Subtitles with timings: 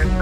[0.00, 0.16] Welcome,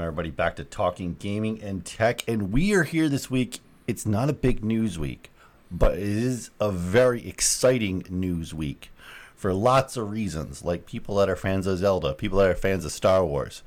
[0.00, 2.24] everybody, back to Talking Gaming and Tech.
[2.26, 3.60] And we are here this week.
[3.86, 5.30] It's not a big news week,
[5.70, 8.90] but it is a very exciting news week
[9.36, 10.64] for lots of reasons.
[10.64, 13.62] Like people that are fans of Zelda, people that are fans of Star Wars.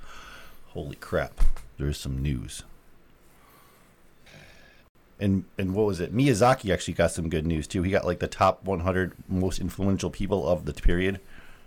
[0.76, 1.40] Holy crap,
[1.78, 2.64] there's some news.
[5.18, 6.14] And and what was it?
[6.14, 7.82] Miyazaki actually got some good news too.
[7.82, 11.22] He got like the top 100 most influential people of the period,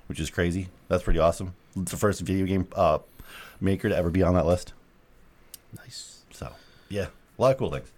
[0.08, 0.68] which is crazy.
[0.88, 1.54] That's pretty awesome.
[1.74, 2.98] It's the first video game uh,
[3.62, 4.74] maker to ever be on that list.
[5.74, 6.20] Nice.
[6.30, 6.52] So,
[6.90, 7.06] yeah,
[7.38, 7.90] a lot of cool things.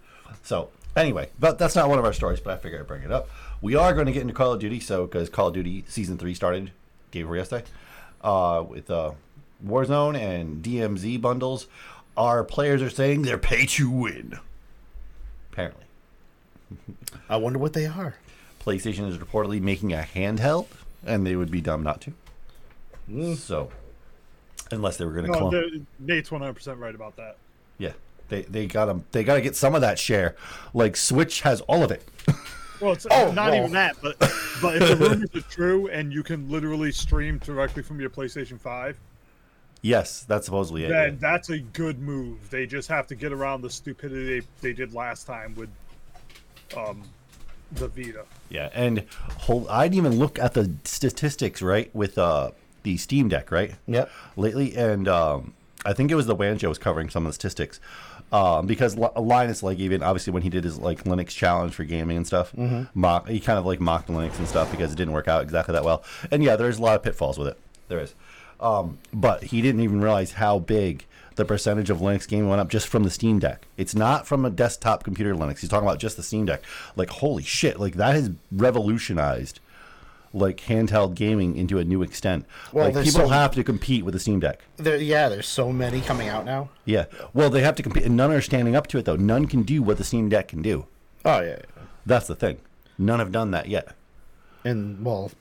[0.43, 3.11] So, anyway, but that's not one of our stories, but I figured I'd bring it
[3.11, 3.29] up.
[3.61, 6.17] We are going to get into Call of Duty, so because Call of Duty Season
[6.17, 6.71] 3 started,
[7.11, 7.65] gave over yesterday,
[8.21, 9.11] uh, with uh,
[9.65, 11.67] Warzone and DMZ bundles.
[12.17, 14.39] Our players are saying they're pay to win.
[15.51, 15.83] Apparently.
[17.29, 18.15] I wonder what they are.
[18.63, 20.67] PlayStation is reportedly making a handheld,
[21.05, 22.13] and they would be dumb not to.
[23.09, 23.35] Mm.
[23.35, 23.71] So,
[24.71, 25.51] unless they were going to No, clone.
[25.51, 27.37] the- Nate's 100% right about that.
[27.77, 27.93] Yeah,
[28.29, 30.35] they they got to they got to get some of that share.
[30.73, 32.07] Like Switch has all of it.
[32.79, 33.55] Well, it's Oh, not well.
[33.55, 33.73] even oh.
[33.73, 34.19] that, but
[34.61, 38.59] but if the rumors are true and you can literally stream directly from your PlayStation
[38.59, 38.95] 5,
[39.81, 40.89] Yes, that's supposedly it.
[40.89, 42.49] then that's a good move.
[42.49, 45.69] They just have to get around the stupidity they, they did last time with
[46.77, 47.03] um
[47.73, 48.25] the Vita.
[48.49, 49.05] Yeah, and
[49.37, 52.51] hold, I didn't even look at the statistics right with uh
[52.83, 53.73] the Steam Deck right.
[53.87, 54.11] Yep.
[54.37, 55.53] Lately, and um,
[55.85, 57.79] I think it was the WAN show was covering some of the statistics.
[58.31, 61.83] Um, because Li- Linus, like even obviously when he did his like Linux challenge for
[61.83, 62.53] gaming and stuff,
[62.93, 65.73] mock, he kind of like mocked Linux and stuff because it didn't work out exactly
[65.73, 66.03] that well.
[66.31, 67.59] And yeah, there's a lot of pitfalls with it.
[67.89, 68.15] There is,
[68.61, 72.69] um, but he didn't even realize how big the percentage of Linux gaming went up
[72.69, 73.65] just from the Steam Deck.
[73.77, 75.59] It's not from a desktop computer Linux.
[75.59, 76.61] He's talking about just the Steam Deck.
[76.95, 77.79] Like holy shit!
[77.79, 79.59] Like that has revolutionized
[80.33, 82.45] like handheld gaming into a new extent.
[82.71, 84.63] Well, like people so- have to compete with the Steam Deck.
[84.77, 86.69] There, yeah, there's so many coming out now.
[86.85, 87.05] Yeah.
[87.33, 89.15] Well, they have to compete, and none are standing up to it though.
[89.17, 90.85] None can do what the Steam Deck can do.
[91.25, 91.83] Oh yeah, yeah.
[92.05, 92.59] That's the thing.
[92.97, 93.89] None have done that yet.
[94.63, 95.31] and well,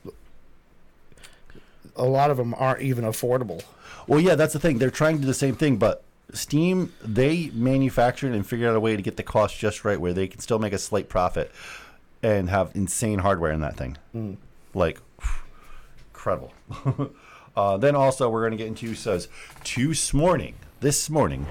[1.97, 3.62] a lot of them aren't even affordable.
[4.06, 4.78] Well, yeah, that's the thing.
[4.78, 8.81] They're trying to do the same thing, but Steam they manufactured and figured out a
[8.81, 11.50] way to get the cost just right, where they can still make a slight profit
[12.23, 13.97] and have insane hardware in that thing.
[14.75, 15.00] Like
[16.12, 16.53] incredible.
[17.56, 19.29] uh, then also we're going to get into says
[19.65, 21.47] this morning, this morning,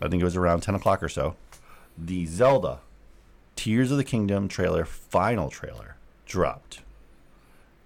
[0.00, 1.36] I think it was around ten o'clock or so,
[1.98, 2.80] the Zelda
[3.56, 6.80] Tears of the Kingdom trailer, final trailer, dropped.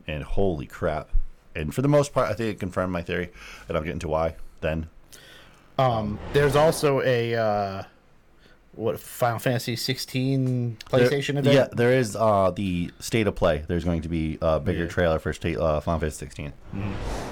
[0.07, 1.09] And holy crap.
[1.57, 3.31] And for the most part, I think it confirmed my theory,
[3.69, 4.89] and I'll get into why then.
[5.79, 7.83] Um, there's also a uh,
[8.75, 11.55] what Final Fantasy 16 There- PlayStation event.
[11.55, 13.65] Yeah, there is uh, the state of play.
[13.69, 14.89] There's going to be a bigger Yeah.
[14.91, 16.53] trailer for state uh, Final Fantasy 16.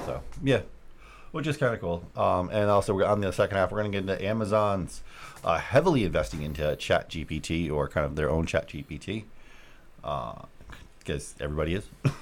[0.06, 0.60] So yeah,
[1.32, 2.04] which is kind of cool.
[2.16, 3.70] Um, and also we're on the second half.
[3.72, 5.02] We're going to get into Amazon's
[5.44, 9.24] uh, heavily investing into Chat GPT or kind of their own Chat GPT,
[11.00, 11.84] because everybody is.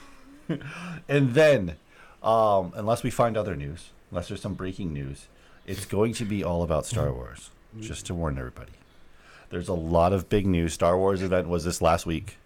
[1.08, 1.76] and then,
[2.22, 5.26] um, unless we find other news, unless there's some breaking news,
[5.66, 7.50] it's going to be all about Star Wars.
[7.78, 8.72] Just to warn everybody.
[9.50, 10.72] There's a lot of big news.
[10.74, 12.36] Star Wars event was this last week,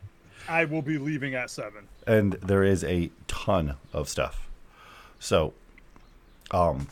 [0.48, 1.72] I will be leaving at 7.
[2.06, 4.46] and there is a ton of stuff.
[5.18, 5.54] So,
[6.50, 6.88] um,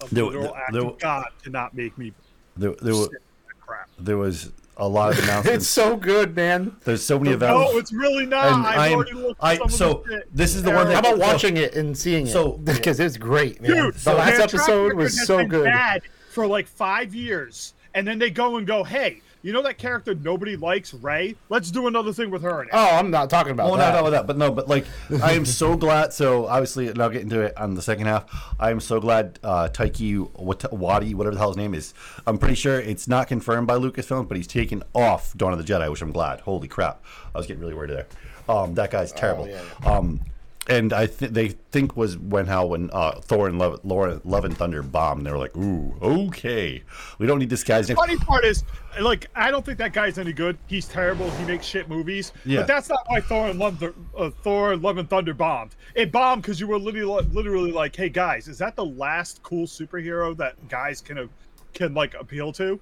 [0.00, 0.30] A There-
[0.70, 2.12] there- of God to not make me
[2.56, 3.88] there there, wa- sit in that crap.
[3.98, 5.56] there was a lot of mountains.
[5.56, 6.76] it's so good, man.
[6.84, 7.72] There's so many oh, events.
[7.72, 8.46] No, it's really not.
[8.46, 11.00] and I've I am, already looked I some of so this is the one How
[11.00, 12.30] about watching it and seeing it?
[12.30, 13.70] So- because it's great, man.
[13.70, 15.64] Dude, the last their episode was so good.
[15.64, 19.78] Bad for like five years, and then they go and go, "Hey, you know that
[19.78, 21.36] character nobody likes, Ray?
[21.48, 22.68] Let's do another thing with her." in.
[22.72, 23.92] Oh, I'm not talking about Well, that.
[23.92, 24.84] not about that, but no, but like
[25.22, 26.12] I am so glad.
[26.12, 28.24] So obviously, and I'll get into it on the second half.
[28.58, 31.94] I am so glad uh, Taiki Wat- Wadi, whatever the hell his name is,
[32.26, 35.64] I'm pretty sure it's not confirmed by Lucasfilm, but he's taken off Dawn of the
[35.64, 36.40] Jedi, which I'm glad.
[36.40, 37.02] Holy crap,
[37.34, 38.06] I was getting really worried there.
[38.48, 39.46] Um, that guy's terrible.
[39.48, 40.20] yeah, Um,
[40.68, 44.44] and I th- they think was when how when uh, Thor and Love, Laura, Love
[44.44, 45.26] and Thunder bombed.
[45.26, 46.82] They were like, "Ooh, okay,
[47.18, 48.64] we don't need this guy's name." Funny part is,
[49.00, 50.58] like, I don't think that guy's any good.
[50.66, 51.30] He's terrible.
[51.32, 52.32] He makes shit movies.
[52.44, 52.60] Yeah.
[52.60, 53.82] But that's not why Thor and Love,
[54.16, 55.74] uh, Thor, Love and Thunder bombed.
[55.94, 59.66] It bombed because you were literally, literally like, "Hey guys, is that the last cool
[59.66, 61.26] superhero that guys can uh,
[61.72, 62.78] can like appeal to?"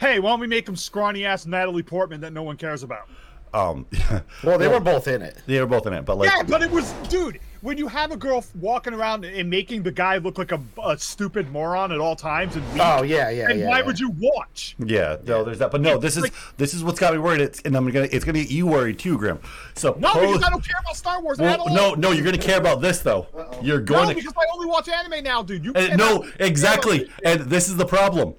[0.00, 3.08] Hey, why don't we make him scrawny ass Natalie Portman that no one cares about?
[3.54, 3.86] Um,
[4.42, 5.36] Well, they were both in it.
[5.46, 7.38] they were both in it, but like, Yeah, but it was, dude.
[7.60, 10.96] when you have a girl walking around and making the guy look like a, a
[10.98, 13.68] stupid moron at all times and weak, Oh yeah, yeah, and yeah.
[13.68, 13.86] why yeah.
[13.86, 14.74] would you watch?
[14.78, 15.70] Yeah, no, there's that.
[15.70, 17.40] But no, this is Like- this is what's got me worried.
[17.42, 19.38] It's and I'm gonna it's gonna get you worried too, Grim.
[19.74, 21.74] So No, pose- because I don't care about Star Wars at well, all.
[21.74, 23.26] no, no, you're gonna care about this though.
[23.62, 25.64] You're no, going to because I only watch anime now, dude.
[25.64, 27.08] You Uh, no, exactly.
[27.24, 28.34] And this is the problem.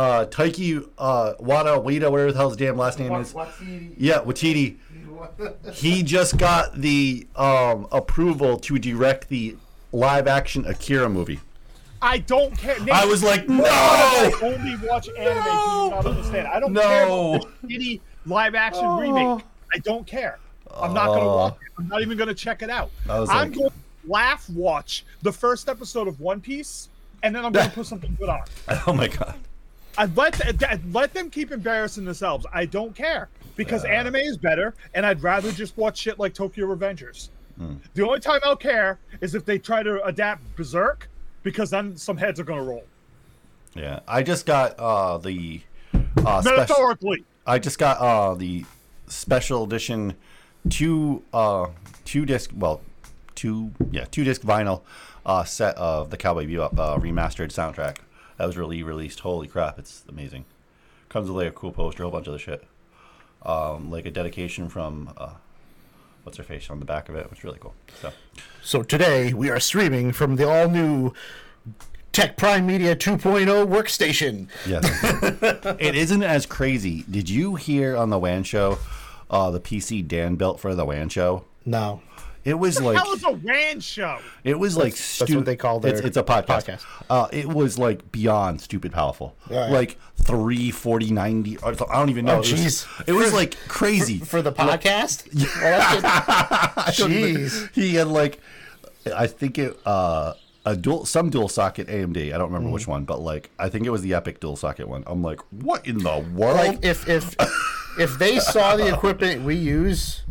[0.00, 3.34] Uh, Taiki uh, Wada Wada, whatever the hell his damn last name is.
[3.98, 4.76] Yeah, Watiti.
[5.74, 9.56] He just got the um, approval to direct the
[9.92, 11.40] live action Akira movie.
[12.00, 12.80] I don't care.
[12.80, 13.62] Nick, I was like, no!
[13.66, 15.44] I only watch anime.
[15.44, 16.48] Do you not understand?
[16.48, 17.34] I don't care No.
[17.34, 19.44] about shitty live action remake.
[19.74, 20.38] I don't care.
[20.74, 21.36] I'm not gonna Oh.
[21.36, 21.72] watch it.
[21.78, 22.90] I'm not even gonna check it out.
[23.08, 23.76] I was I'm like- going to
[24.10, 26.88] laugh watch the first episode of One Piece,
[27.22, 28.40] and then I'm gonna put something good on.
[28.86, 29.34] Oh my god.
[29.98, 32.46] I let th- let them keep embarrassing themselves.
[32.52, 36.66] I don't care because anime is better, and I'd rather just watch shit like Tokyo
[36.66, 37.28] Revengers.
[37.58, 37.74] Hmm.
[37.94, 41.08] The only time I'll care is if they try to adapt Berserk,
[41.42, 42.84] because then some heads are gonna roll.
[43.74, 45.60] Yeah, I just got uh, the
[46.24, 46.42] uh.
[46.44, 48.64] Metaphorically, I just got uh, the
[49.06, 50.14] special edition
[50.68, 51.66] two uh,
[52.04, 52.80] two disc well
[53.34, 54.82] two yeah two disc vinyl
[55.26, 57.96] uh, set of the Cowboy Bebop uh, remastered soundtrack
[58.40, 59.20] that was really released.
[59.20, 60.46] Holy crap, it's amazing.
[61.10, 62.64] Comes with like a cool poster, a whole bunch of other shit.
[63.42, 65.34] Um, like a dedication from uh,
[66.22, 67.74] what's her face on the back of it, which is really cool.
[68.00, 68.12] So
[68.62, 71.12] So today we are streaming from the all new
[72.12, 74.48] Tech Prime Media 2.0 workstation.
[74.66, 74.88] Yes.
[75.78, 77.04] it isn't as crazy.
[77.10, 78.78] Did you hear on the WAN show
[79.28, 81.44] uh, the PC Dan built for the WAN show?
[81.66, 82.00] No.
[82.44, 84.18] It was like Hell is a WAN show.
[84.44, 85.18] it was like stupid.
[85.20, 86.64] That's stu- what they call their it's, it's a podcast.
[86.64, 86.84] podcast.
[87.10, 89.36] Uh, it was like beyond stupid powerful.
[89.50, 89.68] Right.
[89.70, 91.58] Like 3, 40, 90.
[91.62, 92.32] I don't even know.
[92.32, 93.08] Oh, It was- jeez.
[93.08, 94.18] It was, like crazy.
[94.18, 95.28] For the podcast?
[95.62, 96.98] Well, that's.
[97.00, 97.72] Jeez.
[97.74, 98.40] he had like
[99.14, 100.34] I think it uh
[100.66, 102.16] a dual some dual socket AMD.
[102.34, 102.72] I don't remember Mm-hmm.
[102.74, 105.04] which one, but like I think it was the EPYC dual socket one.
[105.06, 106.56] I'm like, what in the world?
[106.56, 107.34] Like if if
[107.98, 110.22] if they saw the equipment we use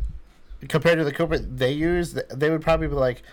[0.68, 3.24] compared to the equipment they use, they would probably be like,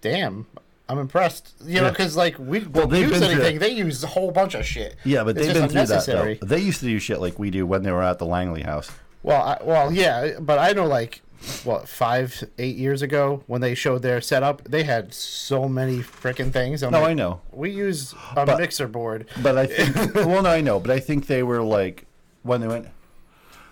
[0.00, 0.46] "Damn,
[0.88, 1.90] I'm impressed." You know, Yeah.
[1.90, 3.58] because like we Well, don't use anything.
[3.58, 4.96] They use a whole bunch of shit.
[5.04, 6.34] yeah, but It's they've been through that though.
[6.46, 8.90] They used to do shit like we do when they were at the Langley house.
[9.22, 11.22] Well, I, well, yeah, but I know like
[11.62, 16.50] what five, eight years ago when they showed their setup, they had so many freaking
[16.52, 16.82] things.
[16.82, 17.40] I'm No, like, I know.
[17.52, 19.26] We use a But- mixer board.
[19.42, 22.06] But I think well, no, I know, but I think they were like
[22.42, 22.88] when they went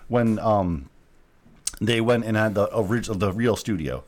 [0.07, 0.89] when um
[1.87, 4.03] they went and had the original the real studio.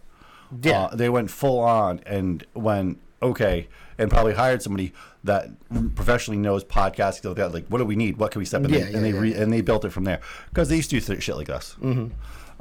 [0.62, 3.68] Yeah, Uh, they went full on and went okay,
[3.98, 4.94] and probably hired somebody
[5.24, 5.50] that
[5.96, 7.14] professionally knows podcasting.
[7.16, 7.54] stuff like that.
[7.54, 8.18] Like, what do we need?
[8.18, 8.70] What can we step in?
[8.70, 9.20] Yeah, and yeah, they yeah.
[9.20, 11.76] re- and they built it from there because they used to do shit like us.
[11.82, 12.14] Mm-hmm.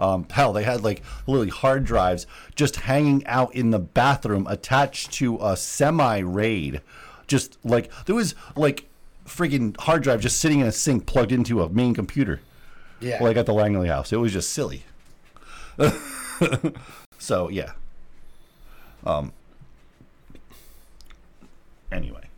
[0.02, 2.26] Um, hell, they had like literally hard drives
[2.56, 6.80] just hanging out in the bathroom, attached to a semi raid.
[7.26, 8.88] Just like there was like
[9.26, 12.40] freaking hard drive just sitting in a sink plugged into a main computer
[13.00, 13.22] yeah.
[13.22, 14.12] like at the Langley house.
[14.12, 14.84] It was just silly.
[17.18, 17.72] so yeah.
[19.04, 19.32] Um.
[21.90, 22.28] Anyway,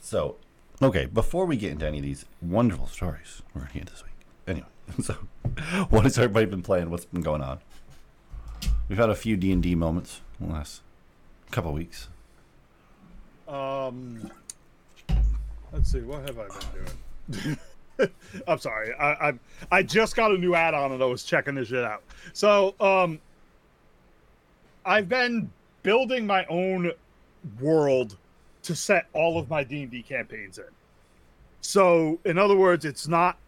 [0.00, 0.36] so
[0.80, 1.06] okay.
[1.06, 4.12] Before we get into any of these wonderful stories we're gonna get this week.
[4.46, 4.66] Anyway,
[5.02, 5.14] so
[5.88, 6.90] what has everybody been playing?
[6.90, 7.60] What's been going on?
[8.88, 10.82] We've had a few D and D moments in the last
[11.50, 12.08] couple weeks.
[13.48, 14.30] Um,
[15.72, 16.00] let's see.
[16.00, 16.84] What have I been
[17.28, 17.58] doing?
[18.46, 18.94] I'm sorry.
[18.94, 19.32] I, I
[19.70, 22.02] I just got a new add-on and I was checking this shit out.
[22.32, 23.20] So um,
[24.84, 25.50] I've been
[25.82, 26.92] building my own
[27.60, 28.16] world
[28.62, 30.64] to set all of my D&D campaigns in.
[31.60, 33.38] So in other words, it's not.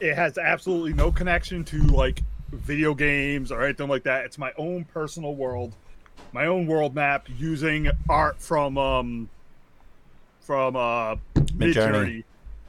[0.00, 4.24] It has absolutely no connection to like video games or anything like that.
[4.24, 5.74] It's my own personal world,
[6.32, 9.28] my own world map using art from um
[10.40, 12.24] from uh Midjourney.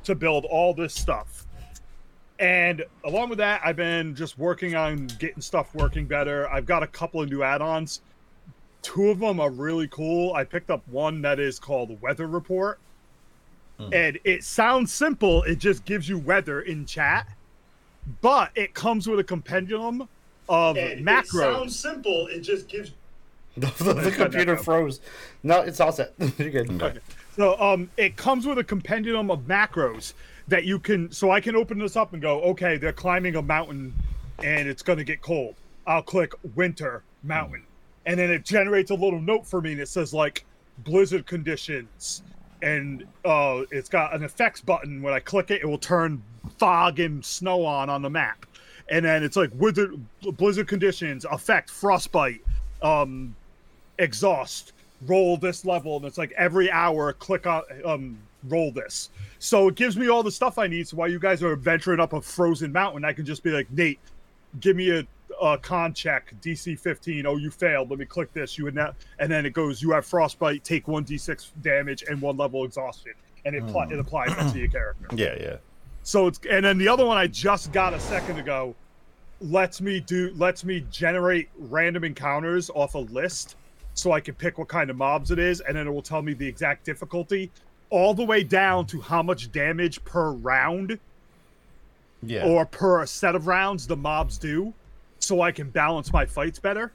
[0.05, 1.45] Midjourney to build all this stuff.
[2.39, 6.49] And along with that, I've been just working on getting stuff working better.
[6.49, 8.01] I've got a couple of new add-ons.
[8.81, 10.33] Two of them are really cool.
[10.33, 12.79] I picked up one that is called Weather Report.
[13.79, 13.93] Hmm.
[13.93, 15.43] And it sounds simple.
[15.43, 17.27] It just gives you weather in chat.
[18.21, 20.07] But it comes with a compendium
[20.47, 21.23] of macros.
[21.23, 22.27] It sounds simple.
[22.27, 22.91] It just gives
[23.57, 24.99] the, the computer froze.
[25.41, 26.13] No, it's all set.
[26.37, 26.81] You're good.
[26.81, 26.99] Okay.
[27.35, 30.13] So um, it comes with a compendium of macros
[30.47, 31.11] that you can.
[31.11, 33.93] So I can open this up and go, okay, they're climbing a mountain,
[34.41, 35.55] and it's going to get cold.
[35.85, 37.63] I'll click winter mountain,
[38.05, 40.45] and then it generates a little note for me, and it says like
[40.79, 42.23] blizzard conditions,
[42.61, 45.01] and uh, it's got an effects button.
[45.01, 46.23] When I click it, it will turn
[46.57, 48.45] fog and snow on on the map,
[48.89, 49.99] and then it's like blizzard
[50.37, 52.41] blizzard conditions affect frostbite.
[52.81, 53.35] Um,
[53.97, 54.73] exhaust,
[55.05, 58.17] roll this level, and it's like every hour, click on um
[58.49, 59.09] roll this.
[59.39, 60.87] So it gives me all the stuff I need.
[60.87, 63.69] So while you guys are venturing up a frozen mountain, I can just be like,
[63.71, 63.99] Nate,
[64.59, 65.05] give me a,
[65.41, 67.25] a con check, DC 15.
[67.25, 67.89] Oh, you failed.
[67.89, 68.57] Let me click this.
[68.57, 69.81] You would not, and then it goes.
[69.81, 70.63] You have frostbite.
[70.63, 73.13] Take one D6 damage and one level exhaustion,
[73.45, 75.07] and it pl- it applies that to your character.
[75.15, 75.57] Yeah, yeah.
[76.03, 78.75] So it's and then the other one I just got a second ago
[79.41, 83.55] lets me do lets me generate random encounters off a list
[83.95, 86.21] so I can pick what kind of mobs it is and then it will tell
[86.21, 87.49] me the exact difficulty
[87.89, 90.99] all the way down to how much damage per round
[92.21, 92.45] Yeah.
[92.45, 94.73] or per set of rounds the mobs do
[95.19, 96.91] so I can balance my fights better.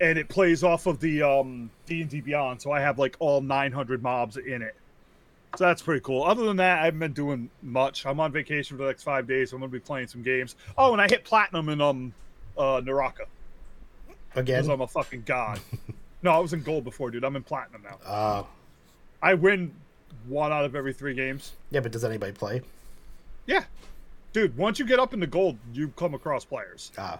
[0.00, 4.02] And it plays off of the um D&D Beyond so I have like all 900
[4.02, 4.74] mobs in it.
[5.56, 6.24] So that's pretty cool.
[6.24, 8.06] Other than that, I haven't been doing much.
[8.06, 9.50] I'm on vacation for the next 5 days.
[9.50, 10.56] So I'm going to be playing some games.
[10.78, 12.14] Oh, and I hit platinum in um
[12.56, 13.24] uh Naraka
[14.34, 14.60] Again.
[14.60, 15.60] cuz I'm a fucking god.
[16.22, 17.24] no, I was in gold before, dude.
[17.24, 17.98] I'm in platinum now.
[18.04, 18.44] Uh,
[19.22, 19.74] I win
[20.26, 21.52] one out of every 3 games.
[21.70, 22.62] yeah, but does anybody play?
[23.46, 23.64] Yeah.
[24.32, 26.90] Dude, once you get up into gold, you come across players.
[26.96, 27.18] Ah,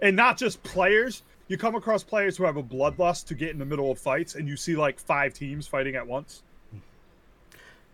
[0.00, 1.22] and not just players.
[1.48, 4.34] You come across players who have a bloodlust to get in the middle of fights,
[4.34, 6.42] and you see like five teams fighting at once.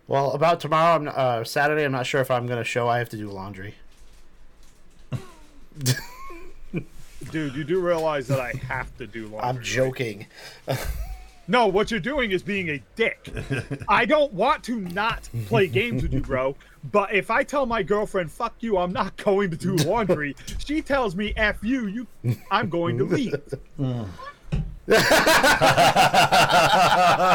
[0.07, 2.87] well, about tomorrow, I'm, uh, Saturday, I'm not sure if I'm going to show.
[2.87, 3.75] I have to do laundry.
[7.31, 9.39] Dude, you do realize that I have to do laundry.
[9.49, 10.25] I'm joking.
[11.47, 13.27] No, what you're doing is being a dick.
[13.89, 16.55] I don't want to not play games with you, bro.
[16.91, 20.35] But if I tell my girlfriend, "Fuck you," I'm not going to do laundry.
[20.59, 22.07] she tells me, "F you," you,
[22.51, 23.33] I'm going to leave.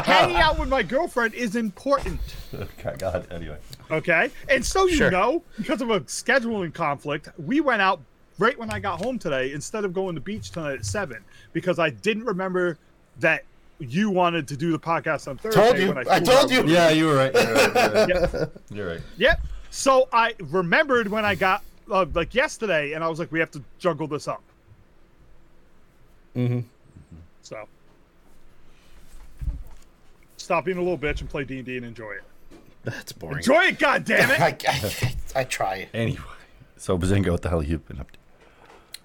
[0.04, 2.20] Hanging out with my girlfriend is important.
[2.54, 3.26] Okay, God.
[3.30, 3.58] Anyway.
[3.90, 4.30] Okay.
[4.48, 5.10] And so you Sure.
[5.10, 8.00] know, because of a scheduling conflict, we went out
[8.38, 11.24] right when I got home today instead of going to the beach tonight at seven
[11.52, 12.78] because I didn't remember
[13.20, 13.44] that
[13.78, 15.60] you wanted to do the podcast on Thursday.
[15.60, 15.88] Told you.
[15.88, 16.66] when I flew told you.
[16.66, 17.34] Yeah, you were right.
[17.34, 17.74] You're right.
[18.08, 18.30] You're right.
[18.32, 18.62] Yep.
[18.70, 19.00] You're right.
[19.16, 19.40] yep.
[19.70, 23.50] So I remembered when I got uh, like yesterday, and I was like, we have
[23.52, 24.42] to juggle this up.
[26.36, 26.60] Mm-hmm.
[27.42, 27.68] So
[30.36, 32.24] stop being a little bitch and play D and D and enjoy it.
[32.84, 33.38] That's boring.
[33.38, 34.40] Enjoy it, God damn it!
[34.40, 35.88] I, I, I try.
[35.94, 36.20] Anyway.
[36.76, 38.18] So, Bazinga, what the hell have you been up to?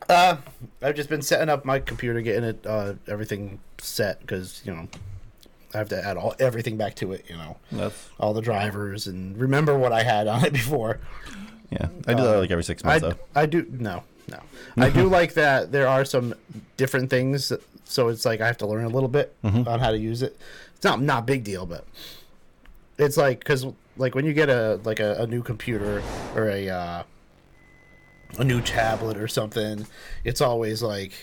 [0.10, 0.38] Uh,
[0.82, 4.88] I've just been setting up my computer, getting it uh, everything set because you know
[5.74, 7.26] I have to add all everything back to it.
[7.30, 11.00] You know, That's all the drivers and remember what I had on it before.
[11.70, 11.90] yeah.
[12.08, 13.16] I do that like every six months I, though.
[13.36, 14.40] I do no no
[14.78, 16.34] I do like that there are some
[16.78, 17.54] different things
[17.86, 20.38] so it's like I have to learn a little bit on how to use it.
[20.76, 21.86] It's not not big deal, but
[22.98, 23.66] it's like because
[23.98, 26.02] like when you get a like a, a new computer
[26.36, 27.04] or a uh,
[28.38, 29.86] a new tablet or something,
[30.24, 31.14] it's always like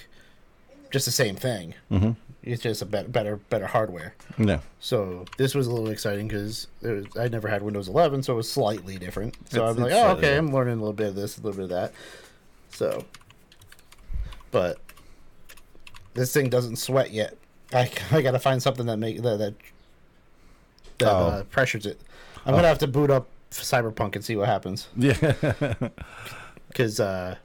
[0.90, 1.74] just the same thing.
[1.90, 2.12] Mm-hmm.
[2.42, 4.14] It's just a better better better hardware.
[4.38, 4.60] Yeah.
[4.80, 6.68] So this was a little exciting because
[7.18, 9.34] I never had Windows 11, so it was slightly different.
[9.50, 10.36] So It's- I'm like, oh, okay.
[10.36, 11.92] I'm learning a little bit of this, a little bit of that.
[12.70, 13.04] So,
[14.50, 14.78] but
[16.14, 17.36] this thing doesn't sweat yet.
[17.72, 19.54] I, I got to find something that make that that,
[20.98, 21.26] that Oh.
[21.28, 22.00] uh, pressures it.
[22.44, 25.14] I'm gonna have to boot up Cyberpunk and see what happens Yeah.
[26.76, 27.36] Because uh,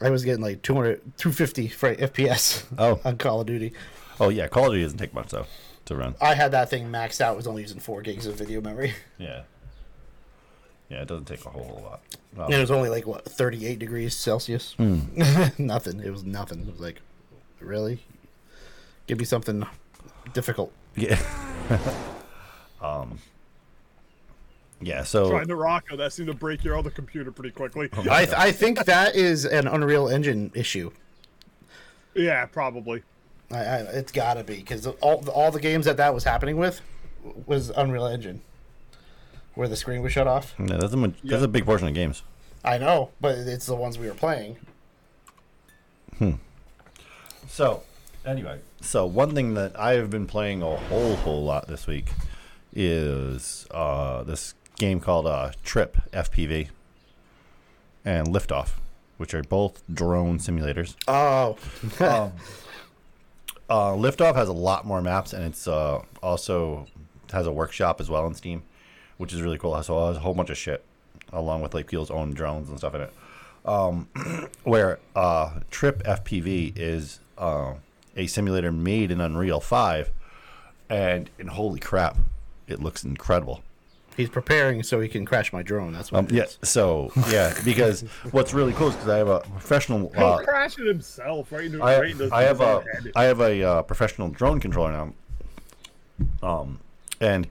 [0.00, 3.00] I was getting like 200, 250 FPS Oh.
[3.04, 3.72] on Call of Duty.
[4.18, 4.48] oh yeah.
[4.48, 5.46] Call of Duty doesn't take much though
[5.84, 6.16] to run.
[6.20, 7.36] I had that thing maxed out.
[7.36, 8.94] Was only using four gigs of video memory.
[9.18, 9.42] Yeah.
[10.90, 11.82] Yeah, it doesn't take a whole
[12.34, 12.50] lot.
[12.50, 14.72] It was only like what 38 degrees Celsius.
[14.78, 15.00] Hmm.
[15.58, 16.00] nothing.
[16.00, 16.60] It was nothing.
[16.60, 17.02] It was like,
[17.60, 18.02] really?
[19.06, 19.66] Give me something
[20.32, 20.72] difficult.
[20.96, 21.20] yeah.
[22.80, 23.18] um.
[24.80, 25.02] Yeah.
[25.02, 27.88] So Trying to rock that seemed to break your other computer pretty quickly.
[28.10, 30.90] I th- I think that is an Unreal Engine issue.
[32.14, 33.02] Yeah, probably.
[33.50, 36.56] I, I it's got to be because all all the games that that was happening
[36.58, 36.80] with
[37.46, 38.40] was Unreal Engine,
[39.54, 40.54] where the screen was shut off.
[40.58, 41.42] yeah, that's a that's Yeah.
[41.44, 42.22] a big portion of games.
[42.64, 44.58] I know, but it's the ones we were playing.
[46.18, 46.32] Hmm.
[47.48, 47.82] So,
[48.26, 52.10] anyway, so one thing that I have been playing a whole whole lot this week
[52.74, 56.68] is uh, this game called uh, TRYP FPV
[58.04, 58.70] and Liftoff,
[59.18, 60.94] which are both drone simulators.
[61.06, 61.56] Oh,
[62.00, 62.32] um,
[63.68, 66.86] uh, Liftoff has a lot more maps, and it's uh, also
[67.32, 68.62] has a workshop as well on Steam,
[69.18, 69.80] which is really cool.
[69.82, 70.84] So it has a whole bunch of shit,
[71.32, 73.12] along with like people's own drones and stuff in it.
[73.66, 74.08] Um,
[74.64, 77.74] where uh, TRYP FPV is uh,
[78.16, 80.10] a simulator made in Unreal Five,
[80.88, 82.16] and and holy crap,
[82.66, 83.62] it looks incredible.
[84.18, 85.92] He's preparing so he can crash my drone.
[85.94, 86.18] That's what.
[86.18, 86.42] Um, it yeah.
[86.42, 86.58] is.
[86.64, 90.12] So yeah, because what's really cool is because I have a professional.
[90.14, 93.12] He'll Uh, crash it himself right into, I, right into I have his a head.
[93.16, 95.14] I have a uh, professional drone controller now.
[96.42, 96.80] Um,
[97.20, 97.46] and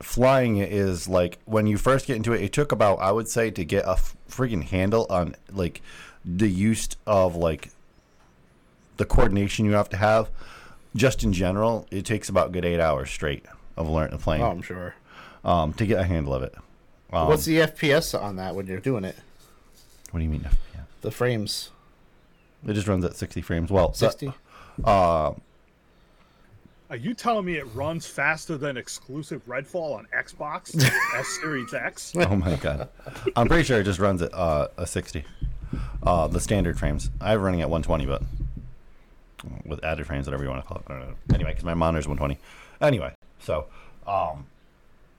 [0.00, 2.42] flying is like when you first get into it.
[2.42, 3.96] It took about I would say to get a
[4.28, 5.80] freaking handle on like
[6.24, 7.70] the use of like
[8.98, 10.28] the coordination you have to have.
[10.94, 13.44] Just in general, it takes about a good eight hours straight
[13.76, 14.94] of learning playing Oh, I'm sure.
[15.44, 16.54] Um, to get a handle of it.
[17.12, 19.16] Um, What's the FPS on that when you're doing it?
[20.10, 20.42] what do you mean?
[20.74, 20.80] Yeah.
[21.02, 21.70] The frames.
[22.66, 23.70] It just runs at 60 frames.
[23.70, 24.32] Well, so- 60?
[26.90, 30.76] Are you telling me it runs faster than exclusive Redfall on Xbox
[31.16, 32.12] S Series X?
[32.16, 32.88] oh my god,
[33.34, 35.24] I'm pretty sure it just runs at uh, a 60.
[36.04, 37.10] Uh, the standard frames.
[37.20, 38.22] I have running at 120, but
[39.64, 40.84] with added frames, whatever you want to call it.
[40.86, 41.14] I don't know.
[41.34, 42.38] Anyway, because my monitor's 120.
[42.80, 43.66] Anyway, so,
[44.06, 44.46] um,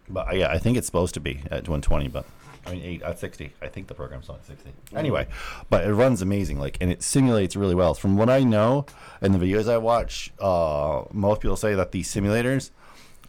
[0.09, 2.25] but yeah, I think it's supposed to be at 120, but
[2.65, 3.53] I mean, eight at 60.
[3.61, 4.71] I think the program's on 60.
[4.95, 5.27] Anyway,
[5.69, 7.93] but it runs amazing, like, and it simulates really well.
[7.93, 8.85] From what I know
[9.21, 12.71] and the videos I watch, uh, most people say that these simulators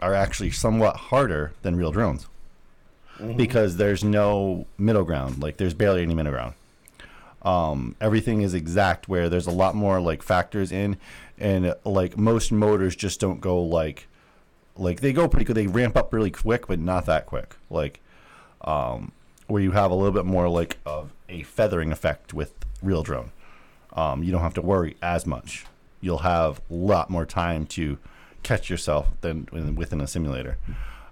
[0.00, 2.26] are actually somewhat harder than real drones
[3.37, 5.42] because there's no middle ground.
[5.42, 6.54] Like, there's barely any middle ground
[7.47, 10.97] um, everything is exact where there's a lot more like factors in
[11.38, 14.09] and like most motors just don't go like
[14.76, 17.56] like they go pretty good they ramp up really quick but not that quick.
[17.71, 18.00] Like
[18.62, 19.12] um,
[19.47, 23.33] where you have a little bit more like of a feathering effect with real drone.
[23.92, 25.64] Um, you don't have to worry as much.
[26.00, 27.99] You'll have a lot more time to
[28.42, 30.59] catch yourself than within a simulator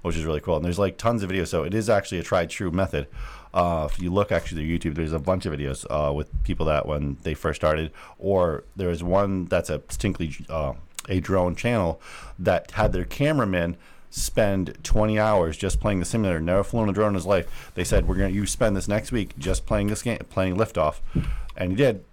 [0.04, 0.56] which is really cool.
[0.56, 1.48] And there's like tons of videos.
[1.48, 3.06] So it is actually a tried true method.
[3.54, 6.66] Uh, if you look actually to YouTube, there's a bunch of videos uh, with people
[6.66, 10.74] that when they first started, or there's one that's a distinctly uh,
[11.08, 12.00] a drone channel
[12.38, 13.76] that had their cameraman
[14.10, 17.72] spend 20 hours just playing the simulator, never flown a drone in his life.
[17.74, 21.00] They said, "We're gonna you spend this next week just playing this game, playing liftoff,"
[21.56, 22.04] and he did.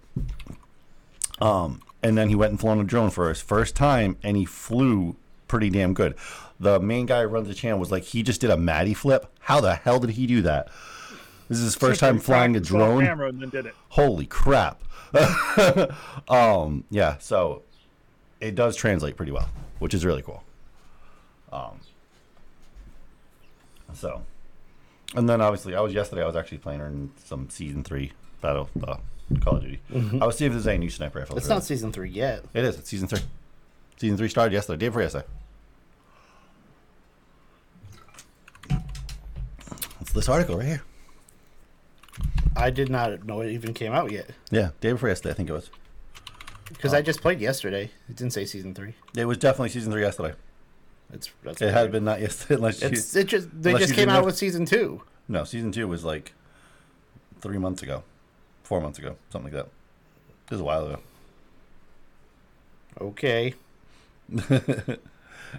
[1.40, 4.44] Um, and then he went and flown a drone for his first time, and he
[4.44, 5.16] flew
[5.48, 6.14] pretty damn good.
[6.58, 9.26] The main guy who runs the channel was like, he just did a Matty flip.
[9.40, 10.68] How the hell did he do that?
[11.48, 13.04] This is his first time flying a drone.
[13.04, 13.74] Camera and then did it.
[13.90, 14.82] Holy crap!
[16.28, 17.62] um, yeah, so
[18.42, 20.42] it does translate pretty well, which is really cool.
[21.52, 21.80] Um,
[23.94, 24.22] so,
[25.14, 26.22] and then obviously, I was yesterday.
[26.22, 28.96] I was actually playing in some season three battle uh,
[29.40, 29.80] Call of Duty.
[30.20, 31.38] I was seeing if there's any new sniper rifles.
[31.38, 31.56] It's really.
[31.56, 32.44] not season three yet.
[32.52, 32.78] It is.
[32.78, 33.20] It's season three.
[33.98, 34.78] Season three started yesterday.
[34.78, 35.26] Day before yesterday.
[40.00, 40.82] It's this article right here.
[42.56, 45.30] I did not know it even came out yet Yeah, day before yesterday.
[45.32, 45.70] I think it was.
[46.72, 47.02] Because I oh.
[47.02, 47.90] just played yesterday.
[48.08, 48.94] It didn't say season three.
[49.16, 50.34] It was definitely season three yesterday.
[51.12, 51.76] It's that's It weird.
[51.76, 52.54] had been not yesterday.
[52.56, 55.02] Unless It's you, it just they just came out with season two.
[55.28, 56.32] no, season two was like
[57.40, 58.02] three months ago,
[58.62, 59.70] four months ago, something like that.
[60.46, 60.98] It was a while ago.
[63.00, 63.54] Okay.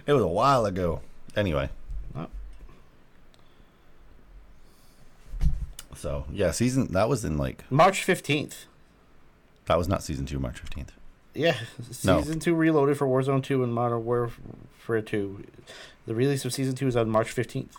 [0.06, 1.00] It was a while ago.
[1.36, 1.70] Anyway.
[2.16, 2.26] Oh.
[5.94, 8.66] So yeah, season that was in like March fifteenth.
[9.66, 10.92] that was not season two, March fifteenth.
[11.34, 11.56] Yeah,
[12.04, 12.20] No.
[12.20, 15.44] season two reloaded for Warzone two and Modern Warfare two.
[16.06, 17.76] The release of season two is on March fifteenth.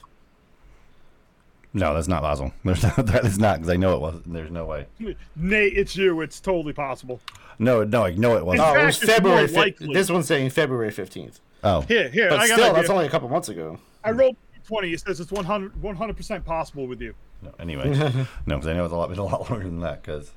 [1.73, 2.53] No, that's not Basil.
[2.63, 4.31] There's not, that is not because I know it wasn't.
[4.31, 4.87] There's no way.
[5.35, 6.21] Nate, it's you.
[6.21, 7.19] It's totally possible.
[7.59, 8.67] No, no, I know it wasn't.
[8.67, 9.47] Oh, it fact, was February.
[9.47, 11.39] Fi- this one's saying February fifteenth.
[11.63, 12.29] Oh, Here, here.
[12.29, 13.79] But I still, an that's only a couple months ago.
[14.03, 14.35] I rolled
[14.67, 14.93] 20.
[14.93, 17.13] It says it's 100 percent possible with you.
[17.41, 17.89] no, anyway,
[18.45, 20.01] no, because I know it's a lot been a lot longer than that.
[20.03, 20.31] Because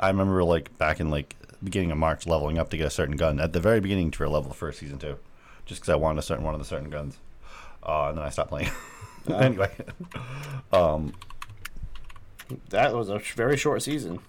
[0.00, 3.16] I remember like back in like beginning of March, leveling up to get a certain
[3.16, 5.18] gun at the very beginning to a level for season two,
[5.66, 7.18] just because I wanted a certain one of the certain guns,
[7.82, 8.70] uh, and then I stopped playing.
[9.32, 9.70] anyway,
[10.72, 11.12] um,
[12.70, 14.20] That was a sh- very short season.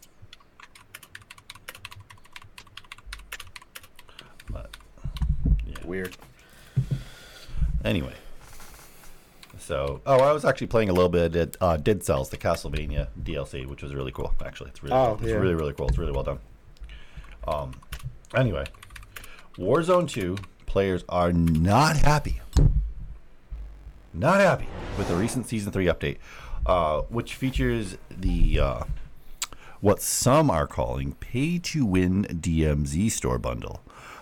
[4.52, 4.76] but
[5.66, 5.76] yeah.
[5.86, 6.18] Weird.
[7.86, 8.14] Anyway.
[9.60, 13.08] So, oh, I was actually playing a little bit at uh, Dead Cells, the Castlevania
[13.22, 14.34] DLC, which was really cool.
[14.44, 15.36] Actually, it's really, Oh, it's yeah.
[15.36, 15.88] really, really cool.
[15.88, 16.40] It's really well done.
[17.50, 17.72] Um,
[18.36, 18.66] anyway,
[19.58, 22.42] Warzone 2 players are not happy.
[24.14, 26.18] Not happy with the recent season three update,
[26.66, 28.84] uh, which features the uh,
[29.82, 33.82] what some are calling pay-to-win DMZ store bundle.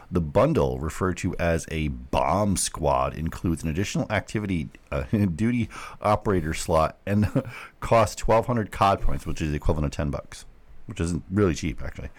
[0.09, 5.03] The bundle, referred to as a bomb squad, includes an additional activity uh,
[5.35, 5.69] duty
[6.01, 7.43] operator slot and
[7.81, 10.45] costs 1,200 COD points, which is equivalent of 10 bucks,
[10.87, 12.09] which isn't really cheap actually.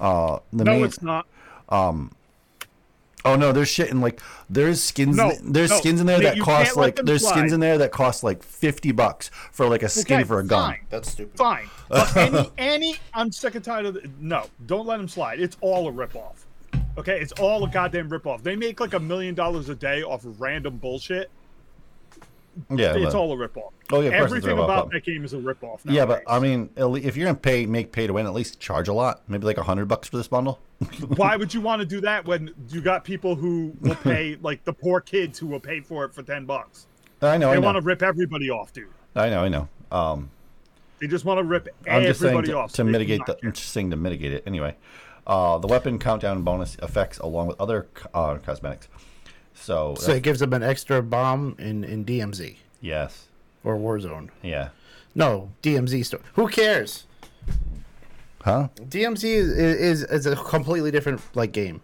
[0.00, 1.26] Uh, the No, main- it's not.
[3.26, 5.16] Oh no, there's shit in like there's skins.
[5.16, 7.90] No, there's no, skins in there that cost like them there's skins in there that
[7.90, 10.72] cost like fifty bucks for like a skin Okay, for a gun.
[10.72, 10.80] fine.
[10.90, 11.36] That's stupid.
[11.36, 11.68] Fine.
[11.88, 15.38] But any, any, I'm sick and tired of the, No, don't let them slide.
[15.40, 16.34] It's all a ripoff.
[16.98, 17.20] Okay?
[17.20, 18.42] It's all a goddamn ripoff.
[18.42, 21.30] They make like a million dollars a day off of random bullshit.
[22.70, 23.70] Yeah, It's but- all a ripoff.
[23.92, 24.64] Oh, yeah, of course it's a Everything ripoff.
[24.64, 25.84] about that game is a ripoff.
[25.84, 25.92] Now.
[25.92, 26.22] Yeah, but.
[26.26, 29.22] I mean, if you're gonna pay make pay to win, at least charge a lot.
[29.28, 30.58] Maybe like a hundred bucks for this bundle.
[31.16, 34.64] why would you want to do that when you got people who will pay, like
[34.64, 36.86] the poor kids who will pay for it for 10 bucks?
[37.22, 38.88] I know, They I want know, to rip everybody off, dude.
[39.14, 39.68] I know, I know.
[39.92, 40.30] Um,
[40.98, 42.70] They just want to rip I'm just saying everybody to, off.
[42.70, 43.34] to so mitigate the.
[43.34, 43.48] care.
[43.48, 44.76] I'm just saying to mitigate it anyway.
[45.26, 48.88] Uh, the weapon countdown bonus effects along with other uh, cosmetics.
[49.54, 53.28] So, So it gives them an extra bomb in, in DMZ yes,
[53.62, 54.28] or Warzone.
[54.42, 54.70] yeah,
[55.14, 56.20] No, DMZ store.
[56.34, 57.06] Who cares?
[58.42, 58.68] huh?
[58.78, 61.80] DMZ is, is is a completely different like game.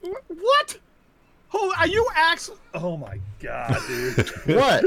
[0.00, 0.78] What?
[1.52, 2.56] Oh, are you actually?
[2.74, 4.16] Oh my god, dude!
[4.56, 4.84] What?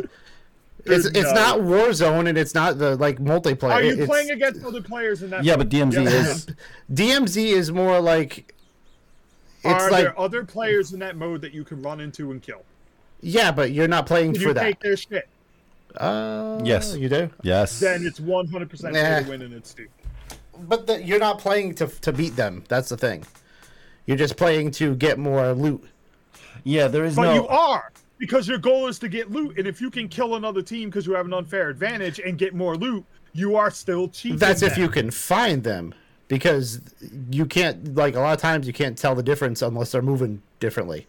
[0.86, 1.34] it's Dude, it's no.
[1.34, 3.72] not Warzone and it's not the like multiplayer.
[3.72, 5.44] Are you It's- playing against other players in that?
[5.44, 5.70] Yeah, mode?
[5.70, 6.48] but DMZ Yes.
[6.48, 6.48] is.
[6.92, 8.53] DMZ is more like it's
[9.66, 12.64] Are like there other players in that mode that you can run into and kill?
[13.22, 14.64] yeah, but you're not playing Can for you that.
[14.64, 15.30] take their shit?
[15.96, 16.96] Uh, Yes.
[16.96, 17.30] you do.
[17.44, 17.80] Yes.
[17.80, 19.20] Then it's 100 percent Nah.
[19.22, 19.92] to win, and it's stupid.
[20.68, 22.64] But the, you're not playing to to beat them.
[22.68, 23.24] That's the thing.
[24.06, 25.84] You're just playing to get more loot.
[26.64, 27.34] yeah, there is But no.
[27.36, 30.62] you are because your goal is to get loot, and if you can kill another
[30.62, 34.38] team because you have an unfair advantage and get more loot, you are still cheating.
[34.38, 35.94] That's if you can find them,
[36.28, 36.82] because
[37.30, 40.42] you can't like a lot of times you can't tell the difference unless they're moving
[40.60, 41.08] differently.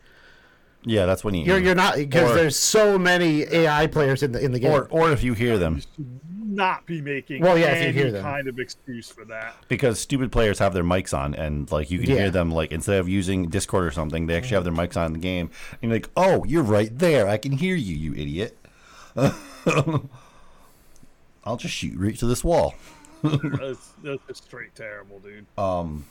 [0.87, 1.45] Yeah, that's when you.
[1.47, 4.71] You're you're not because there's so many AI players in the in the game.
[4.71, 5.81] or or if you hear them,
[6.47, 8.23] not be making Well, yeah, if you hear them.
[8.23, 9.57] kind of excuse for that.
[9.69, 12.17] because stupid players have their mics on and like you can Yeah.
[12.17, 15.07] hear them like instead of using Discord or something, they actually have their mics on
[15.07, 15.49] in the game.
[15.81, 17.29] And you're like, oh, you're right there.
[17.29, 18.59] I can hear you, you idiot.
[21.45, 22.75] I'll just shoot right to this wall.
[23.59, 25.47] That's, that's straight terrible, dude.
[25.59, 26.05] Um,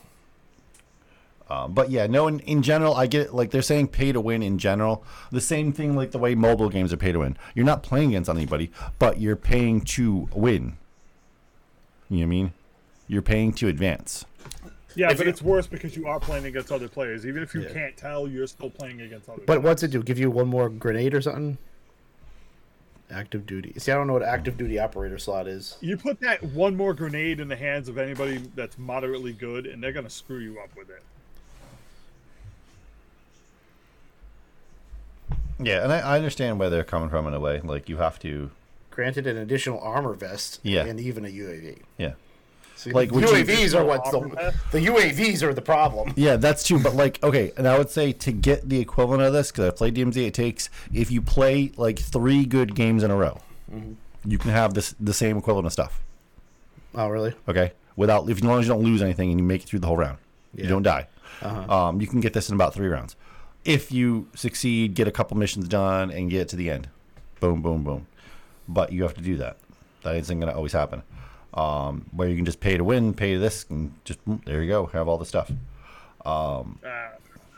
[1.70, 2.28] but yeah, no.
[2.28, 3.34] In, in general, I get it.
[3.34, 5.04] Like they're saying, pay to win in general.
[5.32, 7.38] The same thing, like the way mobile games are pay to win.
[7.54, 10.78] You're not playing against anybody, but you're paying to win.
[12.10, 12.54] You know what I mean?
[13.08, 14.26] You're paying to advance.
[14.96, 17.26] Yeah, If but you- it's worse because you are playing against other players.
[17.26, 17.70] Even if you Yeah.
[17.74, 19.38] can't tell, you're still playing against other.
[19.38, 19.46] Players.
[19.48, 19.64] But players.
[19.64, 20.02] what's it do?
[20.04, 21.58] Give you one more grenade or something?
[23.14, 23.74] Active duty.
[23.78, 25.78] See, I don't know what active duty operator slot is.
[25.82, 29.84] You put that one more grenade in the hands of anybody that's moderately good, and
[29.84, 31.04] they're gonna screw you up with it.
[35.60, 37.62] Yeah, and I, I understand where they're coming from in a way.
[37.64, 38.52] Like you have to.
[38.92, 40.60] Granted, an additional armor vest.
[40.64, 40.86] Yeah.
[40.86, 41.80] And even a UAV.
[41.98, 42.14] Yeah.
[42.76, 46.14] See, Like, the UAVs are what's the the UAVs are the problem.
[46.16, 46.80] Yeah, that's true.
[46.80, 49.72] But like, okay, and I would say to get the equivalent of this, because I
[49.72, 53.40] played DMZ, it takes if you play like three good games in a row,
[54.26, 56.02] you can have this the same equivalent of stuff.
[56.96, 57.34] Oh, really?
[57.48, 59.80] Okay, without if as long as you don't lose anything and you make it through
[59.80, 60.18] the whole round,
[60.56, 61.08] you don't die.
[61.42, 61.74] Uh-huh.
[61.88, 63.16] Um, you can get this in about three rounds.
[63.66, 66.90] If you succeed, get a couple missions done, and get to the end,
[67.40, 68.08] boom, boom, boom.
[68.68, 69.58] But you have to do that.
[70.04, 71.02] That isn't going to always happen.
[71.54, 74.70] Um, where you can just pay to win, pay to this, and just there you
[74.70, 75.52] go, have all the stuff.
[76.26, 76.64] Uh,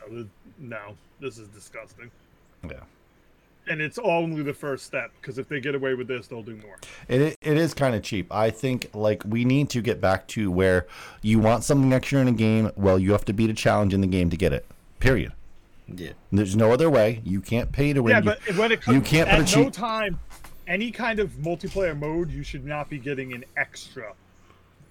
[0.10, 0.26] no,
[0.60, 0.80] no,
[1.20, 2.12] this is disgusting.
[2.68, 2.74] Yeah.
[3.68, 6.56] And it's only the first step because if they get away with this, they'll do
[6.58, 6.78] more.
[7.08, 8.32] It it is kind of cheap.
[8.32, 10.86] I think like we need to get back to where
[11.24, 12.72] you want something extra in a game.
[12.76, 14.66] Well, you have to beat a challenge in the game to get it.
[15.00, 15.32] Period.
[15.88, 16.12] Yeah.
[16.32, 17.22] There's no other way.
[17.24, 18.12] You can't pay to win.
[18.12, 19.74] Yeah, You- but when it comes, you can't put at a no cheat.
[19.74, 20.20] time,
[20.68, 24.14] any kind of multiplayer mode, you should not be getting an extra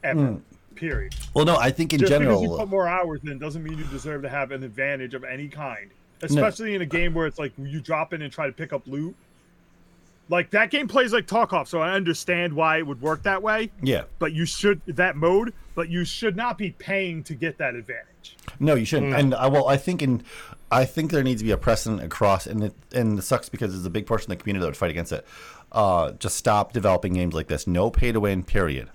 [0.03, 0.39] ever.
[0.75, 1.15] Period.
[1.35, 3.85] well, no, I think in Just because you put more hours in doesn't mean you
[3.85, 5.91] deserve to have an advantage of any kind.
[6.21, 8.87] Especially in a game where it's like you drop in and try to pick up
[8.87, 9.15] loot.
[10.31, 13.71] Like that game plays like Tarkov, so I understand why it would work that way.
[13.83, 14.05] yeah.
[14.19, 18.37] But you should that mode, but you should not be paying to get that advantage.
[18.59, 19.15] No, you shouldn't.
[19.15, 20.25] And uh, well, I think in,
[20.71, 23.73] I think there needs to be a precedent across, and it and it sucks because
[23.73, 25.27] there's a big portion of the community that would fight against it.
[25.75, 27.67] Uh, just stop developing games like this.
[27.67, 28.45] No pay to win.
[28.45, 28.89] Period.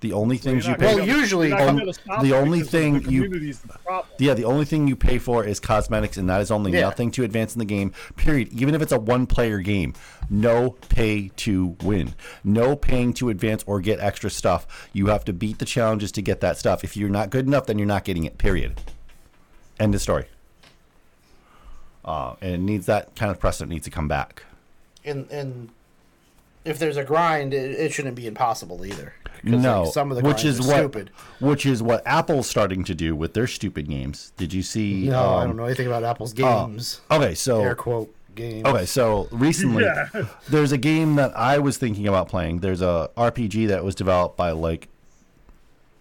[0.00, 0.86] The only things you pay.
[0.86, 2.60] Well, gonna be able- usually- you're not gonna on- be able to stop the only
[2.62, 4.02] thing the you- the.
[4.18, 6.80] Yeah, the only thing you pay for is cosmetics, and that is only Yeah.
[6.82, 7.92] nothing to advance in the game.
[8.16, 8.48] Period.
[8.52, 9.92] Even if it's a one-player game,
[10.30, 12.14] no pay to win,
[12.44, 14.66] no paying to advance or get extra stuff.
[14.94, 16.82] You have to beat the challenges to get that stuff.
[16.82, 18.38] If you're not good enough, then you're not getting it.
[18.38, 18.80] Period.
[19.78, 20.26] End of story.
[22.04, 24.44] Uh, and it needs that kind of precedent needs to come back.
[25.04, 25.70] And and
[26.64, 29.14] if there's a grind, it, it shouldn't be impossible either.
[29.42, 31.10] No, like, some of the which is what stupid.
[31.40, 34.32] which is what Apple's starting to do with their stupid games.
[34.36, 35.08] Did you see?
[35.08, 37.00] No, I um, don't know anything about Apple's oh, games.
[37.10, 38.66] okay, so Air quote games.
[38.66, 40.08] Okay, so recently Yeah.
[40.48, 42.60] there's a game that I was thinking about playing.
[42.60, 44.88] There's a RPG that was developed by like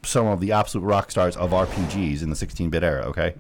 [0.04, 3.04] some of the absolute rock stars of RPGs in the 16-bit era.
[3.06, 3.36] Okay,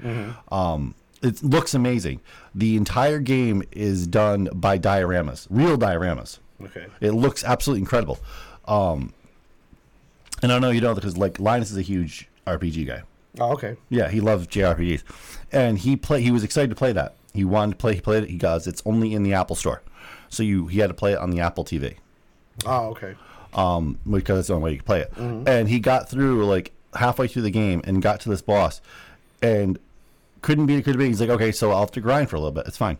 [0.51, 2.21] um, it looks amazing.
[2.55, 6.39] The entire game is done by dioramas, real dioramas.
[6.61, 6.85] Okay.
[7.01, 8.19] It looks absolutely incredible.
[8.65, 9.13] Um,
[10.41, 13.03] and I know you know because like Linus is a huge RPG guy.
[13.39, 13.75] Oh, okay.
[13.89, 15.03] Yeah, he loves JRPGs,
[15.51, 16.21] and he play.
[16.21, 17.15] He was excited to play that.
[17.33, 17.95] He wanted to play.
[17.95, 18.29] He played it.
[18.29, 19.81] He goes, "It's only in the Apple Store,"
[20.29, 21.95] so you he had to play it on the Apple TV
[22.65, 23.15] Oh, okay.
[23.53, 25.13] um, because that's the only way you can play it.
[25.15, 25.47] Mm-hmm.
[25.47, 28.81] And he got through like halfway through the game and got to this boss,
[29.41, 29.77] and
[30.41, 30.81] couldn't be.
[30.81, 31.07] Couldn't be.
[31.07, 32.67] He's like, "Okay, so I'll have to grind for a little bit.
[32.67, 32.97] It's fine."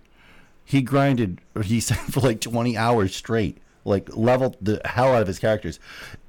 [0.64, 1.40] He grinded.
[1.64, 3.58] He said for like twenty hours straight.
[3.86, 5.80] Like leveled the hell out of his characters,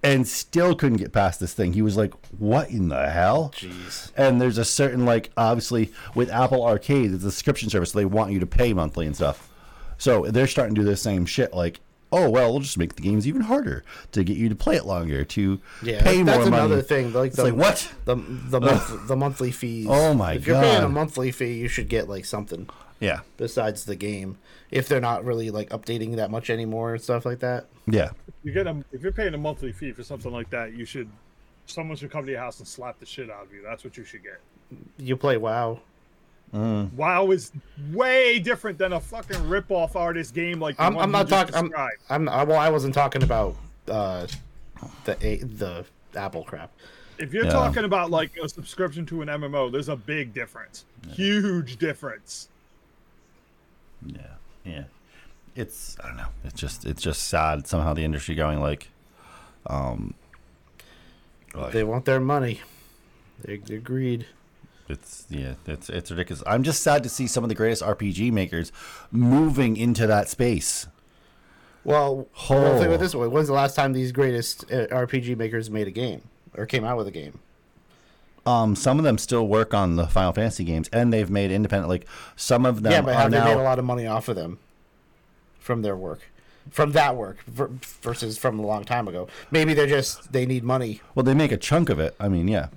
[0.03, 1.73] and still couldn't get past this thing.
[1.73, 4.13] He was like, "What in the hell?" Jeez.
[4.17, 8.05] and there's a certain like obviously with Apple Arcade, it's a subscription service, so they
[8.05, 9.51] want you to pay monthly and stuff.
[9.99, 11.53] So they're starting to do the same shit.
[11.53, 11.81] Like,
[12.13, 14.85] oh well, we'll just make the games even harder to get you to play it
[14.87, 16.65] longer, to Yeah, pay that's more money.
[16.65, 17.13] another thing.
[17.13, 17.93] Like It's the, like what?
[18.05, 19.87] the the month, the monthly fees.
[19.89, 20.37] Oh my god.
[20.37, 22.69] if you're paying a monthly fee, you should get like something
[23.01, 24.39] Yeah, besides the game.
[24.71, 27.67] If they're not really like updating that much anymore and stuff like that.
[27.87, 28.11] yeah,
[28.45, 31.09] You get a, if you're paying a monthly fee for something like that, you should
[31.67, 33.63] someone should come to your house and slap the shit out of you.
[33.63, 34.41] That's what you should get.
[34.99, 35.81] You play WoW.
[36.53, 37.53] WoW is
[37.93, 41.55] way different than a fucking rip-off artist game like the I'm, one I'm not talking.
[42.09, 42.29] I'm.
[42.29, 42.49] I'm.
[42.49, 43.57] Well, I wasn't talking about
[43.89, 44.27] uh,
[45.05, 45.85] the the
[46.19, 46.71] Apple crap.
[47.19, 47.51] If you're Yeah.
[47.53, 50.85] talking about like a subscription to an MMO, there's a big difference.
[51.13, 52.49] Huge difference.
[54.05, 54.23] yeah,
[54.65, 54.85] yeah.
[55.55, 56.29] It's I don't know.
[56.45, 58.89] It's just it's just sad somehow the industry going like,
[59.67, 60.15] um,
[61.55, 62.63] like, They want their money.
[63.43, 64.27] They, they agreed.
[64.91, 66.43] It's yeah, it's it's ridiculous.
[66.47, 68.73] I'm just sad to see some of the greatest RPG makers
[69.11, 70.87] moving into that space.
[71.85, 72.61] Well, Oh.
[72.61, 75.87] well, think it this way: When's the last time these greatest uh, RPG makers made
[75.87, 76.23] a game
[76.57, 77.39] or came out with a game?
[78.47, 81.89] Um, some of them still work on the Final Fantasy games, and they've made independent.
[81.89, 84.29] Like some of them yeah, but are have they made a lot of money off
[84.29, 84.59] of them
[85.59, 86.30] from their work,
[86.71, 89.29] from that work versus from a long time ago?
[89.51, 91.01] Maybe they're just they need money.
[91.15, 92.15] Well, they make a chunk of it.
[92.21, 92.69] I mean, yeah,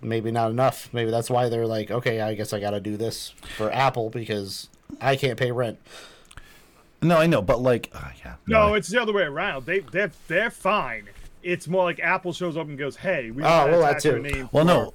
[0.00, 0.88] Maybe not enough.
[0.92, 4.10] Maybe that's why they're like, okay, I guess I got to do this for Apple
[4.10, 4.68] because
[5.00, 5.78] I can't pay rent.
[7.02, 9.66] no, I know, but like, uh, yeah, No, it's the other way around.
[9.66, 11.08] They they're they're fine.
[11.42, 13.90] It's more like Apple shows up and goes, "Hey, we Oh, want to well, that
[13.90, 14.86] attach your name Well, to no, our,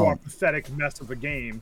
[0.00, 1.60] to our um, pathetic mess of a game."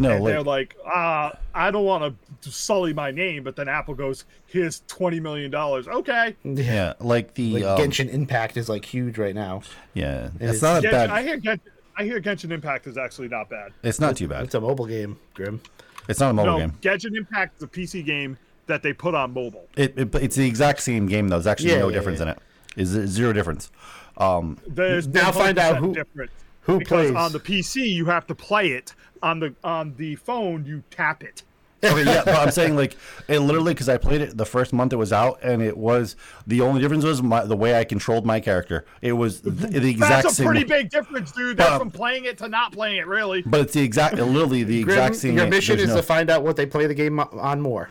[0.00, 3.68] No, and they're like, like, "Ah, I don't want to sully my name," but then
[3.68, 8.68] Apple goes, "Here's twenty million dollars." Okay, yeah, like the Like um, Genshin Impact is
[8.68, 9.62] like huge right now.
[9.94, 11.10] yeah, is- it's not a Genshin, bad.
[11.10, 11.60] I hear Genshin,
[11.96, 13.72] I hear Genshin Impact is actually not bad.
[13.82, 14.44] it's not too bad.
[14.44, 15.60] It's a mobile game, Grim.
[16.08, 16.72] It's not a mobile no, game.
[16.80, 18.36] Genshin Impact is a PC game
[18.66, 19.66] that they put on mobile.
[19.76, 21.36] It, it it's the exact same game though.
[21.36, 22.22] There's actually Yeah, no yeah, difference yeah.
[22.24, 22.38] in it.
[22.76, 23.70] Is zero difference.
[24.16, 26.30] Um, There's Now find out who- difference.
[26.62, 27.16] Who because plays.
[27.16, 31.22] on the PC you have to play it on the on the phone you tap
[31.22, 31.42] it.
[31.82, 32.94] okay, yeah, but I'm saying like
[33.26, 36.14] it literally because I played it the first month it was out, and it was
[36.46, 38.84] the only difference was my, the way I controlled my character.
[39.00, 40.46] It was the, the exact That's a same.
[40.46, 41.56] pretty big difference, dude.
[41.56, 43.40] That's But- from playing it to not playing it, really.
[43.40, 45.36] But it's the exact, literally the Grim, exact same.
[45.38, 47.88] your mission There's is no- to find out what they play the game on more.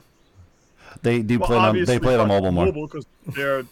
[1.02, 1.84] They do Well, play it on.
[1.86, 2.66] They play it on mobile more.
[2.68, 3.64] Mobile because they're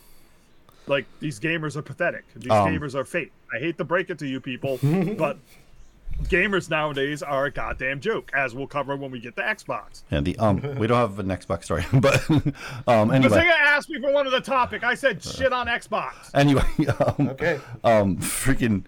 [0.87, 2.23] like these gamers are pathetic.
[2.35, 3.31] These Um, gamers are fake.
[3.53, 4.79] I hate to break it to you people,
[5.17, 5.37] but
[6.23, 10.01] gamers nowadays are a goddamn joke, as we'll cover when we get to Xbox.
[10.11, 12.27] Yeah, the um, we don't have an Xbox story, but
[12.87, 15.67] um, The anyway, thing asked me for one of the topic, I said shit on
[15.67, 16.13] Xbox.
[16.33, 16.63] anyway,
[17.19, 17.59] um, Okay.
[17.83, 18.83] um, freaking,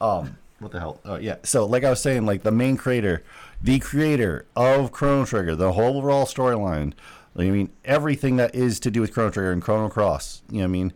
[0.00, 1.00] um, what the hell?
[1.04, 1.36] Oh yeah.
[1.42, 3.22] So like I was saying, like the main creator,
[3.60, 6.92] the creator of Chrono Trigger, the whole overall storyline.
[7.34, 10.42] I mean, everything that is to do with Chrono Trigger and Chrono Cross.
[10.50, 10.92] You know, what I mean,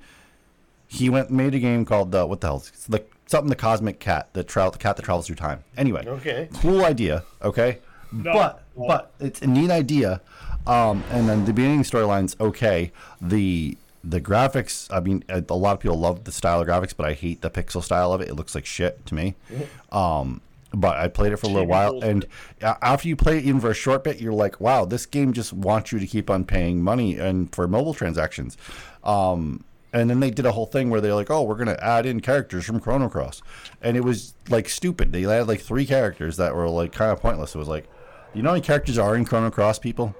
[0.97, 2.63] he went made a game called the what the hell?
[2.67, 5.65] It's like something the Cosmic Cat, the tra- the cat that travels through time.
[5.77, 6.49] Anyway, Okay.
[6.61, 7.23] cool idea.
[7.43, 7.79] Okay,
[8.13, 10.21] but but it's a neat idea.
[10.67, 12.91] Um, and then the beginning storyline's okay.
[13.21, 16.95] The the graphics, I mean, a a lot of people love the style of graphics,
[16.97, 18.29] but I hate the pixel style of it.
[18.29, 19.35] It looks like shit to me.
[19.93, 20.41] Um,
[20.75, 22.27] but I played it for a little while, and
[22.61, 25.53] after you play it even for a short bit, you're like, wow, this game just
[25.55, 28.59] wants you to keep on paying money and for mobile transactions.
[29.03, 32.07] Um, and then they did a whole thing where they're like, oh, we're gonna add
[32.07, 33.43] in characters from Chrono Cross,
[33.81, 35.13] and it was like stupid.
[35.13, 37.55] They had like three characters that were like kind of pointless.
[37.55, 37.87] It was like,
[38.35, 40.15] you know how many characters are in Chrono Cross, people?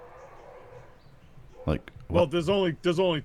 [1.67, 3.25] Like, Well, there's only there's only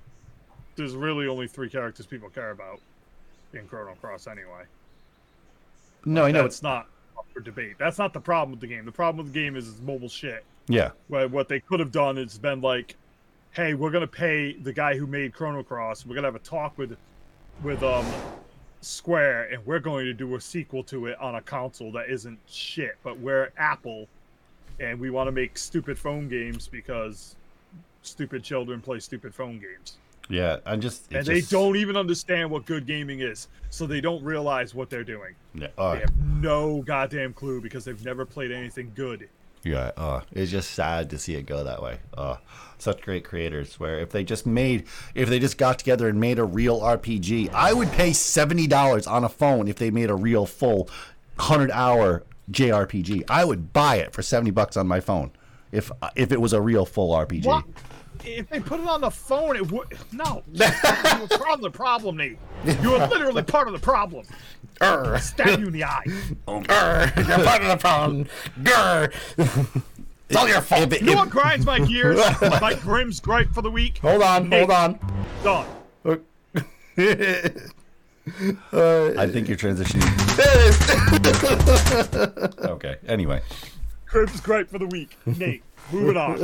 [0.76, 2.80] there's really only three characters people care about
[3.52, 4.64] in Chrono Cross anyway.
[6.04, 7.76] No, I know it's not up for debate.
[7.78, 8.84] That's not the problem with the game.
[8.84, 10.44] The problem with the game is it's mobile shit.
[10.68, 10.90] yeah.
[11.08, 12.96] Where what they could have done is been like,
[13.52, 16.06] hey, we're gonna pay the guy who made Chrono Cross.
[16.06, 16.96] We're gonna have a talk with
[17.62, 18.06] with um
[18.82, 22.38] Square, and we're going to do a sequel to it on a console that isn't
[22.48, 22.96] shit.
[23.04, 24.08] But we're Apple,
[24.80, 27.36] and we want to make stupid phone games because
[28.02, 29.98] stupid children play stupid phone games.
[30.28, 34.00] Yeah, I'm just and it's they don't even understand what good gaming is, so they
[34.00, 35.34] don't realize what they're doing.
[35.54, 39.28] Yeah, uh, They have no goddamn clue because they've never played anything good.
[39.64, 41.98] Yeah, uh, it's just sad to see it go that way.
[42.16, 42.36] Uh,
[42.78, 43.78] such great creators.
[43.78, 47.50] Where if they just made, if they just got together and made a real RPG,
[47.52, 50.88] I would pay seventy dollars on a phone if they made a real full
[51.38, 53.24] hundred hour JRPG.
[53.28, 55.30] I would buy it for seventy bucks on my phone
[55.70, 57.46] if if it was a real full RPG.
[57.46, 57.64] What?
[58.24, 60.42] If they put it on the phone, it would no.
[60.52, 62.38] You're part of the problem, Nate.
[62.82, 64.24] You are literally part of the problem.
[64.80, 65.20] Grr.
[65.20, 66.04] Stab you in the eye.
[66.46, 67.16] Grr.
[67.28, 68.26] You're part of the problem.
[68.60, 69.12] Grr.
[70.28, 70.82] It's all your fault.
[70.84, 72.18] If it- You know what grinds my gears?
[72.40, 73.98] my Grimm's gripe for the week.
[73.98, 74.98] Hold on, hold on.
[75.44, 75.66] Done.
[78.72, 80.08] I think you're transitioning.
[82.64, 82.96] okay.
[83.06, 83.42] Anyway.
[84.06, 85.16] Grimm's gripe for the week.
[85.26, 86.38] Nate, moving on.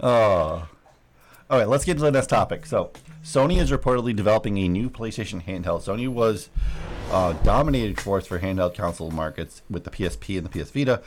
[0.00, 2.66] All right, let's get to the next topic.
[2.66, 2.90] So,
[3.24, 5.82] Sony is reportedly developing a new PlayStation handheld.
[5.84, 6.50] Sony was
[7.10, 11.02] uh, dominated force for handheld console markets with the PSP and the PS Vita,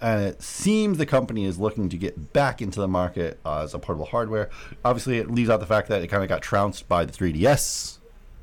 [0.00, 3.72] and it seems the company is looking to get back into the market uh, as
[3.72, 4.50] a portable hardware.
[4.84, 7.96] Obviously, it leaves out the fact that it kind of got trounced by the 3DS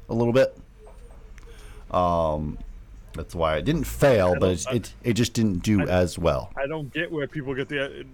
[0.09, 0.57] a little bit.
[1.91, 2.57] Um,
[3.13, 6.51] that's why it didn't fail, but don't- it it just didn't do as well.
[6.57, 8.05] I don't get where people get the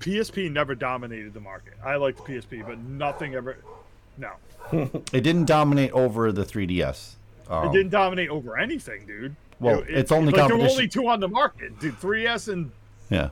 [0.00, 1.74] PSP never dominated the market.
[1.84, 3.56] I like the PSP, but nothing ever.
[4.18, 4.30] No,
[5.12, 7.14] It didn't dominate over the 3DS.
[7.48, 9.36] Um, it didn't dominate over anything, dude.
[9.60, 11.94] Well, It- it's only like there were only two on the market, dude.
[12.00, 12.70] 3S and
[13.10, 13.30] Yeah.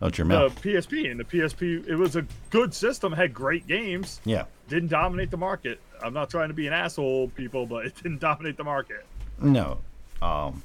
[0.00, 0.60] That's your mouth.
[0.60, 0.70] the.
[0.74, 4.44] PSP, and the PSP it was a good system, had great games, Yeah.
[4.68, 5.78] didn't dominate the market.
[6.02, 9.06] I'm not trying to be an asshole, people, but it didn't dominate the market.
[9.40, 9.78] No.
[10.20, 10.62] Um,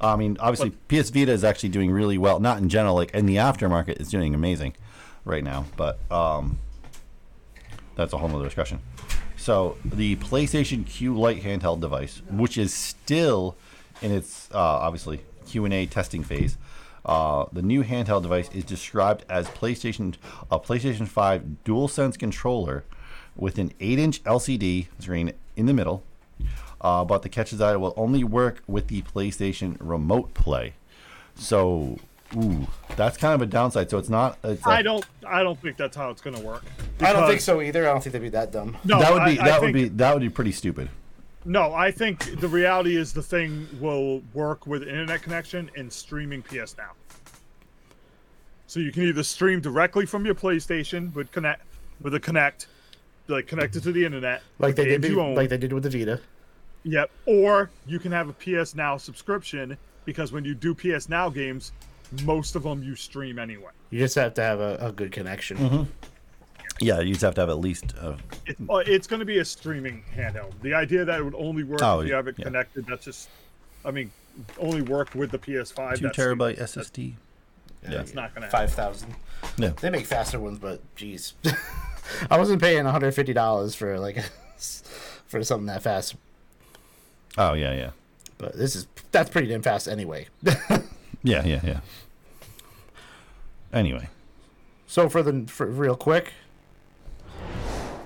[0.00, 2.40] I mean, obviously, PS Vita is actually doing really well.
[2.40, 4.74] Not in general, like in the aftermarket, it's doing amazing
[5.24, 5.64] right now.
[5.76, 6.58] But um,
[7.94, 8.80] that's a whole other discussion.
[9.36, 13.56] So the PlayStation Q Lite handheld device, which is still
[14.02, 16.58] in its uh, obviously Q and A testing phase,
[17.04, 20.16] uh, the new handheld device is described as PlayStation
[20.50, 22.84] a PlayStation 5 DualSense controller
[23.36, 26.02] with an 8-inch LCD screen in the middle.
[26.80, 30.74] Uh, but the catch is that it will only work with the PlayStation Remote Play.
[31.34, 31.98] So,
[32.36, 33.90] ooh, that's kind of a downside.
[33.90, 34.38] So it's not.
[34.44, 35.04] It's I a- don't.
[35.26, 36.62] I don't think that's how it's going to work.
[37.00, 37.88] I don't think so either.
[37.88, 38.76] I don't think they'd be that dumb.
[38.84, 40.88] No, that would be I- I that would be that would be pretty stupid.
[41.44, 46.42] No, I think the reality is the thing will work with internet connection and streaming
[46.42, 46.90] PS Now.
[48.66, 51.62] So you can either stream directly from your PlayStation with connect
[52.00, 52.66] with a Connect,
[53.28, 56.20] like connected to the internet, Like they did, games like they did with the Vita.
[56.88, 57.10] Yep.
[57.26, 61.72] Or you can have a PS Now subscription because when you do PS Now games,
[62.24, 63.70] most of them you stream anyway.
[63.90, 65.56] You just have to have a, a good connection.
[65.56, 65.82] Mm-hmm.
[66.80, 67.94] Yeah, you just have to have at least.
[68.00, 70.52] Uh, It, uh, it's going to be a streaming handheld.
[70.62, 72.44] The idea that it would only work Oh, if you have it yeah.
[72.44, 73.28] connected, that's just,
[73.84, 74.12] I mean,
[74.58, 75.96] only work with the PS5.
[75.96, 77.14] two that's- terabyte SSD.
[77.82, 77.90] Yeah.
[77.98, 79.14] That's not going to Five happen.
[79.58, 79.70] Yeah.
[79.80, 81.34] They make faster ones, but geez,
[82.30, 84.18] I wasn't paying one hundred fifty dollars for like
[85.28, 86.16] for something that fast.
[87.38, 87.90] Oh yeah, yeah,
[88.38, 90.28] But this is that's pretty damn fast anyway.
[91.22, 91.80] yeah, yeah, yeah.
[93.72, 94.08] Anyway,
[94.86, 96.32] so for the for real quick,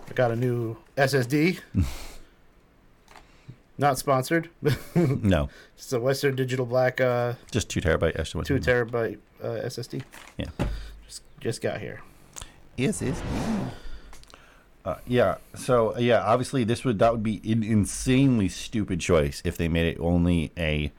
[0.09, 1.61] I got a new SSD.
[3.79, 4.51] Not sponsored.
[4.95, 8.45] no, it's a Western Digital Black uh, just two terabyte SSD.
[8.45, 10.03] two terabyte uh, SSD.
[10.37, 10.47] Yeah.
[11.07, 12.03] Just just got here.
[12.77, 13.15] SSD.
[14.85, 15.37] Uh, yeah.
[15.55, 19.87] So yeah, obviously this would that would be an insanely stupid choice if they made
[19.95, 20.91] it only a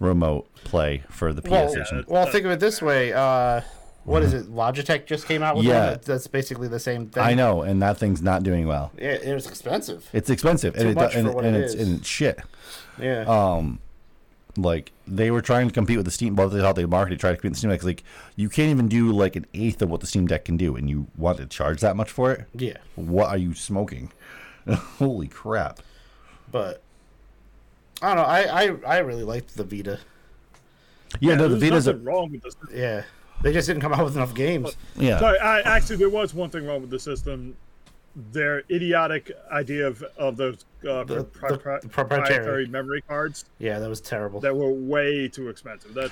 [0.00, 2.06] remote play for the Well, PlayStation.
[2.08, 3.12] well, think of it this way.
[3.12, 3.60] Uh,
[4.04, 4.46] what is it?
[4.50, 5.80] Logitech just came out with Yeah.
[5.80, 5.86] one.
[5.90, 7.22] that- That's basically the same thing.
[7.22, 8.90] I know, and that thing's not doing well.
[8.98, 10.08] Yeah, it was expensive.
[10.12, 11.88] It's expensive, Too and, it, much and, for what and it it's is.
[11.88, 12.40] and it's shit.
[13.00, 13.22] Yeah.
[13.26, 13.80] Um,
[14.62, 16.36] like they were trying to compete with the Steam.
[16.36, 17.80] Well, they thought they marketed try to compete with the Steam Deck.
[17.80, 18.04] 'cause, Like
[18.36, 20.88] you can't even do like an eighth of what the Steam Deck can do, and
[20.90, 22.46] you want to charge that much for it?
[22.54, 24.12] yeah, What are you smoking?
[24.98, 25.80] Holy crap!
[26.50, 26.82] but
[28.02, 28.22] I don't know.
[28.24, 29.98] I I, I really liked the Vita.
[31.20, 32.54] Yeah, no, the there's Vita's a nothing wrong with this.
[32.72, 33.02] Yeah,
[33.42, 34.76] they just didn't come out with enough games.
[34.96, 35.18] yeah.
[35.18, 37.56] Sorry, I, actually, there was one thing wrong with the system
[38.32, 41.88] their idiotic idea of, of those uh, The- pro- the- pro- the proprietary.
[41.90, 44.40] proprietary memory cards Yeah, that was terrible.
[44.40, 45.94] that were way too expensive.
[45.94, 46.10] That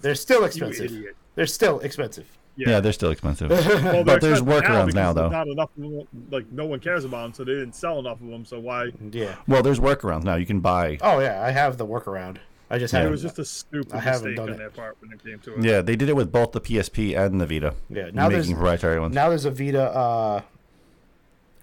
[0.00, 0.86] They're still expensive.
[0.92, 1.16] idiot.
[1.34, 2.26] They're still expensive.
[2.58, 3.50] Yeah, they're still expensive.
[3.50, 5.28] Well, But they're there's expensive workarounds because now, though.
[5.28, 5.70] Not enough.
[5.76, 8.44] Them, like no one cares about them, so they didn't sell enough of them.
[8.46, 8.92] So why?
[9.12, 9.34] Yeah.
[9.46, 10.36] well, there's workarounds now.
[10.36, 10.96] You can buy.
[11.02, 12.38] Oh yeah, I have the workaround.
[12.70, 13.00] I just Yeah.
[13.00, 13.12] It haven't.
[13.12, 14.58] was just a stupid I haven't mistake done on it.
[14.58, 15.62] their part when it came to it.
[15.64, 17.74] Yeah, they did it with both the PSP and the Vita.
[17.90, 19.14] Yeah, now there's- proprietary ones.
[19.14, 19.82] now there's a Vita.
[19.82, 20.40] Uh,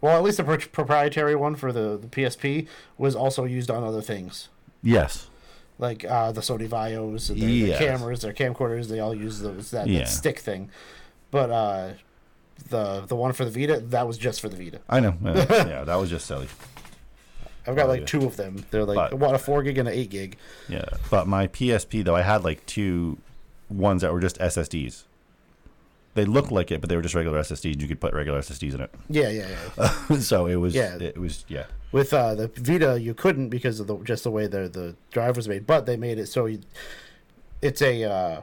[0.04, 3.84] well, at least the pro- proprietary one for the, the PSP was also used on
[3.86, 4.50] other things,
[4.84, 5.28] yes.
[5.80, 7.80] like uh, the Sony Vaios, and their, Yes.
[7.80, 8.90] their cameras, their camcorders.
[8.90, 10.00] They all use those that, Yeah.
[10.00, 10.70] that stick thing.
[11.32, 11.90] But uh,
[12.70, 14.82] the the one for the Vita, that was just for the Vita.
[14.90, 15.16] I know.
[15.24, 16.48] Yeah, yeah, that was just silly.
[17.66, 18.06] I've got Oh, like yeah.
[18.08, 18.66] two of them.
[18.72, 20.36] They're like But- what a four gig and an eight gig.
[20.68, 23.18] Yeah, but my PSP though, I had like two
[23.70, 25.04] ones that were just SSDs.
[26.16, 27.82] They looked like it, but they were just regular SSDs.
[27.82, 29.48] You could put regular SSDs in it, Yeah, yeah,
[29.78, 30.18] yeah.
[30.20, 30.76] so it was.
[30.76, 30.98] Yeah.
[31.00, 31.44] it was.
[31.48, 34.96] Yeah, With uh, the Vita, you couldn't because of the just the way the the
[35.12, 35.66] drive was made.
[35.66, 36.60] But they made it so you,
[37.64, 38.42] it's a uh,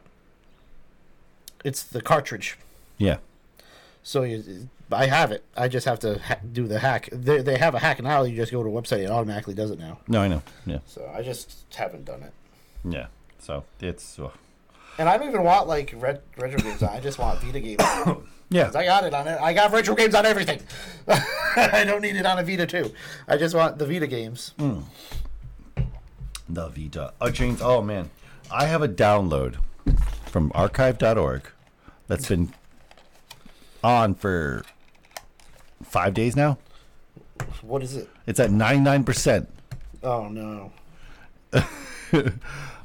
[1.64, 2.58] it's the cartridge.
[2.98, 3.18] yeah,
[4.02, 5.44] So you, I have it.
[5.56, 7.08] I just have to ha- do the hack.
[7.12, 8.22] They, they have a hack now.
[8.24, 9.04] You just go to a website.
[9.04, 9.98] It automatically does it now.
[10.08, 10.42] no, I know.
[10.66, 12.32] Yeah, So I just haven't done it.
[12.84, 13.06] yeah.
[13.38, 14.18] So it's.
[14.18, 14.32] ugh.
[15.00, 16.82] And I don't even want like ret- retro games.
[16.82, 17.82] I just want Vita games.
[18.52, 19.40] Yeah, I got it on it.
[19.40, 20.60] I got retro games on everything.
[21.56, 22.92] I don't need it on a Vita too.
[23.28, 24.54] I just want the Vita games.
[24.58, 24.80] Hmm.
[26.48, 27.12] the Vita.
[27.20, 27.62] Oh, James.
[27.62, 28.10] Oh man,
[28.50, 29.58] I have a download
[30.26, 31.48] from archive.org
[32.08, 32.52] that's been
[33.84, 34.64] on for
[35.84, 36.58] five days now.
[37.62, 38.08] What is it?
[38.26, 39.48] It's at ninety nine percent.
[40.02, 40.72] Oh no.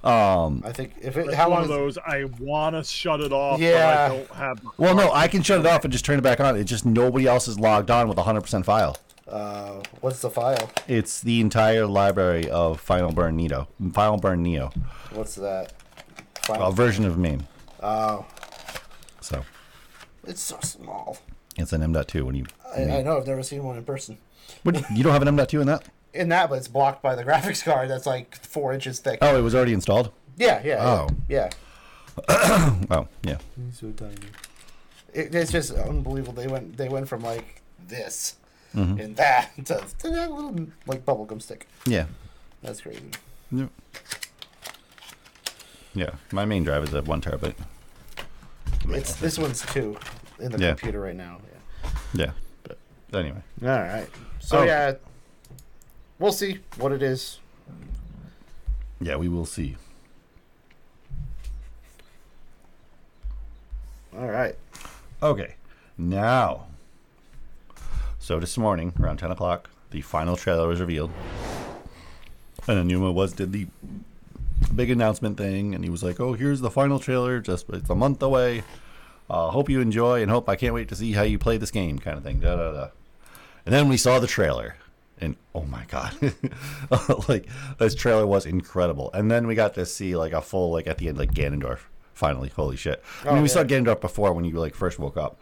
[0.05, 2.83] um, I think if it It's how one long of is those I want to
[2.83, 4.07] shut it off, Yeah.
[4.09, 4.61] but I don't have.
[4.77, 5.11] Well, no.
[5.11, 6.55] I can shut it off and just turn it back on.
[6.55, 8.97] It's just nobody else is logged on with a hundred percent file.
[9.27, 10.69] uh, what's the file?
[10.87, 14.71] It's the entire library of Final Burn Neo, Final Burn Neo,
[15.13, 15.73] What's that?
[16.17, 16.71] a File.
[16.71, 17.47] version of MAME.
[17.81, 18.25] Oh,
[19.21, 19.43] So
[20.27, 21.17] it's so small.
[21.57, 22.45] it's an M.2 when you.
[22.75, 23.17] I, I know.
[23.17, 24.17] I've never seen one in person.
[24.61, 25.85] What, you don't have an M.2 in that?
[26.15, 29.19] In that, but it's blocked by the graphics card that's like four inches thick.
[29.21, 30.11] Oh, it was already installed.
[30.37, 30.83] Yeah, yeah.
[30.85, 31.09] Oh.
[31.29, 31.49] yeah.
[32.89, 33.37] Oh, yeah.
[33.65, 34.15] He's so tiny.
[35.13, 36.33] It, it's just unbelievable.
[36.33, 38.35] They went they went from like this
[38.73, 38.99] Mm-hmm.
[38.99, 41.67] and that to, to that little like bubblegum stick.
[41.85, 42.05] Yeah.
[42.61, 43.09] That's crazy.
[43.51, 43.69] Yep.
[45.93, 46.09] Yeah.
[46.31, 47.55] My main drive is a one terabyte.
[48.89, 49.97] It's this one's two
[50.39, 50.69] in the Yeah.
[50.71, 51.39] computer right now.
[52.13, 52.25] Yeah.
[52.25, 52.31] Yeah.
[53.11, 53.41] But anyway.
[53.63, 54.07] All right.
[54.39, 54.63] So Oh.
[54.63, 54.93] yeah,
[56.19, 57.39] we'll see what it is.
[58.99, 59.77] Yeah, we will see.
[64.17, 64.55] All right.
[65.21, 65.55] Okay.
[65.97, 66.67] Now.
[68.19, 71.11] So this morning, around 10 o'clock, the final trailer was revealed.
[72.67, 73.67] And Aonuma was did the
[74.73, 77.39] big announcement thing, and he was like, "Oh, here's the final trailer.
[77.39, 78.63] Just it's a month away.
[79.29, 81.69] Uh, hope you enjoy, and hope I can't wait to see how you play this
[81.69, 82.39] game." Kind of thing.
[82.39, 82.87] Da da da.
[83.65, 84.77] And then we saw the trailer,
[85.21, 86.13] and oh my god,
[87.29, 87.47] like
[87.79, 89.11] this trailer was incredible.
[89.13, 91.79] And then we got to see like a full like at the end like Ganondorf.
[92.13, 93.03] Finally, holy shit!
[93.23, 93.65] I mean, Oh, we saw yeah.
[93.65, 95.39] Ganondorf before when you like first woke up.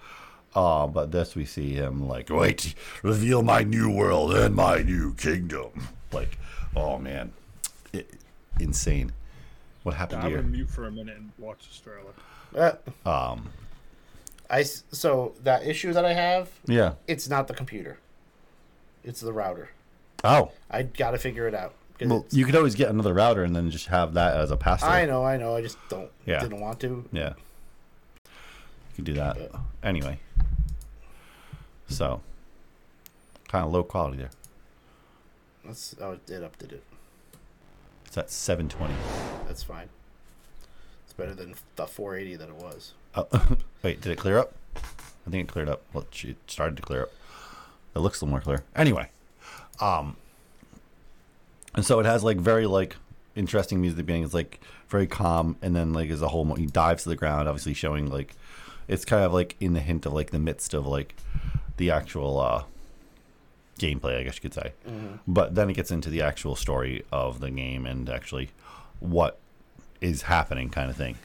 [0.55, 5.13] Uh, but this we see him like, wait, reveal my new world and my new
[5.15, 5.87] kingdom.
[6.11, 6.37] Like,
[6.75, 7.33] oh man,
[7.91, 8.11] it,
[8.59, 9.11] insane.
[9.81, 12.13] What happened I'm gonna mute for a minute and watch this trailer.
[13.05, 13.49] Uh, Um,
[14.49, 16.93] I s- so that issue that I have, yeah.
[17.07, 17.97] it's not the computer.
[19.03, 19.69] It's the router.
[20.23, 21.73] Oh, I got to figure it out.
[22.01, 24.83] well, you could always get another router and then just have that as a pass.
[24.83, 25.55] I know, I know.
[25.55, 26.09] I just don't.
[26.25, 26.39] Yeah.
[26.39, 27.07] Didn't want to.
[27.11, 27.33] Yeah.
[28.25, 29.37] You can do that.
[29.83, 30.19] Anyway.
[31.87, 32.21] So,
[33.49, 34.29] kind of low quality there.
[35.65, 36.83] That's oh, it did update it.
[38.05, 38.93] It's at 720.
[39.47, 39.89] That's fine.
[41.05, 42.93] It's better than the 480 that it was.
[43.15, 43.27] Oh,
[43.83, 44.53] wait, did it clear up?
[44.75, 45.83] I think it cleared up.
[45.93, 47.11] Well, it started to clear up.
[47.95, 48.63] It looks a little more clear.
[48.75, 49.09] Anyway,
[49.79, 50.15] um,
[51.75, 52.95] and so it has like very like
[53.35, 54.23] interesting music at the beginning.
[54.23, 57.47] It's like very calm, and then like as a whole, he dives to the ground,
[57.47, 58.35] obviously showing like
[58.87, 61.15] it's kind of like in the hint of like the midst of like
[61.77, 62.63] the actual uh
[63.79, 64.73] gameplay, I guess you could say.
[65.27, 68.51] But then it gets into the actual story of the game and actually
[68.99, 69.39] what
[69.99, 71.17] is happening, kind of thing.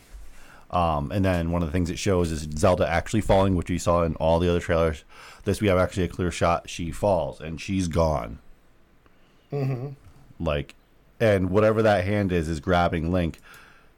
[0.71, 3.79] Um, and then one of the things it shows is Zelda actually falling, which we
[3.79, 5.05] saw in all the other trailers.
[5.45, 6.69] This we have actually a clear shot.
[6.69, 8.39] She falls and she's gone.
[9.51, 10.45] Mm-hmm.
[10.45, 10.75] Like,
[11.19, 13.41] and whatever that hand is is grabbing Link,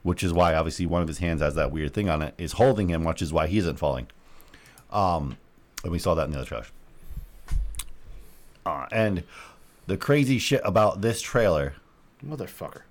[0.02, 2.52] which is why obviously one of his hands has that weird thing on it, is
[2.52, 4.06] holding him, which is why he isn't falling.
[4.92, 5.36] Um,
[5.82, 6.70] and we saw that in the other trailers.
[8.64, 9.24] Uh, and
[9.86, 11.74] the crazy shit about this trailer,
[12.24, 12.82] Motherfucker.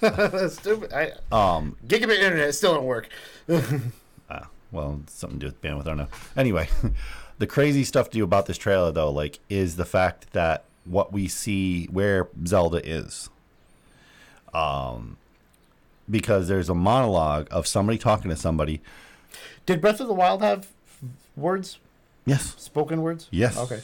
[0.00, 0.92] That's stupid.
[0.92, 3.08] I, um, gigabit internet still don't work.
[3.48, 4.40] uh,
[4.72, 5.82] well, something to do with bandwidth.
[5.82, 6.08] I don't know.
[6.36, 6.68] Anyway,
[7.38, 11.12] the crazy stuff to do about this trailer though, like, is the fact that what
[11.12, 13.28] we see where Zelda is.
[14.52, 15.16] Um,
[16.08, 18.80] because there's a monologue of somebody talking to somebody.
[19.66, 20.68] Did Breath of the Wild have
[21.36, 21.78] words,
[22.26, 22.54] Yes.
[22.58, 23.28] spoken words?
[23.30, 23.56] Yes.
[23.56, 23.80] Okay.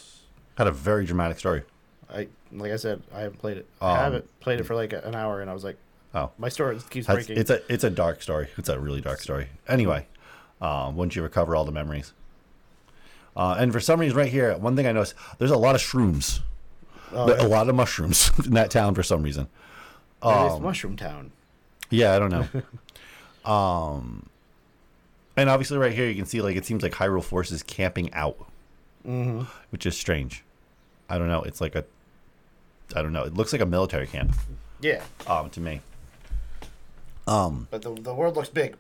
[0.58, 1.62] Had a very dramatic story.
[2.10, 3.66] I like I said, I haven't played it.
[3.80, 5.76] Um, I haven't played it for like an hour, and I was like,
[6.16, 6.30] Oh.
[6.38, 7.38] my story keeps That's, breaking.
[7.38, 8.48] it's a it's a dark story.
[8.56, 9.48] It's a really dark story.
[9.68, 10.06] Anyway,
[10.60, 12.12] um, once you recover all the memories,
[13.36, 15.80] uh, and for some reason, right here, one thing I noticed: there's a lot of
[15.82, 16.40] shrooms,
[17.12, 17.44] Oh, yeah.
[17.44, 19.48] a lot of mushrooms in that town for some reason.
[20.22, 21.30] Um, Mushroom Town.
[21.90, 22.48] Yeah, I don't know.
[23.50, 24.28] um,
[25.36, 28.12] and obviously, right here, you can see like it seems like Hyrule Force is camping
[28.14, 28.38] out,
[29.06, 29.42] Mm-hmm.
[29.70, 30.42] which is strange.
[31.08, 31.42] I don't know.
[31.42, 31.84] It's like a,
[32.96, 33.22] I don't know.
[33.24, 34.34] It looks like a military camp
[34.80, 35.80] Yeah, um, to me.
[37.70, 38.76] But the the world looks big.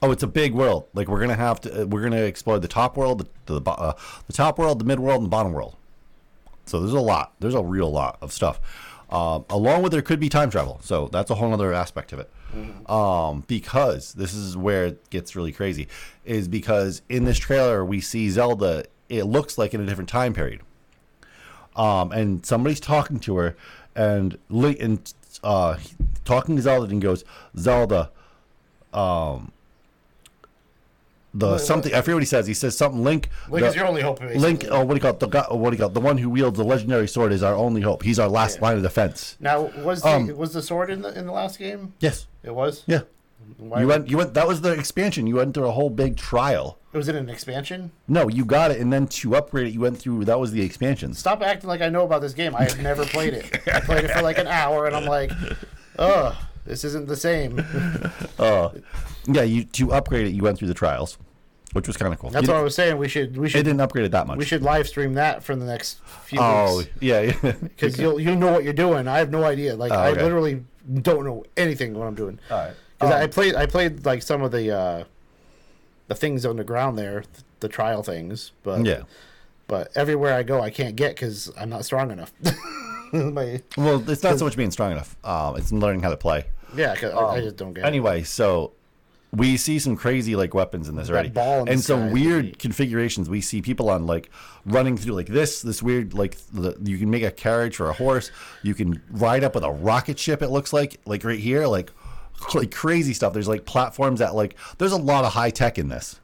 [0.00, 0.88] Oh, it's a big world.
[0.94, 3.94] Like we're gonna have to, uh, we're gonna explore the top world, the the, uh,
[4.26, 5.76] the top world, the mid world, and the bottom world.
[6.66, 7.34] So there's a lot.
[7.40, 8.60] There's a real lot of stuff.
[9.10, 10.80] Um, along with there could be time travel.
[10.82, 12.30] So that's a whole other aspect of it.
[12.90, 15.88] Um, because this is where it gets really crazy,
[16.24, 18.84] is because in this trailer we see Zelda.
[19.08, 20.62] It looks like in a different time period.
[21.76, 23.56] Um, and somebody's talking to her,
[23.94, 25.12] and Link and
[25.44, 25.76] uh,
[26.24, 27.24] talking to Zelda and goes,
[27.56, 28.10] Zelda,
[28.92, 29.52] um,
[31.34, 32.46] the What- something I forget what he says.
[32.46, 33.02] He says something.
[33.02, 34.20] Link, Link the- is your only hope.
[34.20, 34.38] Basically.
[34.40, 34.66] Link.
[34.70, 35.20] Oh, what do you call it?
[35.20, 35.94] The guy, what do you call it?
[35.94, 38.02] The one who wields the legendary sword is our only hope.
[38.02, 38.62] He's our last Yeah.
[38.66, 39.36] line of defense.
[39.40, 41.94] Now, was the Um, was the sword in the in the last game?
[42.00, 42.26] Yes.
[42.42, 42.82] It was.
[42.86, 43.00] Yeah.
[43.56, 44.08] Why you went.
[44.08, 44.34] You went.
[44.34, 45.26] That was the expansion.
[45.26, 46.78] You went through a whole big trial.
[46.92, 47.90] Was it an expansion?
[48.06, 50.26] No, you got it, and then to upgrade it, you went through.
[50.26, 51.14] That was the expansion.
[51.14, 52.54] Stop acting like I know about this game.
[52.54, 53.62] I have never played it.
[53.72, 55.32] I played it for like an hour, and I'm like,
[55.98, 56.34] ugh,
[56.64, 57.58] this isn't the same.
[58.38, 58.70] Uh,
[59.26, 59.42] yeah.
[59.42, 61.18] You to upgrade it, you went through the trials,
[61.72, 62.30] which was kind of cool.
[62.30, 62.98] That's You what I was saying.
[62.98, 64.38] We should we should It didn't upgrade it that much.
[64.38, 67.52] we should live stream that for the next few Oh weeks yeah, yeah.
[67.62, 69.08] because you'll you'll know what you're doing.
[69.08, 69.74] I have no idea.
[69.76, 70.64] Like Oh, I literally
[71.02, 72.38] don't know anything what I'm doing.
[72.50, 72.74] All right.
[72.98, 75.04] Because I Um, played I played like some of the uh,
[76.08, 79.02] the things on the ground there, th- the trial things, but Yeah.
[79.66, 82.32] but everywhere I go I can't get because I'm not strong enough.
[83.32, 85.16] My, Well, it's not so much being strong enough.
[85.24, 86.46] Um, it's learning how to play.
[86.76, 87.86] yeah, 'cause I, I just don't get it.
[87.86, 88.72] Anyway, so
[89.34, 93.28] we see some crazy like weapons in this already, ball in and some weird configurations.
[93.30, 94.30] We see people on like
[94.66, 97.92] running through like this, this weird like the, you can make a carriage for a
[97.94, 98.30] horse.
[98.62, 100.42] You can ride up with a rocket ship.
[100.42, 101.90] It looks like like right here, like
[102.54, 103.32] like crazy stuff.
[103.32, 106.20] There's like platforms that like there's a lot of high tech in this.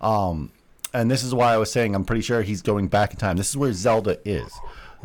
[0.00, 0.50] Um,
[0.94, 3.36] and this is why I was saying I'm pretty sure he's going back in time.
[3.36, 4.52] This is where Zelda is.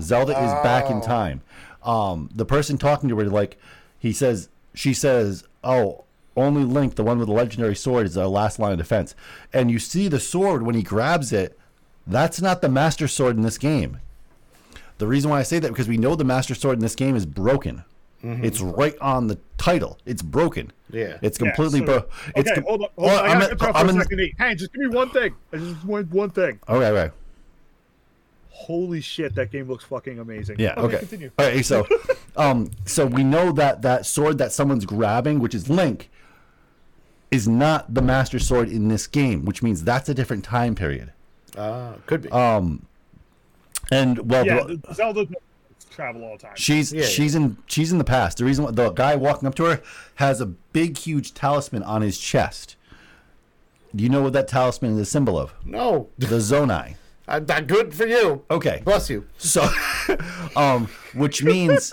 [0.01, 1.41] Zelda is back in time.
[1.83, 3.57] Um, the person talking to her, like,
[3.99, 6.03] he says, she says, "Oh,
[6.35, 9.15] only Link, the one with the legendary sword, is our last line of defense."
[9.53, 11.57] And you see the sword when he grabs it.
[12.05, 13.97] That's not the Master Sword in this game.
[14.97, 17.15] The reason why I say that because we know the Master Sword in this game
[17.15, 17.83] is broken.
[18.23, 19.99] It's right on the title.
[20.05, 20.73] It's broken.
[20.91, 21.17] Yeah.
[21.21, 22.09] It's Yeah, completely so- broken.
[22.35, 22.87] Okay, com- hold on.
[22.97, 23.25] Hold Oh, on.
[23.25, 25.33] I I'm gotta in- interrupt I'm a in- Hey, just give me one thing.
[25.53, 26.59] I just want one thing.
[26.67, 27.11] Okay, right.
[28.59, 30.57] Holy shit, that game looks fucking amazing.
[30.59, 30.73] Yeah.
[30.77, 30.97] Okay.
[30.99, 31.31] Continue.
[31.37, 31.63] All right.
[31.65, 31.85] So,
[32.37, 36.09] um, so we know that that sword that someone's grabbing, which is Link,
[37.31, 41.13] is not the Master Sword in this game, which means that's a different time period.
[41.57, 42.29] uh, could be.
[42.31, 42.85] Um,
[43.91, 45.25] And well, Yeah, the- the- Zelda
[45.89, 46.51] travel all the time.
[46.55, 48.37] she's Yeah, she's in she's in the past.
[48.39, 49.81] The reason why the guy walking up to her
[50.15, 52.75] has a big, huge talisman on his chest.
[53.95, 55.53] Do you know what that talisman is a symbol of?
[55.63, 56.95] no, The Zonai.
[57.27, 58.43] I'm not good for you.
[58.49, 58.81] Okay.
[58.85, 59.25] Bless you.
[59.37, 59.67] So,
[60.55, 61.91] um, which means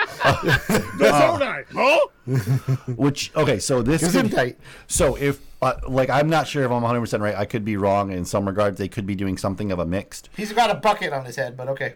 [0.22, 2.86] The Zonai, huh?
[2.94, 3.58] which okay.
[3.58, 4.56] So this could- Gesundheit.
[4.86, 7.34] So if uh, like I'm not sure if I'm 100 percent right.
[7.34, 8.78] I could be wrong in some regards.
[8.78, 10.30] They could be doing something of a mixed.
[10.36, 11.94] He's got a bucket on his head, but okay.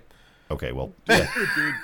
[0.51, 1.26] Okay, well, yeah.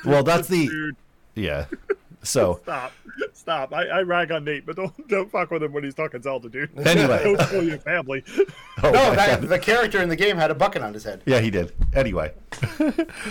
[0.04, 0.96] Well that's the dude,
[1.34, 1.66] yeah.
[2.22, 2.92] So stop,
[3.32, 3.72] stop.
[3.72, 6.50] I, I rag on Nate, but don't don't fuck with him when he's talking Zelda,
[6.50, 6.68] dude.
[6.86, 7.22] Anyway.
[7.24, 8.22] don't kill your family.
[8.82, 11.22] oh No, that, the character in the game had a bucket on his head.
[11.24, 11.72] yeah, he did.
[11.94, 12.34] Anyway,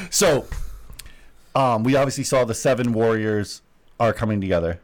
[0.09, 0.47] so
[1.53, 3.61] um, we obviously saw the seven warriors
[3.99, 4.79] are coming together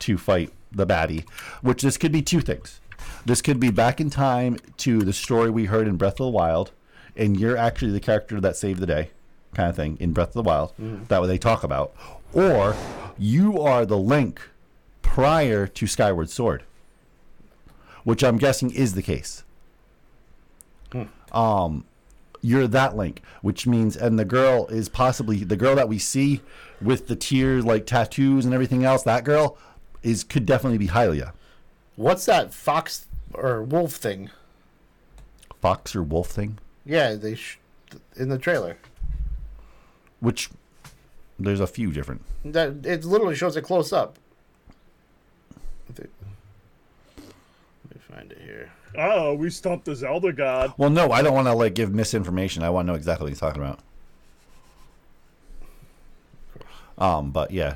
[0.00, 1.28] to fight the baddie.
[1.62, 2.80] Which this could be two things.
[3.24, 6.28] This could be back in time to the story we heard in Breath of the
[6.30, 6.72] Wild,
[7.16, 9.10] and you're actually the character that saved the day,
[9.54, 10.72] kind of thing in Breath of the Wild.
[11.08, 11.94] That what they talk about,
[12.32, 12.76] or
[13.18, 14.40] you are the Link
[15.02, 16.64] prior to Skyward Sword,
[18.04, 19.44] which I'm guessing is the case.
[21.32, 21.84] Um,
[22.42, 26.40] you're that Link, which means, and the girl is possibly the girl that we see
[26.80, 29.02] with the tears, like tattoos and everything else.
[29.02, 29.56] That girl
[30.02, 31.32] is could definitely be Hylia,
[31.96, 34.30] What's that fox or wolf thing?
[35.60, 36.58] fox or wolf thing.
[36.84, 37.58] Yeah, they sh-
[38.16, 38.76] in the trailer.
[40.24, 40.48] Which
[41.38, 42.22] there's a few different.
[42.44, 44.18] That it literally shows it close up.
[45.98, 46.08] Let
[47.94, 48.72] me find it here.
[48.96, 50.72] Oh, we stumped the Zelda god.
[50.78, 52.62] Well, no, I don't want to like give misinformation.
[52.62, 53.80] I want to know exactly what he's talking about.
[56.96, 57.74] Um, but yeah,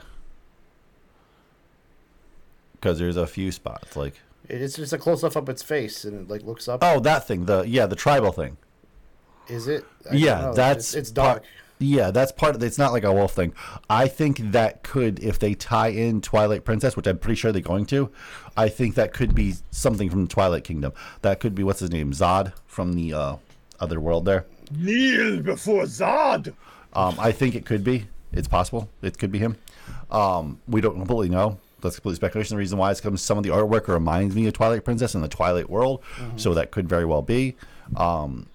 [2.74, 4.14] because there's a few spots like
[4.48, 6.80] It's just a close up of its face, and it like looks up.
[6.84, 8.56] oh that thing the yeah the tribal thing.
[9.48, 9.84] Is it?
[10.08, 11.44] I Yeah, that's it's, it's part- dark.
[11.78, 12.62] Yeah, that's part of.
[12.62, 13.52] It's not like a wolf thing.
[13.88, 17.62] I think that could, if they tie in Twilight Princess, which I'm pretty sure they're
[17.62, 18.10] going to,
[18.56, 20.92] I think that could be something from the Twilight Kingdom.
[21.22, 23.36] That could be what's his name, Zod from the uh,
[23.80, 24.46] other world there.
[24.76, 26.54] Kneel before Zod.
[26.92, 28.08] Um, I think it could be.
[28.32, 28.90] It's possible.
[29.02, 29.56] It could be him.
[30.10, 31.58] Um, we don't completely know.
[31.80, 32.56] That's complete speculation.
[32.56, 35.22] The reason why is because some of the artwork reminds me of Twilight Princess and
[35.22, 36.02] the Twilight world,
[36.36, 37.56] so that could very well be.
[37.96, 38.48] Um,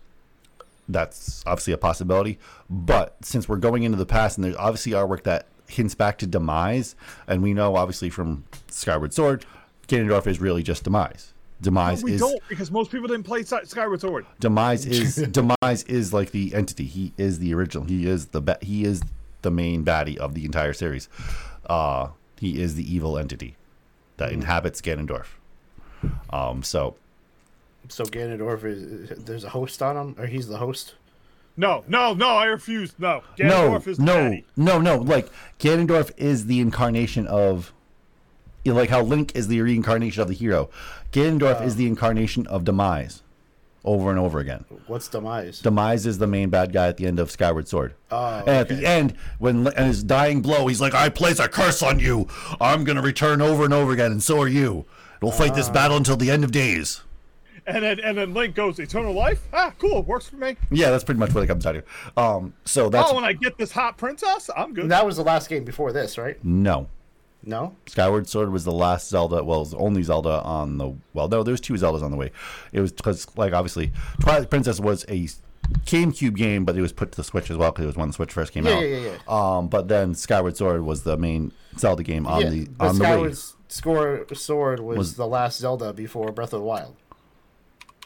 [0.88, 2.40] that's obviously a possibility.
[2.70, 6.28] But since we're going into the past, and there's obviously artwork that hints back to
[6.28, 6.96] Demise,
[7.28, 9.46] and we know obviously from Skyward Sword,
[9.88, 11.34] Ganondorf is really just Demise.
[11.62, 14.26] Demise we is don't because most people didn't play Skyward Sword.
[14.40, 16.86] Demise is Demise is like the entity.
[16.86, 17.86] He is the original.
[17.86, 19.02] He is the ba- he is
[19.44, 21.08] the main baddie of the entire series.
[21.66, 23.56] Uh, he is the evil entity
[24.18, 25.28] that inhabits Ganondorf.
[26.32, 26.96] Um, so
[27.90, 30.96] So Ganondorf is there's a host on him, or he's the host.
[31.56, 32.30] No, no, no.
[32.30, 32.94] I refuse.
[32.98, 33.22] No.
[33.38, 34.46] no, Ganondorf is no, daddy.
[34.58, 34.98] no, no.
[34.98, 35.30] Like
[35.60, 37.72] Ganondorf is the incarnation of,
[38.64, 40.70] you know, like how Link is the reincarnation of the hero.
[41.12, 43.22] Ganondorf is the incarnation of Demise,
[43.86, 44.66] over and over again.
[44.88, 45.60] What's demise?
[45.60, 47.94] Demise is the main bad guy at the end of Skyward Sword.
[48.10, 51.48] Oh, and at the end, when and his dying blow, he's like, "I place a
[51.48, 52.28] curse on you.
[52.60, 54.86] I'm gonna return over and over again, and so are you.
[55.22, 55.56] We'll fight Ah.
[55.56, 57.02] this battle until the end of days."
[57.66, 59.48] And then and then Link goes eternal life.
[59.54, 60.04] Ah, cool.
[60.04, 60.58] Works for me.
[60.72, 61.84] Yeah, that's pretty much what it comes down to.
[62.22, 64.90] Um, so that's oh, when I get this hot princess, I'm good.
[64.90, 66.44] that was the last game before this, right?
[66.44, 66.88] no.
[67.46, 67.76] No.
[67.88, 69.44] Skyward Sword was the last Zelda.
[69.44, 70.94] Well, it was the only Zelda on the.
[71.14, 72.32] Well, no, there's two Zeldas on the way.
[72.72, 73.92] It was because, like, obviously,
[74.22, 75.28] Twilight Princess was a
[75.86, 78.08] GameCube game, but it was put to the Switch as well because it was when
[78.08, 78.80] the Switch first came Yeah, out.
[78.88, 82.66] yeah, yeah, Um, but then Skyward Sword was the main Zelda game on yeah, the
[82.78, 83.54] but on the Skyward Wii.
[83.68, 86.96] Score Sword was, Was- the last Zelda before Breath of the Wild.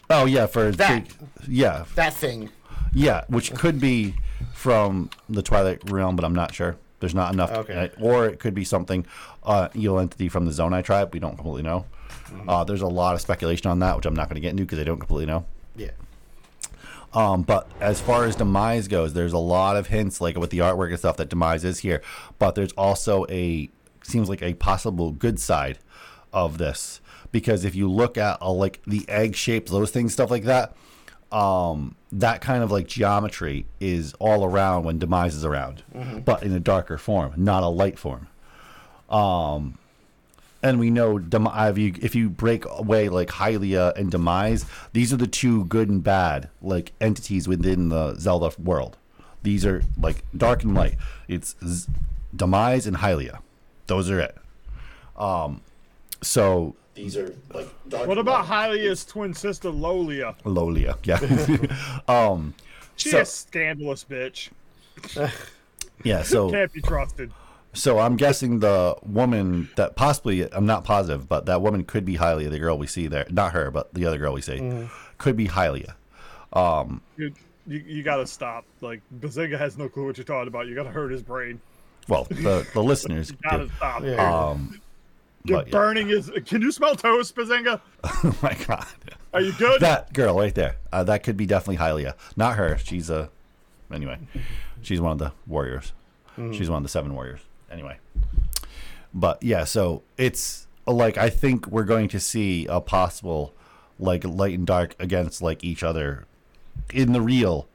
[0.10, 1.08] Oh yeah, for That.
[1.48, 2.50] yeah, That thing.
[2.94, 4.16] yeah, which could be
[4.54, 6.78] from the Twilight realm, but I'm not sure.
[7.00, 7.92] There's not enough, Okay.
[8.00, 9.06] or it could be something
[9.44, 11.14] uh, evil entity from the Zonai tribe.
[11.14, 11.86] We don't completely know.
[12.28, 12.50] Mm-hmm.
[12.50, 14.64] Uh, there's a lot of speculation on that, which I'm not going to get into
[14.64, 15.46] because I don't completely know.
[15.76, 15.92] Yeah.
[17.14, 20.60] Um, but as far as Demise goes, there's a lot of hints, like with the
[20.60, 22.02] artwork and stuff, that Demise is here.
[22.40, 23.70] But there's also a
[24.04, 25.80] seems like a possible good side
[26.34, 27.00] of this
[27.38, 30.76] because if you look at uh, like the egg shapes, those things, stuff like that,
[31.32, 35.84] um, that kind of like geometry is all around when Demise is around,
[36.26, 38.28] but in a darker form, not a light form.
[39.08, 39.78] Um,
[40.64, 45.14] and we know Dem- if you if you break away like Hylia and Demise, these
[45.14, 48.98] are the two good and bad like entities within the Zelda world.
[49.44, 50.96] These are like dark and light.
[51.28, 51.88] It's Z-
[52.36, 53.42] Demise and Hylia.
[53.86, 54.36] Those are it.
[55.16, 55.62] Um,
[56.24, 58.08] so these are like dark.
[58.08, 58.72] what about light.
[58.72, 60.36] Hylia's twin sister Lolia?
[60.44, 60.98] Lolia?
[61.04, 61.20] Yeah.
[62.08, 62.54] um,
[62.98, 64.50] She So- a scandalous bitch.
[66.04, 66.24] yeah.
[66.24, 67.32] So Can't be trusted.
[67.74, 72.18] So I'm guessing the woman that possibly I'm not positive, but that woman could be
[72.18, 73.28] Hylia, the girl we see there.
[73.30, 74.88] Not her, but the other girl we see
[75.20, 75.94] could be Hylia.
[76.56, 77.34] You,
[77.68, 78.66] you, you gotta stop.
[78.82, 80.68] Like Bazinga has no clue what you're talking about.
[80.68, 81.62] You gotta hurt his brain.
[82.08, 83.32] Well, the the listeners.
[83.44, 83.72] Gotta do.
[83.76, 84.04] stop.
[84.04, 84.34] Yeah.
[84.50, 84.82] Um,
[85.48, 85.72] You're but yeah.
[85.72, 86.32] burning his.
[86.46, 87.82] Can you smell toast, Bazinga?
[88.04, 88.86] oh my god,
[89.34, 89.82] Are you good?
[89.82, 90.78] that girl right there.
[90.92, 92.78] Uh, that could be definitely Hylia, not her.
[92.78, 93.30] She's a
[93.92, 94.20] anyway.
[94.82, 95.94] She's one of the warriors.
[96.54, 97.40] She's one of the seven warriors.
[97.72, 97.98] Anyway,
[99.14, 103.54] but yeah, so it's like I think we're going to see a possible
[104.00, 106.26] like light and dark against like each other
[106.94, 107.68] in the real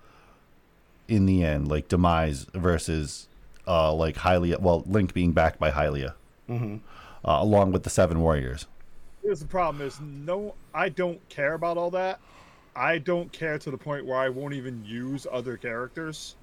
[1.09, 3.27] in the end like demise versus
[3.66, 6.14] uh like hylia well link being backed by hylia
[7.25, 8.66] uh, along with the seven warriors
[9.23, 12.18] Here's the problem: is no, I don't care about all that.
[12.75, 16.35] I don't care to the point where I won't even use other characters.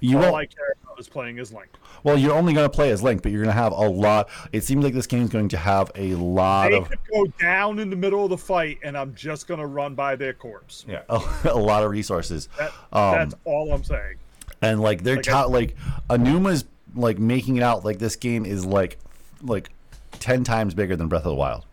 [0.00, 1.68] you all won't I care about is playing as Link.
[2.02, 4.28] Well, you're only going to play as Link, but you're going to have a lot.
[4.50, 7.78] It seems like this game's going to have a lot They of could go down
[7.78, 10.84] in the middle of the fight, and I'm just gonna run by their corpse.
[10.88, 12.48] yeah, a, a lot of resources.
[12.58, 14.16] That, Um, that's all I'm saying.
[14.60, 15.76] and like they're Like, ta- I- like
[16.10, 16.64] Aonuma's
[16.96, 18.98] like making it out like this game is like
[19.42, 19.70] like
[20.18, 21.64] 10 times bigger than Breath of the Wild.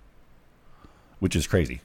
[1.20, 1.82] Which is crazy.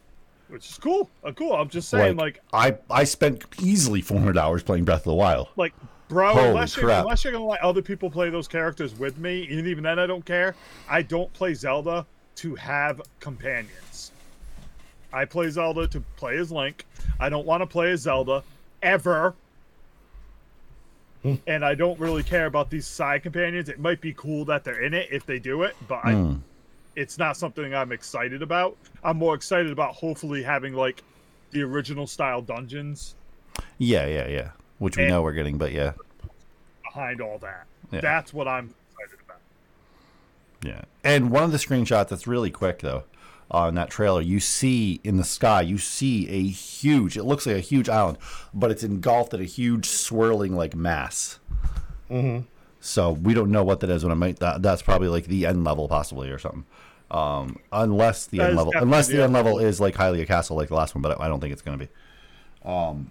[0.49, 1.09] Which is cool.
[1.25, 1.53] Uh, cool.
[1.53, 5.49] I'm just saying, like, I I spent easily 400 hours playing Breath of the Wild.
[5.57, 5.73] like,
[6.09, 9.47] bro, Holy unless you're, unless you're gonna let other people play those characters with me,
[9.49, 10.57] and even then, I don't care.
[10.89, 12.05] I don't play Zelda
[12.37, 14.11] to have companions.
[15.13, 16.85] I play Zelda to play as Link.
[17.21, 18.43] I don't want to play as Zelda
[18.83, 19.35] ever.
[21.47, 23.69] and I don't really care about these side companions.
[23.69, 26.35] It might be cool that they're in it if they do it, but I, Hmm.
[27.01, 28.77] It's not something I'm excited about.
[29.03, 31.03] I'm more excited about hopefully having like
[31.51, 33.15] the original style dungeons
[33.79, 34.51] Yeah, yeah, yeah.
[34.79, 35.93] Which we know we're getting, but yeah.
[36.85, 37.67] behind all that.
[37.91, 38.01] Yeah.
[38.01, 39.41] That's what I'm excited about.
[40.63, 40.83] Yeah.
[41.03, 43.05] And one of the screenshots that's really quick though,
[43.51, 47.17] on that trailer, you see in the sky, you see a huge.
[47.17, 48.19] It looks like a huge island,
[48.53, 51.39] but it's engulfed in a huge swirling like mass.
[52.11, 52.45] Mm-hmm.
[52.81, 54.05] So we don't know what that is.
[54.05, 56.65] When I might that that's probably like the end level possibly or something.
[57.11, 60.27] Um, unless the That end level, unless the the end end level is like Hylia
[60.27, 61.91] Castle like the last one, but I don't think it's going to be.
[62.69, 63.11] Um,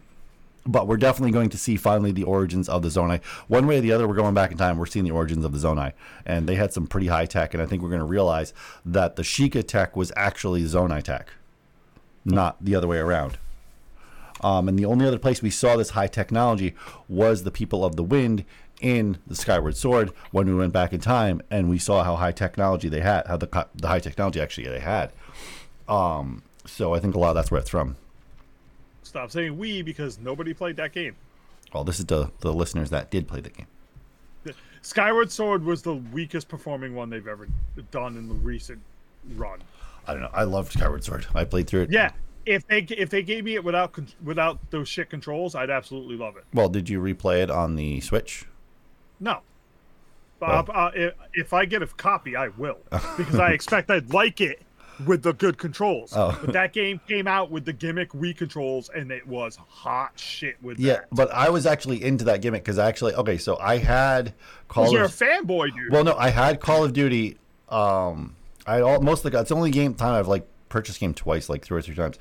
[0.66, 3.24] but we're definitely going to see finally the origins of the Zonai.
[3.47, 4.78] One way or the other, we're going back in time.
[4.78, 5.93] We're seeing the origins of the Zonai,
[6.26, 7.54] and they had some pretty high tech.
[7.54, 8.54] And I think we're going to realize
[8.86, 11.32] that the Sheikah tech was actually Zonai tech,
[12.24, 13.38] not the other way around.
[14.41, 16.74] Um, and the only other place we saw this high technology
[17.08, 18.45] was the people of the wind
[18.80, 22.32] in the Skyward Sword when we went back in time and we saw how high
[22.32, 25.11] technology they had, how the, the high technology actually they had.
[25.88, 27.95] Um, so I think a lot of that's where it's from.
[29.03, 31.15] Stop saying we because nobody played that game.
[31.73, 33.67] Well, this is to the listeners that did play the game.
[34.82, 37.47] Skyward Sword was the weakest performing one they've ever
[37.91, 38.80] done in the recent
[39.36, 39.59] run.
[40.07, 40.30] I don't know.
[40.34, 41.27] I loved Skyward Sword.
[41.36, 41.91] I played through it.
[41.91, 42.11] Yeah,
[42.45, 46.38] if they if they gave me it without without those shit controls, I'd absolutely love
[46.38, 46.45] it.
[46.53, 48.45] Well, did you replay it on the Switch?
[49.20, 49.41] No.
[50.39, 52.78] Well- uh, if, if I get a copy, I will
[53.17, 54.61] because I expect I'd like it
[55.05, 56.13] with the good controls.
[56.15, 56.38] Oh.
[56.43, 60.61] But that game came out with the gimmick Wii controls, and it was hot shit
[60.61, 61.07] with Yeah, that.
[61.11, 64.34] but I was actually into that gimmick because I actually, okay, so I had
[64.67, 65.91] Call Because you're a of fanboy, dude.
[65.91, 67.38] Well, no, I had Call of Duty.
[67.70, 71.13] Um, I all most of the it's the only game time I've like purchased game
[71.13, 72.17] twice, like three or three times.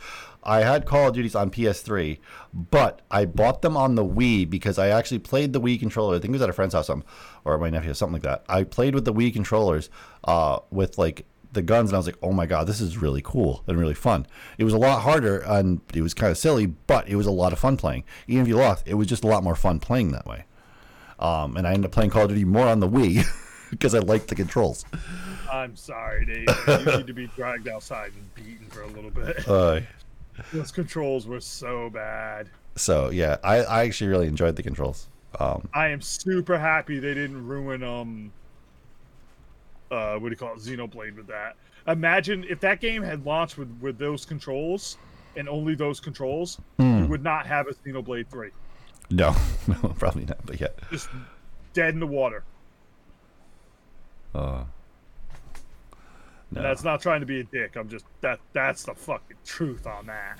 [0.48, 2.18] I had Call of Duties on PS3,
[2.54, 6.16] but I bought them on the Wii because I actually played the Wii controller.
[6.16, 7.06] I think it was at a friend's house, something,
[7.44, 8.44] or my nephew, something like that.
[8.48, 9.90] I played with the Wii controllers,
[10.24, 13.20] uh, with like the guns, and I was like, oh my god, this is really
[13.22, 14.26] cool and really fun.
[14.56, 17.30] It was a lot harder and it was kind of silly, but it was a
[17.30, 18.04] lot of fun playing.
[18.26, 20.44] Even if you lost, it was just a lot more fun playing that way.
[21.18, 23.22] Um, and I ended up playing Call of Duty more on the Wii
[23.70, 24.86] because I liked the controls.
[25.52, 26.46] I'm sorry, Dave.
[26.86, 29.36] You need to be dragged outside and beaten for a little bit.
[29.48, 29.80] Uh,
[30.52, 32.48] Those controls were so bad.
[32.76, 35.08] so yeah, I, I actually really enjoyed the controls.
[35.38, 38.32] Um, I am super happy they didn't ruin um
[39.90, 41.56] uh what do you call it Xenoblade with that.
[41.86, 44.96] Imagine if that game had launched with with those controls
[45.36, 48.50] and only those controls, we would not have a Xenoblade 3.
[49.10, 49.34] no,
[49.68, 50.38] no, probably not.
[50.44, 51.08] But yeah, Just
[51.74, 52.42] dead in the water.
[54.34, 54.64] uh,
[56.50, 56.62] no.
[56.62, 57.76] That's not trying to be a dick.
[57.76, 60.38] I'm just that that's the fucking truth on that.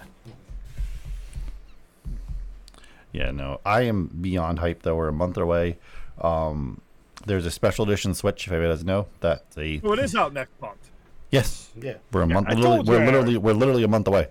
[3.13, 3.61] yeah, no.
[3.65, 4.97] I am beyond hype though.
[4.97, 5.79] We're a month away.
[6.21, 6.81] Um,
[7.27, 8.47] there's a special edition Switch.
[8.47, 10.91] If anybody doesn't know, that's a Well, it is out next month.
[11.31, 11.71] yes.
[11.81, 11.95] Yeah.
[12.13, 12.49] We're a month.
[12.49, 14.29] I Literally, told we're literally we're literally a month away.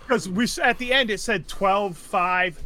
[0.00, 2.62] Because we s- at the end it said 12 5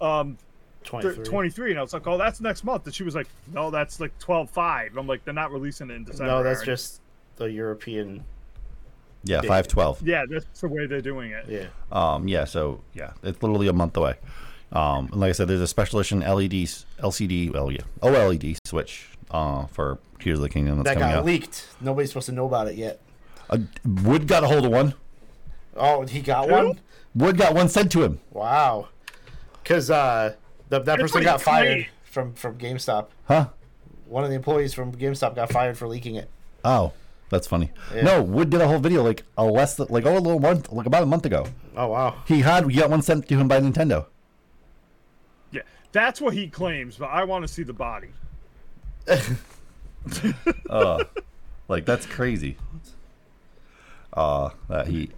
[0.00, 0.36] um
[0.84, 1.24] 23.
[1.24, 4.00] 23 and I was like, "Oh, that's next month." And she was like, "No, that's
[4.00, 7.00] like 12 5." I'm like, "They're not releasing it in December." No, that's just
[7.36, 8.24] the European.
[9.24, 9.48] Yeah, Yeah.
[9.48, 10.02] five twelve.
[10.02, 11.46] Yeah, that's the way they're doing it.
[11.48, 11.66] Yeah.
[11.90, 14.14] Um, yeah, so yeah, it's literally a month away.
[14.72, 16.52] Um, and like I said, there's a special edition LED,
[17.00, 21.18] LCD, well, yeah, OLED switch uh, for Tears of the Kingdom that's That coming got
[21.20, 21.24] out.
[21.24, 21.68] leaked.
[21.80, 23.00] Nobody's supposed to know about it yet.
[23.48, 24.94] Uh, Wood got a hold of one.
[25.76, 26.52] Oh, he got Who?
[26.54, 26.80] one?
[27.14, 28.20] Wood got one sent to him.
[28.32, 28.88] Wow.
[29.62, 30.34] Because uh,
[30.70, 31.86] the, that That's person got he fired claimed.
[32.04, 33.06] from, from GameStop.
[33.26, 33.48] Huh?
[34.06, 36.28] One of the employees from GameStop got fired for leaking it.
[36.64, 36.92] Oh,
[37.30, 37.70] that's funny.
[37.94, 38.02] Yeah.
[38.02, 40.70] No, Wood did a whole video like a less than, like oh a little month,
[40.70, 41.46] like about a month ago.
[41.76, 42.22] Oh, wow.
[42.26, 44.06] He had he got one sent to him by Nintendo.
[45.50, 45.62] Yeah,
[45.92, 48.10] that's what he claims, but I want to see the body.
[50.68, 51.02] Uh,
[51.66, 52.58] like that's crazy.
[54.12, 55.10] Uh, that he.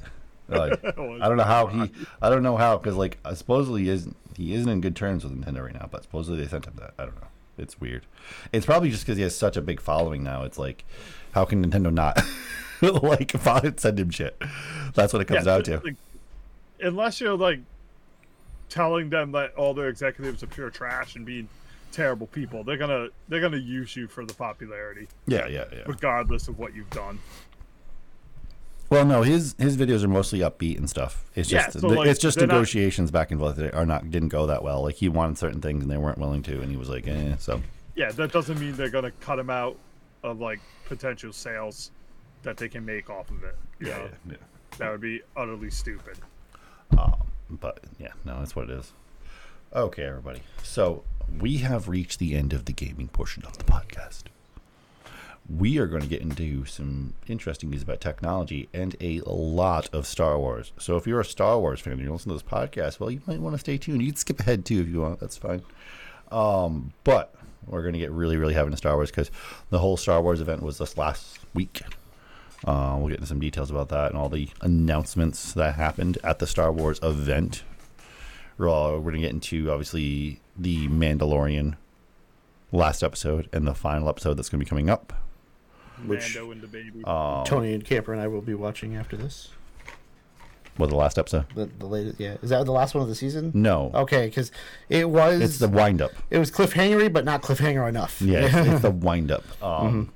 [0.49, 1.91] Uh, I don't know how he.
[2.23, 5.33] I don't know how because like supposedly he isn't he isn't in good terms with
[5.33, 6.95] Nintendo right now, but supposedly they sent him that.
[6.99, 7.27] I don't know.
[7.59, 8.07] It's weird.
[8.53, 10.43] It's probably just because he has such a big following now.
[10.43, 10.85] It's like,
[11.33, 12.21] how can Nintendo not
[13.03, 13.33] like
[13.81, 14.41] send him shit?
[14.95, 15.81] That's what it comes down to.
[15.85, 15.97] like,
[16.81, 17.61] unless you're like
[18.69, 21.49] telling them that all their executives are pure trash and being
[21.93, 25.83] terrible people, they're gonna they're gonna use you for the popularity, Yeah, yeah, yeah.
[25.87, 27.19] regardless of what you've done.
[28.89, 31.25] Well, no, his his videos are mostly upbeat and stuff.
[31.35, 33.87] It's Yeah, just so, like, it's just they're not- negotiations back and forth that are
[33.87, 34.83] not didn't go that well.
[34.83, 37.35] Like he wanted certain things and they weren't willing to, and he was like, eh.
[37.39, 37.63] So
[37.97, 39.77] Yeah, that doesn't mean they're gonna cut him out
[40.23, 41.91] of like potential sales
[42.43, 43.57] that they can make off of it.
[43.81, 44.37] You know, yeah.
[44.79, 46.19] that would be utterly stupid.
[46.97, 47.15] Um,
[47.51, 48.93] but yeah, no, that's what it is.
[49.75, 50.43] Okay, everybody.
[50.63, 51.03] So
[51.41, 54.25] we have reached the end of the gaming portion of the podcast.
[55.49, 60.05] We are going to get into some interesting news about technology and a lot of
[60.07, 60.73] Star Wars.
[60.79, 63.21] So if you're a Star Wars fan and you listen to this podcast, well, you
[63.27, 64.03] might want to stay tuned.
[64.03, 65.21] You can skip ahead too if you want.
[65.21, 65.63] That's fine.
[66.33, 67.33] Um, but
[67.67, 69.31] we're going to get really, really heavy into Star Wars because
[69.71, 71.83] the whole Star Wars event was this last week.
[72.65, 76.41] Uh, we'll get into some details about that and all the announcements that happened at
[76.41, 77.63] the Star Wars event.
[78.59, 81.77] We're, all, we're going to get into, obviously, the Mandalorian
[82.73, 85.13] last episode and the final episode that's going to be coming up.
[86.05, 87.05] Which- Mando and the baby.
[87.05, 89.49] Um, Tony and Camper and I will be watching after this.
[90.79, 91.47] Well, the last episode?
[91.55, 92.37] The, the latest, yeah.
[92.43, 93.51] Is that the last one of the season?
[93.55, 93.91] No.
[93.95, 94.53] Okay, because
[94.91, 96.11] it was It's the wind up.
[96.29, 98.21] it was cliffhangery, but not cliffhanger enough.
[98.21, 99.43] Yeah, it's, it's the wind up.
[99.63, 100.13] Um,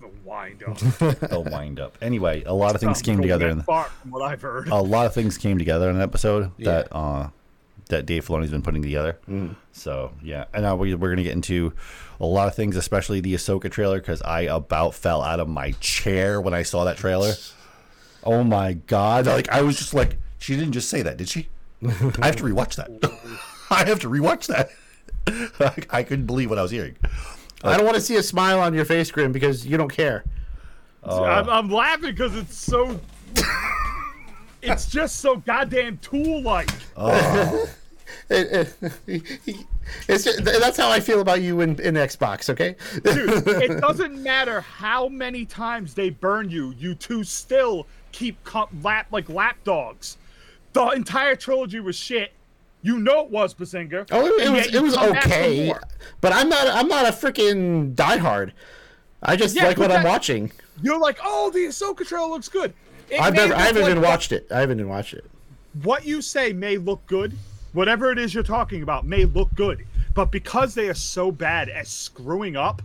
[0.00, 0.76] the wind up.
[1.30, 1.96] The wind up.
[2.02, 4.66] Anyway, a lot of things came together in the, fart from what I've heard.
[4.68, 6.64] a lot of things came together in an episode Yeah.
[6.72, 7.28] that uh,
[7.88, 9.18] that Dave Filoni's been putting together.
[9.28, 9.56] Mm.
[9.72, 11.72] So yeah, and now we, we're gonna get into
[12.20, 15.72] a lot of things, especially the Ahsoka trailer, because I about fell out of my
[15.80, 17.34] chair when I saw that trailer.
[18.24, 19.26] Oh my god!
[19.26, 21.48] Like I was just like, she didn't just say that, did she?
[21.86, 22.90] I have to rewatch that.
[23.70, 24.70] I have to rewatch that.
[25.90, 26.96] I couldn't believe what I was hearing.
[27.64, 30.24] I don't want to see a smile on your face, Grim, because you don't care.
[31.02, 33.00] I'm, I'm laughing because it's so.
[34.66, 36.70] It's just so goddamn tool like.
[36.96, 37.68] Oh.
[38.28, 38.74] It-
[39.06, 39.66] it-
[40.08, 42.48] it's just, that's how I feel about you in, in Xbox.
[42.50, 42.74] Okay.
[43.04, 48.68] Dude, it doesn't matter how many times they burn you, you two still keep co-
[48.82, 50.18] lap like lap dogs.
[50.72, 52.32] The entire trilogy was shit.
[52.82, 54.06] You know it was Bazinga.
[54.12, 55.72] Oh, it, it was it was come back for okay,
[56.20, 58.52] but I'm not I'm not a freaking diehard.
[59.22, 60.52] I just Yeah, like what but I'm watching.
[60.82, 62.72] You're like, oh, the Ahsoka trailer looks good.
[63.20, 64.46] I've never I haven't like even watched it.
[64.50, 65.24] I haven't even watched it.
[65.82, 67.32] what you say may look good,
[67.72, 71.68] whatever it is you're talking about may look good, but because they are so bad
[71.68, 72.82] at screwing up,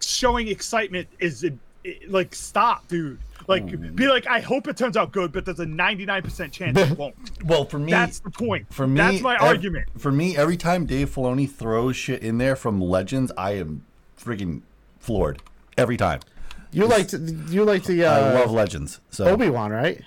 [0.00, 3.18] showing excitement is it, it- like stop, dude.
[3.48, 6.76] Like oh, be like, I hope it turns out good, but there's a 99% chance
[6.76, 7.14] it won't.
[7.44, 8.66] Well, for me, That's the point.
[8.72, 9.86] For me, that's my ev- argument.
[9.98, 13.84] For me, every time Dave Filoni throws shit in there from Legends, I am
[14.20, 14.62] freaking
[14.98, 15.42] floored.
[15.78, 16.20] Every time.
[16.76, 19.00] You liked you liked the uh, I love Legends.
[19.08, 20.02] So Obi Wan, right?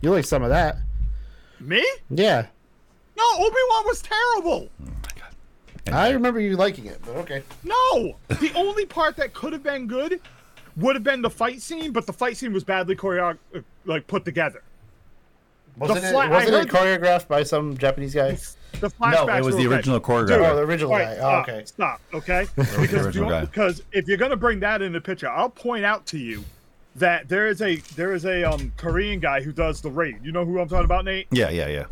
[0.00, 0.76] You like some of that?
[1.58, 1.84] Me?
[2.08, 2.46] Yeah,
[3.16, 4.68] No, Obi Wan was terrible.
[5.90, 7.42] I remember you liking it, but okay.
[7.64, 10.20] No, the only part that could have been good
[10.76, 13.38] would have been the fight scene, but the fight scene was badly choreographed,
[13.86, 14.62] like put together.
[15.78, 18.38] Wasn't, it, fla- wasn't it heard- choreographed by some Japanese guy?
[18.80, 19.76] The flashbacks no, it was were the okay.
[19.76, 20.26] original choreographer.
[20.28, 21.12] Dude, Oh, the original All guy.
[21.14, 21.64] Oh, stop, okay.
[21.64, 22.44] Stop, okay?
[22.56, 23.40] the Because, original you- guy.
[23.44, 26.44] because if you're gonna bring that in the picture, I'll point out to you
[26.96, 30.18] that there is a there is a um Korean guy who does the raid.
[30.22, 31.26] You know who I'm talking about, Nate?
[31.30, 31.84] Yeah, yeah, yeah.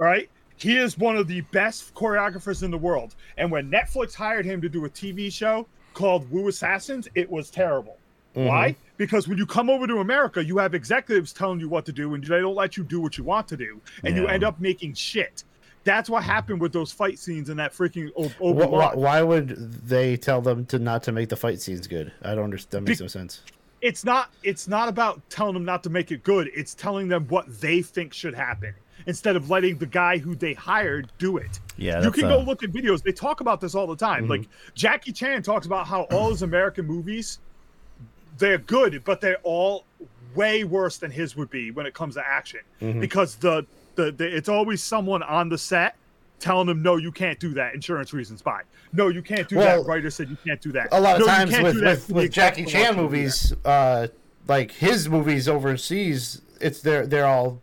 [0.00, 0.28] All right.
[0.56, 3.16] He is one of the best choreographers in the world.
[3.36, 7.50] And when Netflix hired him to do a TV show called Wu Assassins, it was
[7.50, 7.96] terrible.
[8.34, 8.76] Why?
[8.96, 12.14] Because when you come over to America, you have executives telling you what to do,
[12.14, 14.58] and they don't let you do what you want to do, and you end up
[14.60, 15.42] making shit.
[15.84, 18.96] That's what happened with those fight scenes in that freaking Obi Wh- Wan.
[18.98, 22.12] why would they tell them to not to make the fight scenes good?
[22.22, 22.86] I don't understand.
[22.86, 23.42] That makes Be- no sense.
[23.80, 27.26] it's not it's not about telling them not to make it good it's telling them
[27.28, 28.72] what they think should happen
[29.08, 32.44] instead of letting the guy who they hired do it Yeah, you can go uh,
[32.44, 35.88] look at videos they talk about this all the time like jackie chan talks about
[35.88, 37.40] how all his american movies
[38.38, 39.84] they're good but they're all
[40.36, 42.60] way worse than his would be when it comes to action
[43.00, 43.66] because the,
[43.96, 45.96] the the it's always someone on the set
[46.38, 48.60] telling them no you can't do that insurance reasons by
[48.92, 51.20] no you can't do Well, that writer said you can't do that A lot of
[51.20, 53.02] No, times with with, with Jackie Chan wants you to do that.
[53.02, 54.06] movies, uh,
[54.48, 57.60] like his movies overseas, it's they're they're all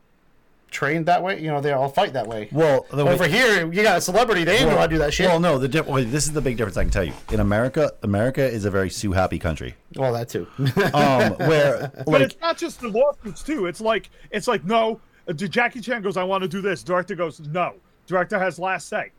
[0.71, 1.41] trained that way.
[1.41, 2.47] You know, they all fight that way.
[2.51, 4.43] Well, the way- Over here, you got a celebrity.
[4.43, 5.25] They ain't know how to do that shit.
[5.27, 7.13] Well, no, the diff- well, this is the big difference I can tell you.
[7.31, 9.75] In America, America is a very sue happy country.
[9.95, 10.45] well, that too.
[10.93, 13.65] Um, where But like it's not just the lawsuits too.
[13.65, 15.01] It's like it's like no.
[15.29, 17.75] Uh, Jackie Chan goes, "I want to do this." Director goes, "No."
[18.07, 19.11] Director has last say.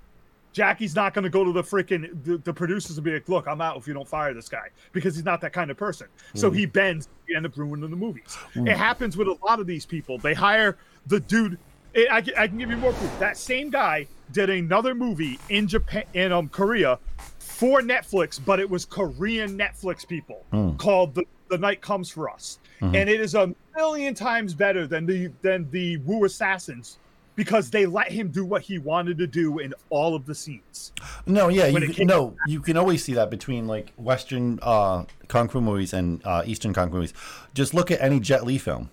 [0.53, 3.47] Jackie's not going to go to the freaking the, the, producers and be like, "Look,
[3.47, 6.09] I'm out if you don't fire this guy," because he's not that kind of person.
[6.35, 7.09] So he bends.
[7.29, 8.37] You end up ruining the movies.
[8.57, 10.19] It happens with a lot of these people.
[10.19, 11.59] They hire the dude.
[11.95, 13.19] It, I, can- I can give you more proof.
[13.19, 16.99] That same guy did another movie in Japan, in um, Korea,
[17.39, 20.45] for Netflix, but it was Korean Netflix people
[20.79, 25.07] called the, the Night Comes for Us, and it is a million times better than
[25.07, 26.99] the than the Wu Assassins
[27.37, 30.93] because they let him do what he wanted to do in all of the scenes.
[31.27, 35.05] No, yeah, you it can, no, you can always see that between like Western uh,
[35.29, 37.15] kung fu movies and uh, Eastern kung fu movies.
[37.55, 38.91] Just look at any Jet Li film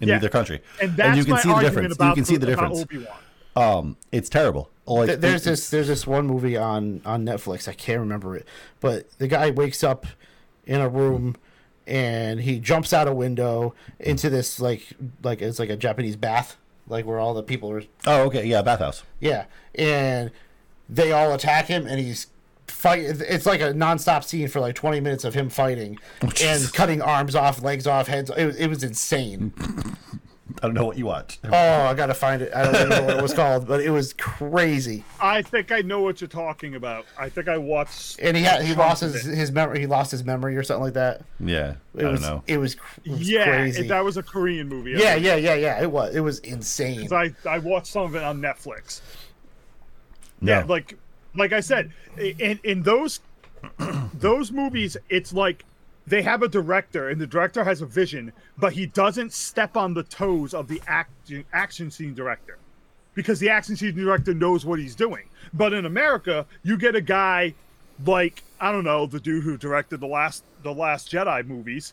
[0.00, 0.16] in Yeah.
[0.16, 1.94] either country, And that's you can my see the difference.
[1.94, 2.80] about You can see the difference.
[2.82, 3.16] Obi-Wan.
[3.56, 4.70] Um, it's terrible.
[4.86, 7.66] Like there's it- this there's this one movie on on Netflix.
[7.68, 8.46] I can't remember it,
[8.80, 10.06] but the guy wakes up
[10.66, 11.36] in a room
[11.86, 14.88] and he jumps out a window into this like
[15.22, 16.56] like it's like a Japanese bath,
[16.88, 17.82] like where all the people are.
[18.06, 19.02] Oh, okay, yeah, bathhouse.
[19.20, 20.30] Yeah, and
[20.88, 22.28] they all attack him, and he's
[22.66, 23.00] fight.
[23.02, 27.00] It's like a nonstop scene for like 20 minutes of him fighting oh, and cutting
[27.00, 28.30] arms off, legs off, heads.
[28.36, 29.52] It it was insane.
[30.62, 31.38] I don't know what you watch.
[31.44, 32.52] Oh, I gotta find it.
[32.54, 35.04] I don't even know what it was called, but it was crazy.
[35.20, 37.04] I think I know what you're talking about.
[37.18, 38.18] I think I watched.
[38.20, 39.80] and he had he lost his his memory.
[39.80, 41.22] He lost his memory or something like that.
[41.40, 42.42] Yeah, It I was don't know.
[42.46, 43.84] it was, cr- it was Yeah, crazy.
[43.84, 44.94] it- that was a Korean movie.
[44.96, 45.26] I yeah, think.
[45.26, 45.82] yeah, yeah, yeah.
[45.82, 47.12] It was it was insane.
[47.12, 49.00] I I watched some of it on Netflix.
[50.40, 50.52] No.
[50.52, 50.96] Yeah, like
[51.34, 53.20] like I said, in in those
[54.14, 55.64] those movies, it's like
[56.06, 59.94] they have a director, and the director has a vision, but he doesn't step on
[59.94, 62.58] the toes of the action action scene director,
[63.14, 65.28] because the action scene director knows what he's doing.
[65.52, 67.54] But in America, you get a guy
[68.04, 71.92] like I don't know the dude who directed the last the last Jedi movies.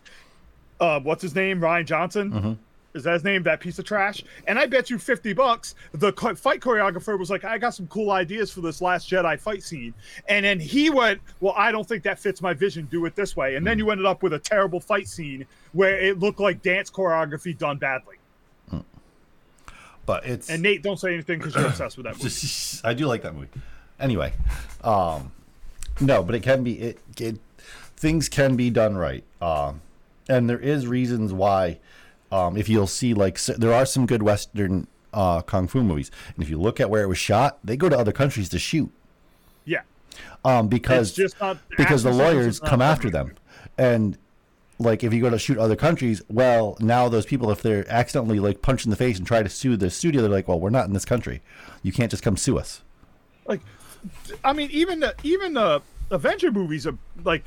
[0.79, 1.61] Uh, what's his name?
[1.61, 2.59] Rian Johnson.
[2.93, 3.41] Is that his name?
[3.43, 4.23] That piece of trash.
[4.47, 5.73] And I bet you fifty bucks.
[5.93, 9.63] The fight choreographer was like, "I got some cool ideas for this last Jedi fight
[9.63, 9.93] scene,"
[10.27, 12.87] and then he went, "Well, I don't think that fits my vision.
[12.91, 15.99] Do it this way." And then you ended up with a terrible fight scene where
[15.99, 18.17] it looked like dance choreography done badly.
[20.05, 22.81] but it's And Nate, don't say anything because you're obsessed with that movie.
[22.83, 23.47] I do like that movie.
[23.99, 24.33] Anyway,
[24.83, 25.31] um,
[25.99, 27.39] no, but it can be it, it
[27.97, 29.81] things can be done right, um,
[30.29, 31.79] and there is reasons why.
[32.33, 36.09] Um, if you'll see, like s there are some good Western uh, kung fu movies,
[36.33, 38.57] and if you look at where it was shot, they go to other countries to
[38.59, 38.89] shoot
[39.65, 39.81] Yeah,
[40.43, 43.35] um, because It's just not- because the lawyers come after them,
[43.77, 44.17] and
[44.79, 48.39] like if you go to shoot other countries, well, now those people, if they're accidentally
[48.39, 50.71] like punched in the face and try to sue the studio, they're like, well, we're
[50.71, 51.41] not in this country.
[51.83, 52.81] You can't just come sue us.
[53.45, 53.61] like
[54.43, 57.43] I mean, even the even the Avenger movies are like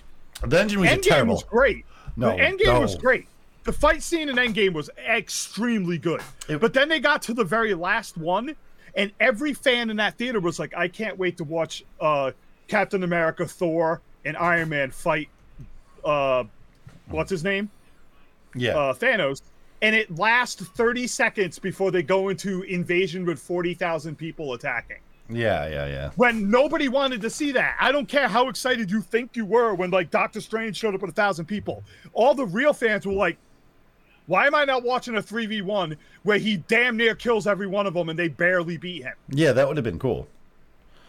[0.47, 1.35] The engine was Endgame terrible.
[1.35, 1.85] was great.
[2.17, 3.27] No, the Endgame was great.
[3.67, 6.23] The fight scene in Endgame was extremely good.
[6.49, 8.55] It- but then they got to the very last one,
[8.95, 12.31] and every fan in that theater was like, "I can't wait to watch uh,
[12.69, 15.29] Captain America, Thor, and Iron Man fight."
[16.05, 16.45] Uh,
[17.09, 17.69] what's his name?
[18.55, 18.79] Yeah.
[18.79, 19.43] Uh, Thanos.
[19.83, 24.97] And it lasts 30 seconds before they go into invasion with 40,000 people attacking
[25.29, 26.11] yeah, yeah, yeah.
[26.17, 27.77] when nobody wanted to see that.
[27.79, 31.03] I don't care how excited you think you were when like Doctor Strange showed up
[31.03, 31.83] with a thousand people.
[32.15, 33.37] All the real fans were like,
[34.27, 37.67] "Why am I not watching a three v one where he damn near kills every
[37.67, 40.29] one of them and they barely beat him?" Yeah, that would have been cool.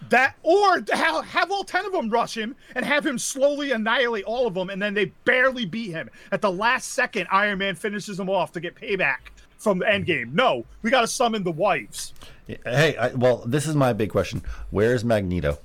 [0.09, 4.25] That or have, have all ten of them rush him and have him slowly annihilate
[4.25, 7.27] all of them, and then they barely beat him at the last second.
[7.31, 10.33] Iron Man finishes him off to get payback from the Endgame.
[10.33, 12.13] No, we got to summon the wives.
[12.47, 14.43] Hey, I, well, this is my big question.
[14.69, 15.57] Where is Magneto?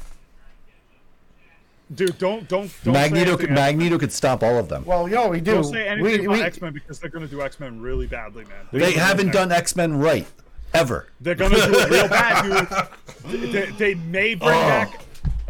[1.95, 4.85] Dude, don't don't don't Magneto, Say could, Magneto could stop all of them.
[4.85, 5.55] well, you know we do.
[5.55, 7.81] Don't say anything we, about we, X Men because they're going to do X Men
[7.81, 8.67] really badly, man.
[8.73, 10.27] they haven't done X Men right
[10.75, 11.09] ever.
[11.21, 12.89] They're going to do it real bad,
[13.29, 13.53] dude.
[13.53, 14.69] They, they may bring Oh.
[14.69, 15.01] back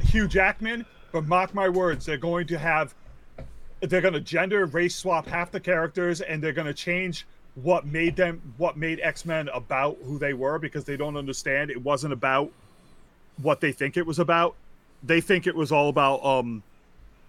[0.03, 2.95] Hugh Jackman, but mark my words, they're going to have.
[3.81, 7.85] They're going to gender race swap half the characters, and they're going to change what
[7.87, 11.81] made them what made X Men about who they were because they don't understand it
[11.83, 12.51] wasn't about
[13.43, 14.55] what they think it was about.
[15.03, 16.63] They think it was all about um,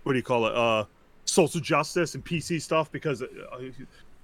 [0.03, 0.55] what do you call it?
[0.55, 0.85] Uh,
[1.25, 3.27] social justice and PC stuff because uh,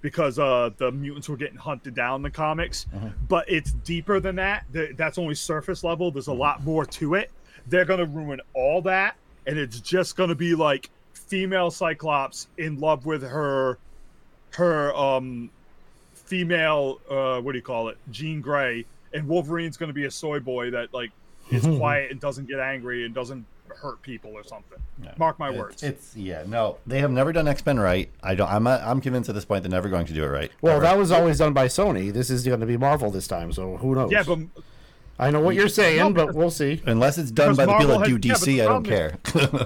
[0.02, 2.86] because uh the mutants were getting hunted down in the comics.
[3.28, 4.66] But it's deeper than that.
[4.95, 6.12] That's only surface level.
[6.12, 7.32] There's a lot more to it.
[7.68, 9.16] They're gonna ruin all that,
[9.47, 13.78] and it's just gonna be like female Cyclops in love with her
[14.56, 15.50] her um
[16.14, 20.12] female uh what do you call it jean grey and wolverine's going to be a
[20.12, 21.12] soy boy that like
[21.52, 23.45] is quiet and doesn't get angry and doesn't
[23.82, 24.78] hurt people or something
[25.18, 28.10] mark my It's- words It's yeah, no, they have never done X Men right.
[28.22, 28.50] I don't.
[28.52, 30.52] I'm I'm convinced at this point they're never going to do it right.
[30.62, 30.84] well, Ever.
[30.84, 32.12] that was always done by Sony.
[32.12, 34.12] This is going to be Marvel this time, so who knows?
[34.12, 34.39] yeah but
[35.18, 36.82] I know what you're saying, No, but we'll see.
[36.86, 38.84] Unless it's done Because by the people Marvel that do has- yeah, DC, I don't
[38.84, 39.18] the care.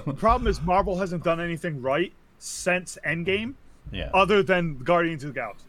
[0.04, 3.54] The problem is Marvel hasn't done anything right since Endgame,
[3.92, 4.10] yeah.
[4.14, 5.64] other than Guardians of the Galaxy.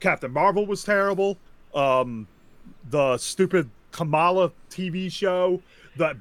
[0.00, 1.36] Captain Marvel was terrible.
[1.74, 2.26] Um,
[2.88, 5.60] the stupid Kamala TV show,
[5.96, 6.16] the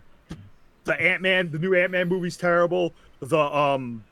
[0.86, 2.94] the Ant Man, the new Ant Man movie's terrible.
[3.22, 4.04] The um,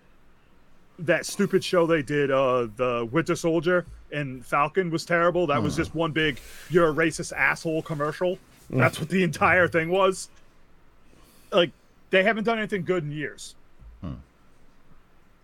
[0.99, 5.47] that stupid show they did, uh, the Winter Soldier and Falcon was terrible.
[5.47, 6.39] That was just one big
[6.69, 8.37] "you're a racist asshole" commercial.
[8.69, 10.29] That's what the entire thing was.
[11.51, 11.71] Like
[12.09, 13.55] they haven't done anything good in years.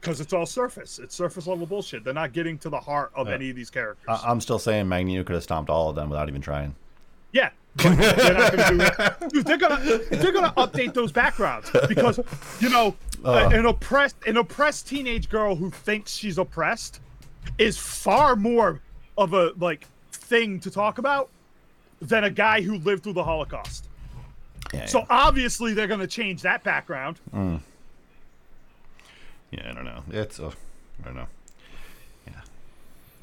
[0.01, 0.99] Because it's all surface.
[0.99, 2.03] It's surface level bullshit.
[2.03, 4.03] They're not getting to the heart of any of these characters.
[4.09, 6.75] I- I'm still saying Magneto could have stomped all of them without even trying.
[7.31, 8.81] Yeah, they're not going to do
[9.25, 9.29] it.
[9.33, 12.19] Dude, they're gonna they're gonna update those backgrounds because
[12.59, 12.95] you know
[13.25, 13.49] Uh.
[13.53, 16.99] an oppressed an oppressed teenage girl who thinks she's oppressed
[17.57, 18.79] is far more
[19.17, 21.29] of a like thing to talk about
[22.01, 23.87] than a guy who lived through the Holocaust.
[24.73, 27.19] Yeah, So obviously they're gonna change that background.
[27.33, 27.59] Mm.
[29.51, 30.03] yeah, I don't know.
[30.11, 31.27] It's a, I don't know.
[32.27, 32.33] Yeah,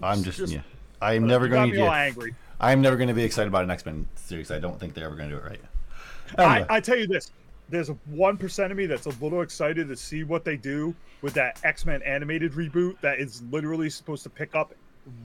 [0.02, 0.60] I'm just, just- yeah.
[1.02, 1.80] I'm uh, never You got going to.
[1.86, 2.34] all angry.
[2.60, 4.50] I'm never going to be excited about an X Men series.
[4.50, 5.60] I don't think they're ever going to do it right.
[6.38, 6.66] I, Anyway.
[6.70, 7.32] I tell you this,
[7.68, 10.94] there's a one percent of me that's a little excited to see what they do
[11.22, 14.74] with that X Men animated reboot that is literally supposed to pick up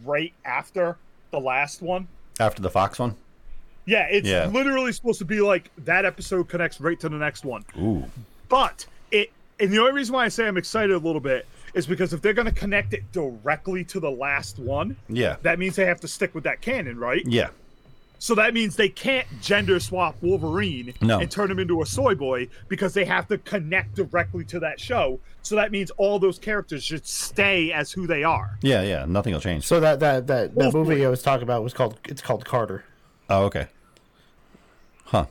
[0.03, 0.97] right after
[1.31, 2.07] the last one.
[2.39, 3.15] After the Fox one.
[3.85, 4.47] Yeah, it's Yeah.
[4.47, 7.63] literally supposed to be like that episode connects right to the next one.
[7.77, 8.03] Ooh.
[8.49, 11.45] But it, and the only reason why I say I'm excited a little bit
[11.75, 15.35] is because if they're going to connect it directly to the last one, Yeah.
[15.43, 17.23] that means they have to stick with that canon, right?
[17.25, 17.49] Yeah.
[18.17, 21.19] So that means they can't gender swap Wolverine No.
[21.19, 24.79] and turn him into a soy boy because they have to connect directly to that
[24.79, 25.19] show.
[25.43, 28.57] So that means all those characters should stay as who they are.
[28.61, 28.81] Yeah.
[28.83, 29.05] Yeah.
[29.05, 29.67] Nothing will change.
[29.67, 31.05] So that that that, that movie Boy.
[31.05, 32.85] I was talking about was called it's called Carter.
[33.29, 33.67] Oh, okay.
[35.03, 35.25] Huh.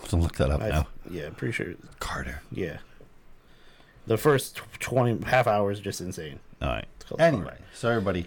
[0.00, 0.86] Let's look that up I, now.
[1.10, 1.74] yeah, pretty sure.
[2.00, 2.40] Carter.
[2.50, 2.78] Yeah.
[4.06, 6.40] The first twenty half hour is just insane.
[6.60, 6.86] All right.
[7.06, 8.26] called Anyway, so everybody,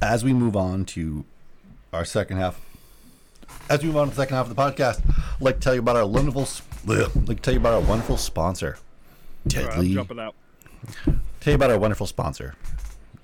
[0.00, 1.24] as we move on to
[1.92, 2.60] our second half,
[3.68, 5.00] as we move on to the second half of the podcast,
[5.36, 7.74] I'd like to tell you about our wonderful, s- bleh, like to tell you about
[7.74, 9.94] our wonderful sponsor, All right, I'm Deadly.
[9.94, 10.34] jumping out.
[11.40, 12.54] Tell you about our wonderful sponsor,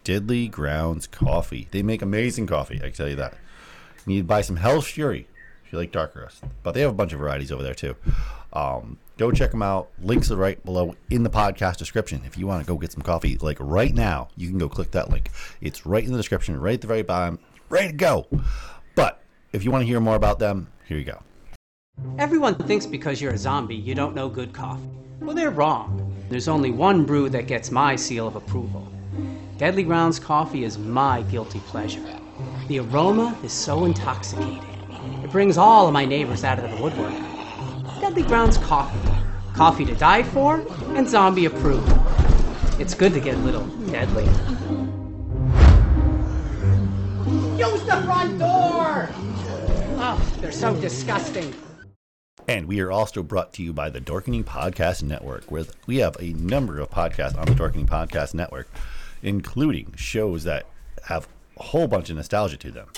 [0.05, 1.67] Deadly Grounds Coffee.
[1.71, 2.77] They make amazing coffee.
[2.77, 3.35] I can tell you that.
[4.07, 5.27] You need to buy some Hell's Fury
[5.65, 7.97] if you like dark roast, but they have a bunch of varieties over there too.
[8.53, 9.91] Um, go check them out.
[10.01, 12.23] Links are right below in the podcast description.
[12.25, 14.93] If you want to go get some coffee, like right now, you can go click
[14.93, 15.31] that link.
[15.61, 17.39] It's right in the description, right at the very bottom,
[17.69, 18.27] ready to go.
[18.95, 19.21] But
[19.53, 21.21] if you want to hear more about them, here you go.
[22.17, 24.89] Everyone thinks because you're a zombie, you don't know good coffee.
[25.21, 26.15] Well, they're wrong.
[26.29, 28.87] There's only one brew that gets my seal of approval.
[29.57, 32.05] Deadly Grounds coffee is my guilty pleasure.
[32.69, 34.63] The aroma is so intoxicating.
[35.25, 37.38] It brings all of my neighbors out of the woodwork.
[38.01, 38.99] Deadly Grounds coffee.
[39.55, 41.93] Coffee to die for and zombie approved.
[42.81, 44.25] It's good to get a little deadly.
[47.59, 49.09] Use the front door!
[50.01, 51.53] Oh, they're so disgusting.
[52.47, 56.17] And we are also brought to you by the Dorkening Podcast Network, where we have
[56.21, 58.71] a number of podcasts on the Dorkening Podcast Network,
[59.23, 60.67] including shows that
[61.05, 61.27] have
[61.59, 62.89] a whole bunch of nostalgia to them.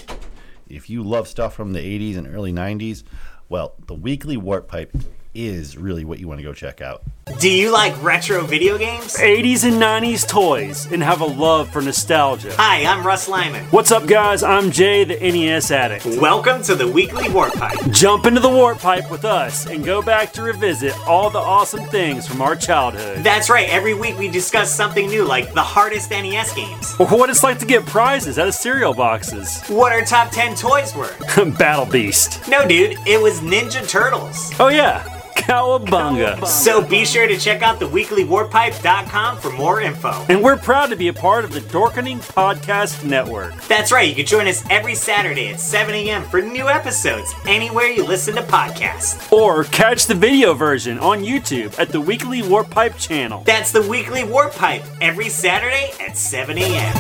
[0.69, 3.03] If you love stuff from the 80s and early 90s,
[3.51, 4.97] well, the weekly Warp Pipe
[5.35, 7.03] is really what you want to go check out.
[7.39, 9.15] Do you like retro video games?
[9.17, 12.53] 80s and 90s toys and have a love for nostalgia.
[12.57, 13.65] Hi, I'm Russ Lyman.
[13.67, 14.43] What's up, guys?
[14.43, 16.05] I'm Jay, the NES addict.
[16.21, 17.79] Welcome to the weekly Warp Pipe.
[17.93, 21.85] Jump into the warp pipe with us and go back to revisit all the awesome
[21.87, 23.23] things from our childhood.
[23.23, 27.31] That's right, every week we discuss something new like the hardest NES games, Or what
[27.31, 29.63] it's like to get prizes out of cereal boxes.
[29.69, 31.15] what our top 10 toys were.
[31.59, 32.49] Battle Beast.
[32.49, 34.51] No, dude, it was Ninja Turtles.
[34.59, 35.05] Oh, yeah.
[35.51, 36.47] Cowabunga.
[36.47, 40.25] So be sure to check out theweeklywarpipe.com for more info.
[40.29, 43.61] And we're proud to be a part of the Dorkening Podcast Network.
[43.63, 46.23] That's right, you can join us every Saturday at 7 a.m.
[46.23, 49.33] for new episodes anywhere you listen to podcasts.
[49.33, 53.43] Or catch the video version on YouTube at the Weekly Warp Pipe channel.
[53.45, 56.95] That's the weekly Warp Pipe every Saturday at 7 a.m.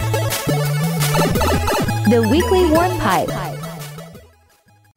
[2.10, 3.59] The Weekly Warp Pipe.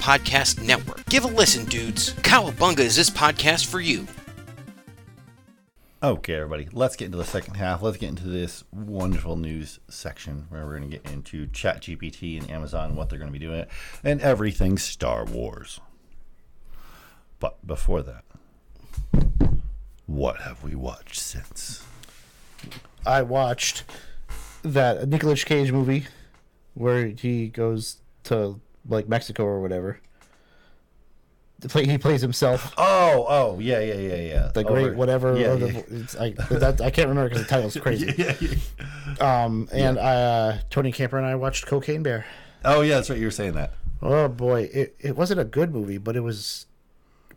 [0.00, 1.04] Podcast Network.
[1.06, 2.12] Give a listen, dudes.
[2.14, 4.06] Cowabunga is this podcast for you.
[6.00, 7.82] Okay, everybody, let's get into the second half.
[7.82, 12.48] Let's get into this wonderful news section where we're going to get into ChatGPT and
[12.48, 13.66] Amazon, what they're going to be doing,
[14.04, 15.80] and everything Star Wars.
[17.40, 18.24] But before that,
[20.06, 21.84] what have we watched since?
[23.04, 23.82] I watched
[24.62, 26.06] that Nicolas Cage movie
[26.74, 30.00] where he goes to like Mexico or whatever.
[31.68, 34.50] Play, he plays himself, Oh, oh, yeah, yeah, yeah, yeah.
[34.54, 35.36] the great Over- whatever.
[35.36, 35.82] Yeah, the, yeah.
[35.88, 38.14] It's, I, that, I can't remember because the title's crazy.
[38.16, 39.44] yeah, yeah.
[39.44, 42.26] Um, and uh, Tony Camper and I watched Cocaine Bear.
[42.64, 43.18] Oh, yeah, that's right.
[43.18, 43.72] You were saying that.
[44.00, 46.66] Oh boy, it, it wasn't a good movie, but it was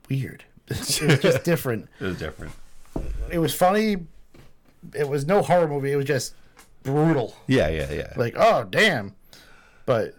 [0.08, 0.44] weird.
[0.68, 1.90] it was just different.
[2.00, 2.54] It was different.
[3.32, 4.06] It was funny.
[4.94, 5.92] It was no horror movie.
[5.92, 6.36] It was just
[6.84, 7.36] brutal.
[7.48, 8.14] Yeah, yeah, yeah.
[8.16, 9.16] Like, oh damn.
[9.88, 10.14] But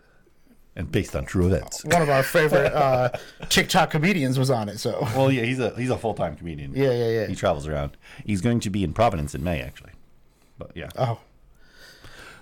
[0.76, 1.84] and based on true events.
[1.84, 3.10] one of our favorite uh,
[3.48, 4.78] TikTok comedians was on it.
[4.78, 6.72] So Well, yeah, he's a he's a full time comedian.
[6.74, 7.26] yeah, yeah, yeah.
[7.26, 7.96] He travels around.
[8.24, 9.92] He's going to be in Providence in May, actually.
[10.58, 10.88] But yeah.
[10.96, 11.18] Oh,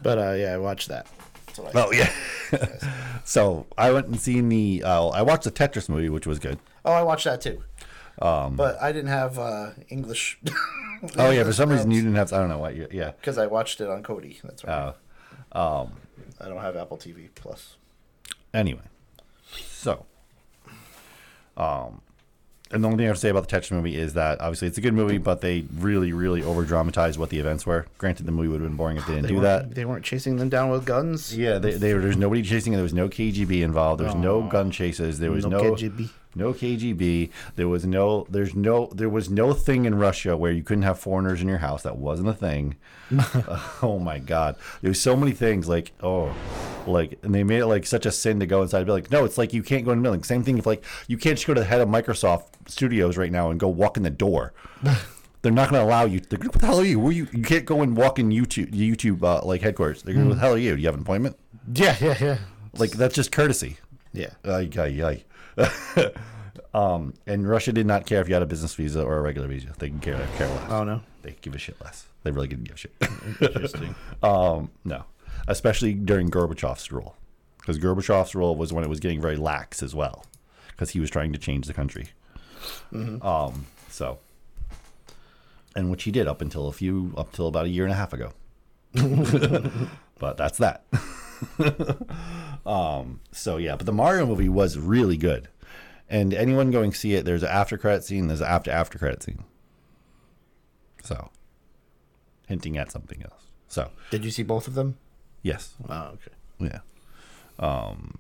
[0.03, 1.07] but uh, yeah, I watched that.
[1.59, 2.11] I- Oh yeah.
[3.25, 4.83] so I went and seen the.
[4.85, 6.59] Uh, I watched the Tetris movie, which was good.
[6.85, 7.63] oh, I watched that too.
[8.23, 10.39] Um, but I didn't have uh, English.
[11.17, 12.33] Oh yeah, for some reason you didn't have.
[12.33, 12.71] I don't know why.
[12.71, 13.13] You, yeah.
[13.13, 14.41] because I watched it on Kodi.
[14.43, 14.95] That's right.
[15.53, 15.93] Uh, um,
[16.41, 17.77] I don't have Apple TV Plus.
[18.55, 18.83] Anyway,
[19.69, 20.07] so,
[21.57, 22.01] um,
[22.73, 24.69] and the only thing I have to say about the Tetris movie is that obviously
[24.69, 27.87] it's a good movie, but they really, really over dramatized what the events were.
[27.99, 29.75] Granted, the movie would have been boring if they didn't do weren't- that.
[29.75, 31.37] They weren't chasing them down with guns.
[31.37, 32.73] Yeah, they, they, there's nobody chasing.
[32.73, 34.01] There was no KGB involved.
[34.01, 35.19] There was no gun chases.
[35.19, 36.11] There was No no, KGB.
[36.37, 37.31] No KGB.
[37.57, 38.25] There was no.
[38.31, 38.89] There's no.
[38.95, 41.83] There was no thing in Russia where you couldn't have foreigners in your house.
[41.83, 42.77] That wasn't a thing.
[43.83, 44.55] oh my God!
[44.81, 46.33] There was so many things like oh,
[46.91, 48.79] like and they made it like such a sin to go inside.
[48.79, 50.23] and Be like, no, it's like you can't go in the building.
[50.23, 53.33] Same thing if like you can't just go to the head of Microsoft Studios right
[53.33, 54.53] now and go walk in the door.
[55.43, 56.21] They're not going to allow you.
[56.21, 57.01] They're gonna, what the hell are you?
[57.01, 57.27] Where you?
[57.33, 60.03] You can't go and walk in YouTube, YouTube uh, like headquarters.
[60.03, 60.77] They're going, to what the hell are you?
[60.77, 61.39] Do you have an appointment?
[61.73, 62.39] Yeah, yeah, yeah.
[62.75, 63.79] Like that's just courtesy.
[64.13, 64.31] Yeah.
[64.45, 65.23] Ay, ay,
[65.57, 66.13] ay.
[66.75, 69.49] um, and Russia did not care if you had a business visa or a regular
[69.49, 69.69] visa.
[69.79, 70.71] They can care, care less.
[70.71, 71.01] Oh no.
[71.23, 72.07] They give a shit less.
[72.23, 72.95] They really didn't give a shit.
[73.41, 73.95] Interesting.
[74.23, 75.05] um, no,
[75.49, 77.17] especially during Gorbachev's rule,
[77.59, 80.25] because Gorbachev's rule was when it was getting very lax as well,
[80.69, 82.09] because he was trying to change the country.
[82.93, 84.19] Um, so,
[85.75, 87.97] and which he did up until a few, up till about a year and a
[87.97, 88.33] half ago.
[90.19, 90.85] but that's that.
[92.67, 95.49] um, so yeah, but the Mario movie was really good,
[96.09, 99.23] and anyone going see it, there's an after credit scene, there's an after after credit
[99.23, 99.45] scene.
[101.03, 101.31] So,
[102.47, 103.47] hinting at something else.
[103.69, 104.99] So, Did you see both of them?
[105.43, 106.33] Yes, Oh, okay.
[106.59, 106.79] yeah.
[107.59, 108.15] Um.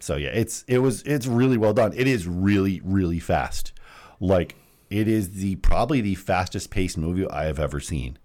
[0.00, 1.92] So yeah, it's it was it's really well done.
[1.94, 3.72] It is really really fast.
[4.18, 4.56] Like
[4.88, 8.18] it is the probably the fastest paced movie I have ever seen.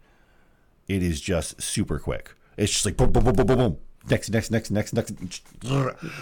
[0.87, 2.33] It is just super quick.
[2.57, 3.77] It's just like boom boom boom boom boom boom.
[4.09, 5.43] Next next next next next.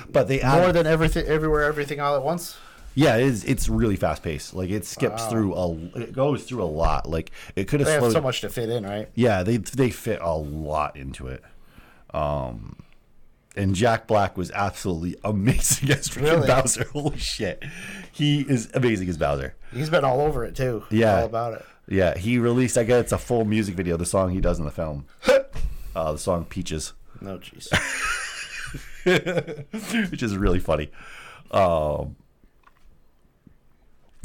[0.09, 2.57] But they add, More than everything, everywhere, everything all at once.
[2.95, 3.43] Yeah, it is.
[3.45, 4.53] It's really fast paced.
[4.53, 5.73] Like it skips through a.
[5.99, 7.09] It goes through a lot.
[7.09, 9.09] Like it could have They have so much to fit in, right?
[9.15, 11.43] Yeah, they they fit a lot into it.
[12.13, 12.77] Um,
[13.55, 16.47] and Jack Black was absolutely amazing as freaking Really?
[16.47, 16.85] Bowser.
[16.93, 17.63] Holy shit,
[18.11, 19.55] he is amazing as Bowser.
[19.71, 20.83] He's been all over it too.
[20.89, 21.19] Yeah.
[21.21, 21.65] all about it.
[21.87, 22.77] Yeah, he released.
[22.77, 23.97] I guess it's a full music video.
[23.97, 25.05] The song he does in the film,
[25.95, 27.67] uh, the song "Peaches," No, jeez.
[30.11, 30.89] which is really funny.
[31.51, 32.15] Um,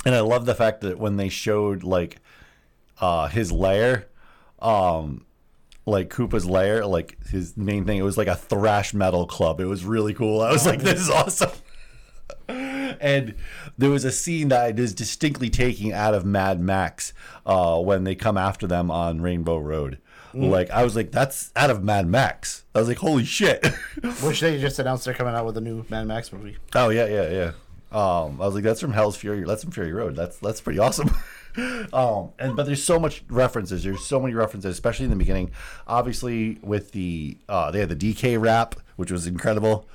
[0.08, 2.16] and I love the fact that when they showed like
[2.98, 4.06] uh, his lair,
[4.58, 5.26] um,
[5.84, 9.60] like Koopa's lair, like his main thing, it was like a thrash metal club.
[9.60, 10.40] It was really cool.
[10.40, 11.50] I was like, this is awesome.
[12.48, 13.34] and
[13.76, 17.12] there was a scene that is distinctly taking out of Mad Max
[17.44, 19.98] uh, when they come after them on Rainbow Road.
[20.32, 22.64] Like I was like, that's out of Mad Max.
[22.74, 23.66] I was like, holy shit.
[24.22, 26.56] Which they just announced they're coming out with a new Mad Max movie.
[26.74, 27.52] Oh yeah, yeah, yeah.
[27.90, 29.44] Um, I was like, that's from Hell's Fury.
[29.44, 30.14] That's from Fury Road.
[30.14, 31.08] That's that's pretty awesome.
[31.92, 33.82] um, and but there's so much references.
[33.84, 35.50] There's so many references, especially in the beginning.
[35.86, 39.86] Obviously, with the uh, they had the DK rap, which was incredible.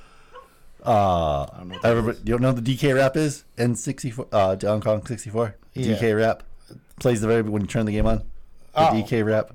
[0.82, 1.46] Uh,
[1.82, 3.44] everybody, you don't know what the DK rap is?
[3.56, 5.54] N64, uh, Donkey Kong 64.
[5.72, 5.94] Yeah.
[5.96, 6.42] DK rap
[7.00, 8.18] plays the very when you turn the game on.
[8.18, 8.24] The
[8.90, 8.92] Oh.
[8.92, 9.50] DK rap.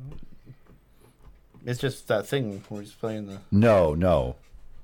[1.66, 3.40] It's just that thing where he's playing the.
[3.52, 4.38] No, no.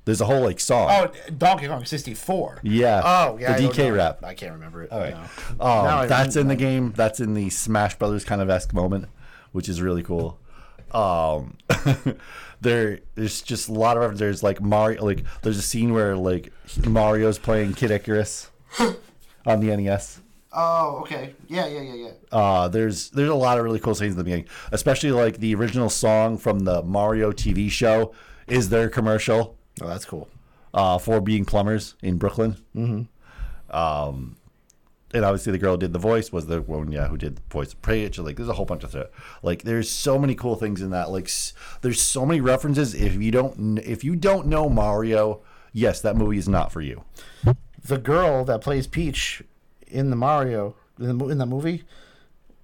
[0.05, 0.87] There's a whole like song.
[0.89, 2.59] Oh, Donkey Kong 64.
[2.63, 3.01] yeah.
[3.03, 3.57] Oh, yeah.
[3.57, 4.23] The don't DK rap.
[4.23, 4.91] I can't remember it.
[4.91, 5.15] All right.
[5.57, 5.65] no.
[5.65, 6.93] Um, that's in the game.
[6.95, 9.07] That's in the Smash Brothers kind of esque moment,
[9.51, 10.39] which is really cool.
[10.91, 11.57] um,
[12.61, 14.19] there there's just a lot of references.
[14.19, 16.51] There's like Mario, like there's a scene where like
[16.85, 18.49] Mario's playing Kid Icarus
[19.45, 20.21] on the NES.
[20.57, 21.35] Oh, okay.
[21.49, 22.11] Yeah, yeah, yeah, yeah.
[22.31, 25.53] Uh, there's there's a lot of really cool scenes in the beginning, especially like the
[25.55, 28.13] original song from the Mario TV show
[28.47, 30.29] is their commercial Oh, that's cool.
[30.73, 32.57] uh, for being plumbers in Brooklyn.
[32.75, 33.75] Mm-hmm.
[33.75, 34.37] Um,
[35.13, 37.41] and obviously the girl who did the voice was the one, yeah, who did the
[37.49, 38.17] voice of Preach.
[38.19, 39.07] Like, there's a whole bunch of stuff.
[39.43, 41.09] Like, there's so many cool things in that.
[41.11, 42.93] Like, s- there's so many references.
[42.93, 45.41] If you don't, if you don't know Mario,
[45.71, 47.03] yes, that movie is not for you.
[47.83, 49.41] The girl that plays Peach
[49.87, 51.83] in the Mario in the, in the movie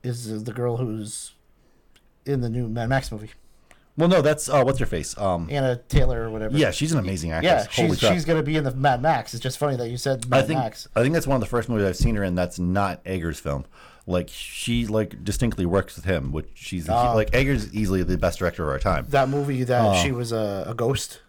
[0.04, 1.34] is the girl who's
[2.26, 3.30] in the new Mad Max movie.
[3.98, 5.18] Well, no, that's uh, what's her face.
[5.18, 6.58] Um, Anna Taylor or whatever.
[6.58, 7.68] yeah, she's an amazing actress.
[7.68, 8.14] Yeah, Holy she's crap.
[8.14, 9.34] she's gonna be in the Mad Max.
[9.34, 10.88] It's just funny that you said Mad I think Max.
[10.96, 13.40] I think that's one of the first movies I've seen her in that's not Eggers'
[13.40, 13.66] film.
[14.08, 17.14] Like she like distinctly works with him, which she's Oh.
[17.16, 19.06] like Eggers easily the best director of our time.
[19.10, 19.94] That movie that Oh.
[20.02, 21.22] she was a, a ghost.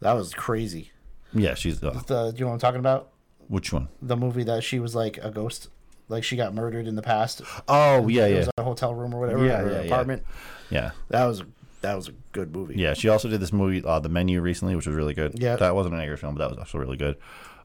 [0.00, 0.90] That was crazy.
[1.32, 3.10] Yeah, she's uh, The do you know what I'm talking about?
[3.48, 3.88] which one?
[4.02, 5.68] The movie that she was like a ghost,
[6.08, 7.40] like she got murdered in the past.
[7.68, 10.16] Oh yeah, It yeah, was a hotel room or whatever, Yeah, or yeah, an yeah.
[10.70, 11.42] yeah, That was
[11.82, 12.74] that was a good movie.
[12.76, 12.94] yeah.
[12.94, 15.40] She also did this movie, uh, The Menu, recently, which was really good.
[15.40, 15.56] Yeah.
[15.56, 17.16] that wasn't an Eggers film, but that was also really good.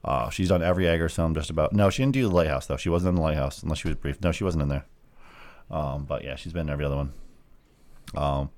[0.05, 1.73] Uh, she's done every Eggers film just about.
[1.73, 2.77] No, she didn't do The Lighthouse though.
[2.77, 4.21] She wasn't in The Lighthouse unless she was brief.
[4.21, 4.85] No, she wasn't in there.
[5.71, 7.13] Um, but yeah, she's been in every other one.
[8.15, 8.49] Um,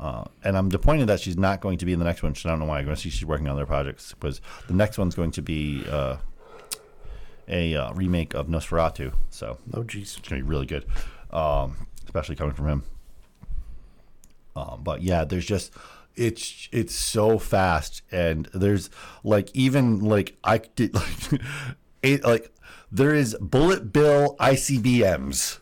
[0.00, 2.32] uh, and I'm disappointed that she's not going to be in the next one.
[2.44, 2.80] I don't know why.
[2.80, 6.16] I guess she's working on other projects because the next one's going to be uh,
[7.48, 9.14] a uh, remake of Nosferatu.
[9.30, 10.18] So Oh jeez.
[10.18, 10.86] it's gonna be really good,
[11.30, 12.82] um, especially coming from him.
[14.56, 15.72] Um, but yeah, there's just
[16.16, 18.90] it's it's so fast, and there's
[19.22, 21.40] like even like I did like
[22.02, 22.52] it like
[22.90, 25.58] there is bullet bill ICBMs,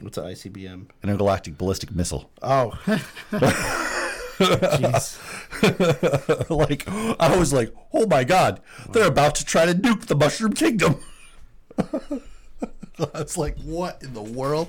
[0.00, 0.86] What's an ICBM?
[1.02, 2.30] intergalactic ballistic missile.
[2.42, 2.70] Oh.
[4.42, 5.20] Jeez.
[6.50, 6.88] like
[7.20, 8.60] I was like, oh my god,
[8.90, 10.96] they're about to try to nuke the Mushroom Kingdom.
[11.78, 14.68] I was like, what in the world?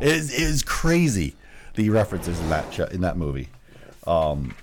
[0.00, 1.36] It is, it is crazy
[1.78, 3.48] the references in that sh- in that movie.
[4.04, 4.54] Um,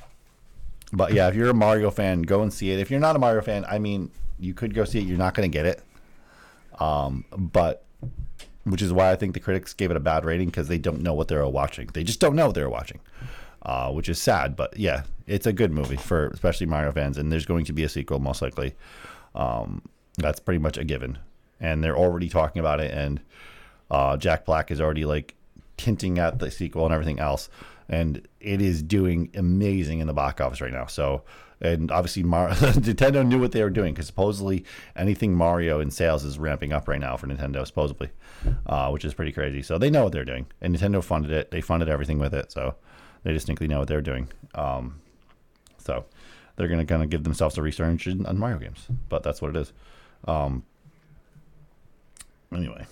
[0.92, 2.80] but yeah, if you're a Mario fan, go and see it.
[2.80, 5.06] If you're not a Mario fan, I mean, you could go see it.
[5.06, 5.82] You're not going to get it.
[6.78, 7.86] Um, but
[8.66, 11.02] which is why I think the critics gave it a bad rating because they don't
[11.02, 11.90] know what they're watching.
[11.94, 13.00] They just don't know what they're watching,
[13.62, 14.58] uh, which is sad.
[14.58, 17.84] But yeah, it's a good movie for especially Mario fans, and there's going to be
[17.84, 18.76] a sequel most likely.
[19.36, 19.84] Um,
[20.18, 21.18] that's pretty much a given,
[21.62, 22.92] and they're already talking about it.
[22.92, 23.22] And
[23.90, 25.36] uh, Jack Black is already like
[25.78, 27.50] hinting at the sequel and everything else,
[27.90, 30.86] and it is doing amazing in the box office right now.
[30.86, 31.24] So.
[31.62, 36.26] And obviously, Mar- Nintendo knew what they were doing because supposedly anything Mario in sales
[36.26, 38.10] is ramping up right now for Nintendo, supposedly,
[38.66, 39.62] uh, which is pretty crazy.
[39.62, 41.52] So they know what they're doing, and Nintendo funded it.
[41.52, 42.76] They funded everything with it, so
[43.24, 44.28] they distinctly know what they're doing.
[44.54, 45.00] Um,
[45.78, 46.04] so
[46.58, 49.58] they're gonna kind of give themselves a resurgence on Mario games, but that's what it
[49.58, 49.72] is.
[50.28, 50.64] Um,
[52.54, 52.86] anyway,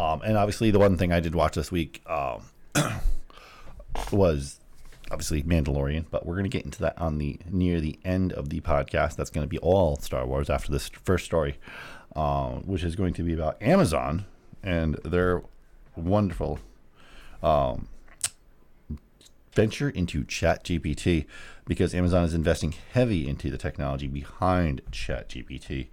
[0.00, 2.42] um, and obviously the one thing I did watch this week um,
[4.12, 4.58] was
[5.10, 8.60] obviously Mandalorian, but we're gonna get into that on the near the end of the
[8.60, 9.16] podcast.
[9.16, 11.58] That's gonna be all Star Wars after this first story,
[12.16, 14.24] um, which is going to be about Amazon
[14.62, 15.42] and their
[15.96, 16.60] wonderful
[17.42, 17.88] um,
[19.52, 21.26] venture into ChatGPT
[21.66, 25.88] because Amazon is investing heavy into the technology behind ChatGPT.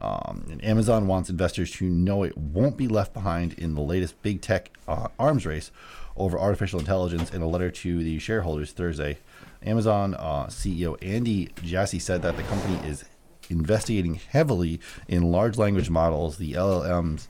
[0.00, 4.20] Um, and Amazon wants investors to know it won't be left behind in the latest
[4.22, 5.70] big tech uh, arms race
[6.16, 7.32] over artificial intelligence.
[7.32, 9.18] In a letter to the shareholders Thursday,
[9.62, 13.04] Amazon uh, CEO Andy Jassy said that the company is
[13.50, 17.26] investigating heavily in large language models, the LLMs,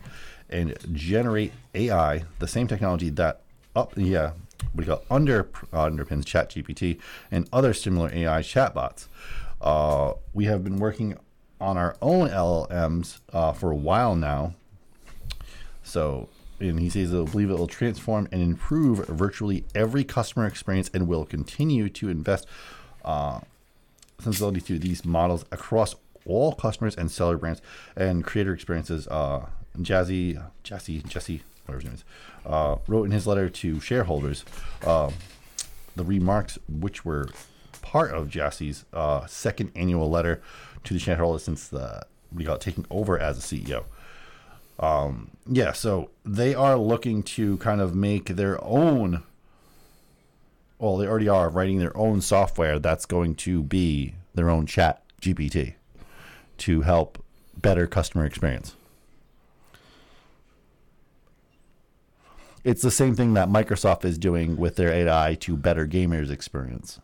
[0.50, 3.42] and generate AI, the same technology that
[3.76, 4.32] up yeah
[4.72, 7.00] what do you call under uh, underpins ChatGPT
[7.30, 9.06] and other similar AI chatbots.
[9.60, 11.16] Uh, we have been working
[11.60, 14.54] on our own LLMs uh, for a while now.
[15.82, 16.28] So,
[16.60, 21.08] and he says he'll believe it will transform and improve virtually every customer experience and
[21.08, 22.46] will continue to invest
[23.04, 23.40] uh,
[24.20, 25.94] sensibility to these models across
[26.26, 27.62] all customers and seller brands
[27.96, 29.08] and creator experiences.
[29.08, 29.46] Uh,
[29.78, 32.04] Jazzy, Jesse, Jesse, whatever his name is,
[32.44, 34.44] uh, wrote in his letter to shareholders
[34.84, 35.10] uh,
[35.96, 37.28] the remarks which were
[37.88, 40.42] part of Jesse's uh, second annual letter
[40.84, 43.84] to the shareholders since the we got taking over as a CEO.
[44.78, 49.22] Um, yeah, so they are looking to kind of make their own.
[50.78, 55.02] Well, they already are writing their own software that's going to be their own chat
[55.22, 55.74] GPT
[56.58, 57.24] to help
[57.56, 58.76] better customer experience.
[62.64, 67.00] It's the same thing that Microsoft is doing with their AI to better gamers experience.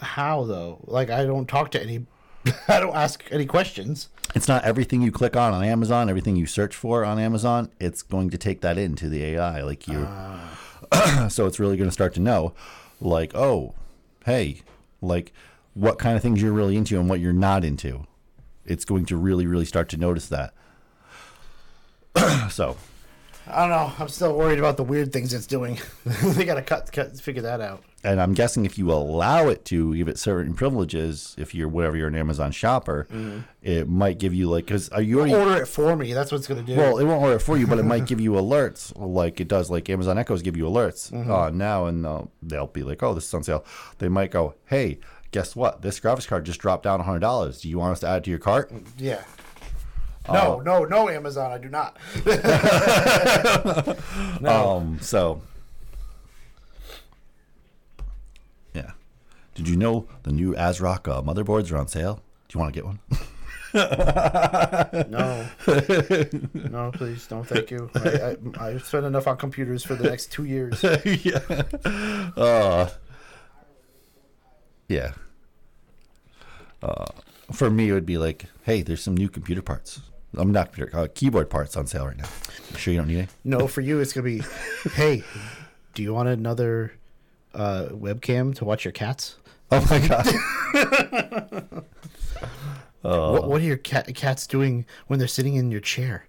[0.00, 0.80] How though?
[0.84, 2.06] Like I don't talk to any.
[2.68, 4.08] I don't ask any questions.
[4.34, 7.70] It's not everything you click on on Amazon, everything you search for on Amazon.
[7.78, 10.06] It's going to take that into the AI, like you.
[10.08, 11.28] Ah.
[11.30, 12.52] so it's really going to start to know,
[13.00, 13.74] like, oh,
[14.26, 14.62] hey,
[15.00, 15.32] like
[15.74, 18.06] what kind of things you're really into and what you're not into.
[18.66, 20.54] It's going to really, really start to notice that.
[22.50, 22.76] so
[23.46, 23.92] I don't know.
[23.98, 25.78] I'm still worried about the weird things it's doing.
[26.04, 27.84] they gotta cut, cut, figure that out.
[28.04, 31.96] And I'm guessing if you allow it to give it certain privileges, if you're whatever
[31.96, 33.08] you're an Amazon shopper,
[33.62, 36.12] it might give you like because are you already Order it for me.
[36.12, 36.76] That's what it's gonna do.
[36.76, 39.48] well, it won't order it for you, but it might give you alerts like it
[39.48, 43.14] does like Amazon Echoes give you alerts uh, now, and uh, they'll be like, oh,
[43.14, 43.64] this is on sale.
[43.98, 44.98] They might go, hey,
[45.30, 45.82] guess what?
[45.82, 47.60] This graphics card just dropped down hundred dollars.
[47.62, 48.72] Do you want us to add it to your cart?
[48.98, 49.22] yeah.
[50.26, 51.52] No, no, no, Amazon.
[51.52, 51.98] I do not.
[54.44, 55.42] Um, so
[58.74, 58.92] yeah.
[59.54, 62.22] Did you know the new ASRock uh, motherboards are on sale?
[62.48, 63.00] Do you want to get one?
[63.74, 65.48] No,
[66.70, 67.44] no, please don't.
[67.44, 67.90] thank you.
[67.94, 70.82] I, I, I spent enough on computers for the next two years.
[71.24, 71.40] yeah.
[72.36, 72.88] Uh,
[74.88, 75.12] yeah.
[76.82, 77.06] Uh,
[77.52, 80.00] for me, it would be like, hey, there's some new computer parts.
[80.36, 82.28] I'm not computer, uh, keyboard parts on sale right now.
[82.70, 83.28] You sure you don't need any?
[83.44, 84.42] No, for you, it's gonna be,
[84.94, 85.22] hey,
[85.94, 86.92] do you want another
[87.54, 89.36] uh, webcam to watch your cats?
[89.70, 91.84] Oh my god.
[93.04, 96.26] What, what are your cat, cats doing when they're sitting in your chair?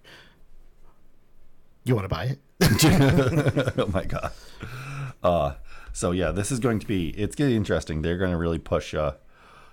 [1.84, 2.38] You want to buy it?
[3.78, 4.32] oh my god.
[5.22, 5.54] Uh,
[5.92, 7.10] so yeah, this is going to be.
[7.10, 8.02] It's getting interesting.
[8.02, 9.12] They're going to really push uh,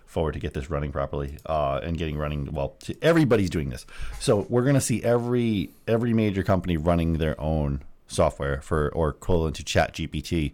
[0.05, 2.53] forward to get this running properly uh, and getting running.
[2.53, 3.85] Well, everybody's doing this.
[4.19, 7.83] So we're going to see every every major company running their own
[8.13, 10.53] software for or equivalent to Chat GPT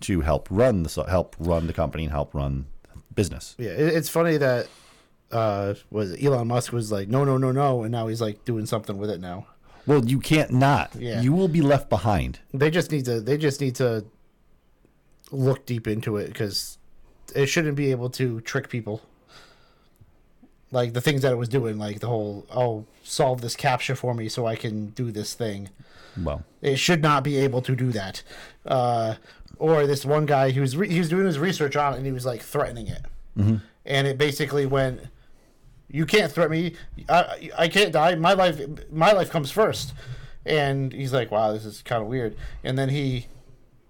[0.00, 2.66] to help run the help run the company and help run
[3.14, 3.54] business.
[3.58, 4.68] Yeah, it's funny that
[5.32, 8.66] uh, was Elon Musk was like, no, no, no, no, and now he's like doing
[8.66, 9.46] something with it now.
[9.86, 10.94] Well, you can't not.
[10.96, 11.20] Yeah.
[11.20, 12.40] You will be left behind.
[12.54, 13.20] They just need to.
[13.20, 14.04] They just need to
[15.30, 16.78] look deep into it because
[17.34, 19.02] it shouldn't be able to trick people.
[20.74, 24.12] Like the things that it was doing, like the whole oh, solve this captcha for
[24.14, 25.70] me so I can do this thing.
[26.22, 28.22] Well, It should not be able to do that.
[28.66, 29.14] Uh,
[29.58, 32.06] or this one guy he was re- he was doing his research on it and
[32.06, 33.02] he was like threatening it,
[33.86, 35.00] and it basically went,
[35.88, 36.74] "You can't threaten me.
[37.08, 38.14] I I can't die.
[38.16, 38.60] My life
[38.90, 39.94] my life comes first.
[40.46, 43.28] And he's like, "Wow, this is kind of weird." And then he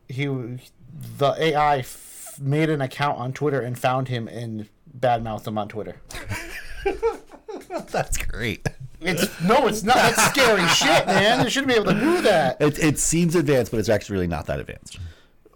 [0.09, 5.59] he the AI f- made an account on Twitter and found him and badmouthed him
[5.59, 5.97] on Twitter.
[7.91, 8.67] that's great.
[9.01, 9.97] It's no, it's not.
[9.97, 11.45] That's scary shit, man.
[11.45, 12.61] They shouldn't be able to do that.
[12.61, 14.99] It, it seems advanced, but it's actually really not that advanced.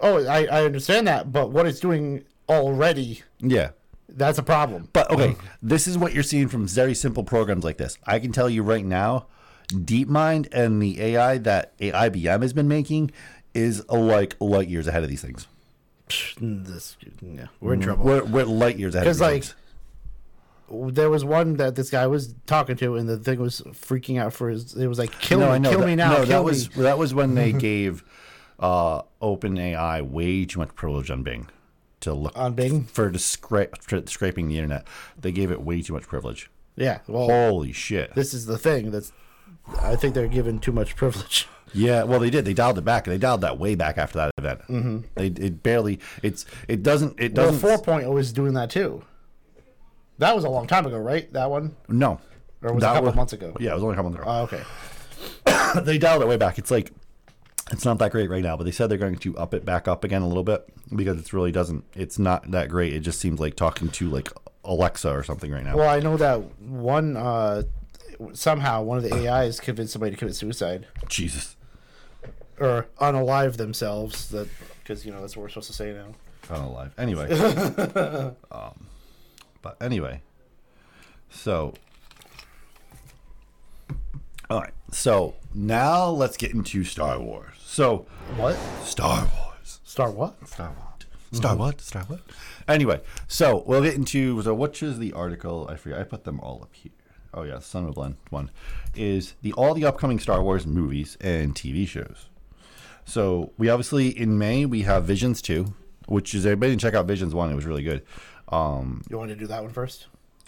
[0.00, 3.70] Oh, I, I understand that, but what it's doing already, Yeah.
[4.08, 4.88] that's a problem.
[4.92, 7.98] But okay, this is what you're seeing from very simple programs like this.
[8.06, 9.26] I can tell you right now,
[9.68, 13.10] DeepMind and the AI that IBM has been making
[13.54, 15.46] is like light years ahead of these things.
[16.40, 18.04] This, yeah, we're in trouble.
[18.04, 19.06] We're, we're light years ahead.
[19.06, 19.54] of 'Cause, these like, things.
[20.70, 24.32] There was one that this guy was talking to, and the thing was freaking out
[24.32, 24.74] for his.
[24.74, 26.98] It was like, "Kill no, me, kill that, me now, No, that me." was that
[26.98, 28.04] was when they gave
[28.58, 31.48] uh, OpenAI way too much privilege on Bing
[32.00, 32.84] to look On Bing?
[32.84, 34.86] for for scraping the internet.
[35.18, 36.50] They gave it way too much privilege.
[36.76, 38.14] yeah, well, Holy shit!
[38.14, 38.90] this is the thing.
[38.90, 39.12] That's,
[39.80, 41.46] I think they're given too much privilege.
[41.74, 42.46] Yeah, well, they did.
[42.46, 43.04] They dialed it back.
[43.04, 44.60] They dialed that way back after that event.
[44.70, 44.98] Mm-hmm.
[45.16, 46.00] They it barely.
[46.22, 47.60] It's it doesn't it doesn't.
[47.60, 49.04] 4.0 point is doing that too.
[50.18, 51.32] That was a long time ago, right?
[51.32, 51.76] That one.
[51.88, 52.20] no,
[52.62, 53.56] Or was it a That couple months ago?
[53.60, 54.30] Yeah, it was only a couple months ago.
[54.30, 55.80] Oh, okay.
[55.84, 56.58] they dialed it way back.
[56.58, 56.92] It's like
[57.70, 59.86] it's not that great right now, but they said they're going to up it back
[59.88, 60.64] up again a little bit
[60.94, 61.84] because it really doesn't.
[61.94, 62.92] It's not that great.
[62.94, 64.32] It just seems like talking to like
[64.64, 65.76] Alexa or something right now.
[65.76, 67.16] Well, I know that one.
[67.16, 67.62] Uh,
[68.32, 71.56] somehow, one of the AIs convinced somebody to commit suicide Jesus,
[72.58, 74.28] or unalive themselves.
[74.30, 74.48] That
[74.82, 76.14] because you know that's what we're supposed to say now.
[76.50, 76.90] I'm.
[76.96, 77.30] Anyway,
[78.50, 78.86] um,
[79.62, 80.22] but anyway,
[81.30, 81.74] so
[84.50, 84.72] all right.
[84.90, 87.54] So now let's get into Star Wars.
[87.58, 88.06] So
[88.36, 88.56] What?
[88.82, 89.80] Star Wars.
[89.84, 90.48] Star what?
[90.48, 91.00] Star what?
[91.00, 91.36] Mm-hmm.
[91.36, 91.80] Star what?
[91.80, 92.20] Star what?
[92.66, 95.68] Anyway, so we'll get into so which is the article?
[95.70, 95.98] I forget.
[95.98, 96.92] I put them all up here.
[97.34, 98.50] Oh yeah, CinemaBlend one
[98.94, 102.28] is the all the upcoming Star Wars movies and TV shows.
[103.04, 105.74] So we obviously in May we have Visions two,
[106.06, 107.50] which is everybody can check out Visions one.
[107.52, 108.02] It was really good.
[108.50, 110.06] Um, You want to do that one first?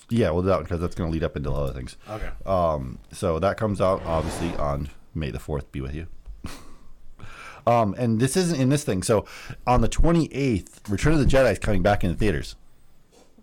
[0.08, 1.96] yeah, well that one because that's going to lead up into other things.
[2.08, 2.30] Okay.
[2.46, 5.70] Um, so that comes out obviously on May the fourth.
[5.72, 6.06] Be with you.
[7.66, 9.02] Um, and this isn't in this thing.
[9.02, 9.26] So
[9.66, 12.56] on the 28th, Return of the Jedi is coming back into theaters,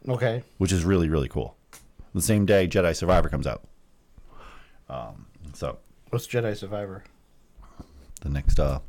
[0.10, 0.42] Okay.
[0.58, 1.56] which is really really cool.
[2.16, 3.62] The same day Jedi Survivor comes out.
[4.90, 5.78] Um, so
[6.10, 7.04] What's Jedi Survivor?
[8.22, 8.80] the next uh,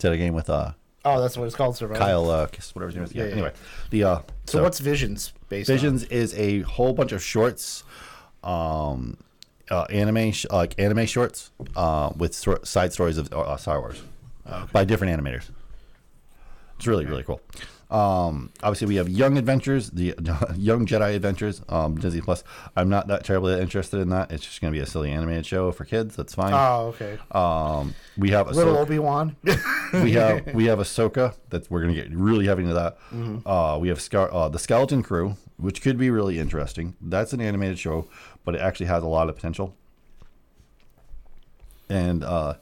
[0.00, 0.72] Jedi game with uh,
[1.04, 1.98] Oh, that's what it's called, Survivor.
[1.98, 3.12] Kyle, uh, whatever his name is.
[3.14, 3.22] Yeah.
[3.22, 3.32] Yeah, yeah.
[3.34, 3.52] Anyway,
[3.90, 7.82] the uh, So, what's Visions based Visions is a whole bunch of shorts,
[8.44, 9.16] um,
[9.70, 14.00] uh, anime sh- like anime shorts, uh, with sor- side stories of uh, Star Wars
[14.72, 15.48] by different animators.
[16.76, 17.40] It's really really cool.
[17.92, 20.14] Um, obviously, we have Young Adventures, the
[20.56, 22.42] Young Jedi Adventures, um, Disney Plus.
[22.74, 24.32] I'm not that terribly interested in that.
[24.32, 26.16] It's just going to be a silly animated show for kids.
[26.16, 26.54] That's fine.
[26.54, 27.18] Oh, okay.
[27.32, 29.36] Um, we have Little Ahsoka- Obi Wan.
[29.92, 32.96] we have we have Ahsoka that we're gonna get really heavy into that.
[33.44, 36.96] Uh, we have Scar- uh, the Skeleton Crew, which could be really interesting.
[37.00, 38.08] That's an animated show,
[38.44, 39.76] but it actually has a lot of potential.
[41.88, 42.54] And uh,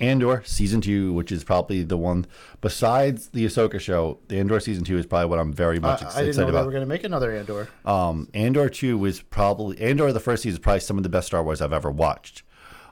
[0.00, 2.26] Andor season two, which is probably the one
[2.60, 4.18] besides the Ahsoka show.
[4.28, 6.50] The Andor season two is probably what I'm very much I didn't know excited they
[6.50, 6.66] about.
[6.66, 7.68] were going to make another Andor.
[7.84, 11.26] Um, Andor 2 was probably Andor the first season is probably some of the best
[11.28, 12.42] Star Wars I've ever watched.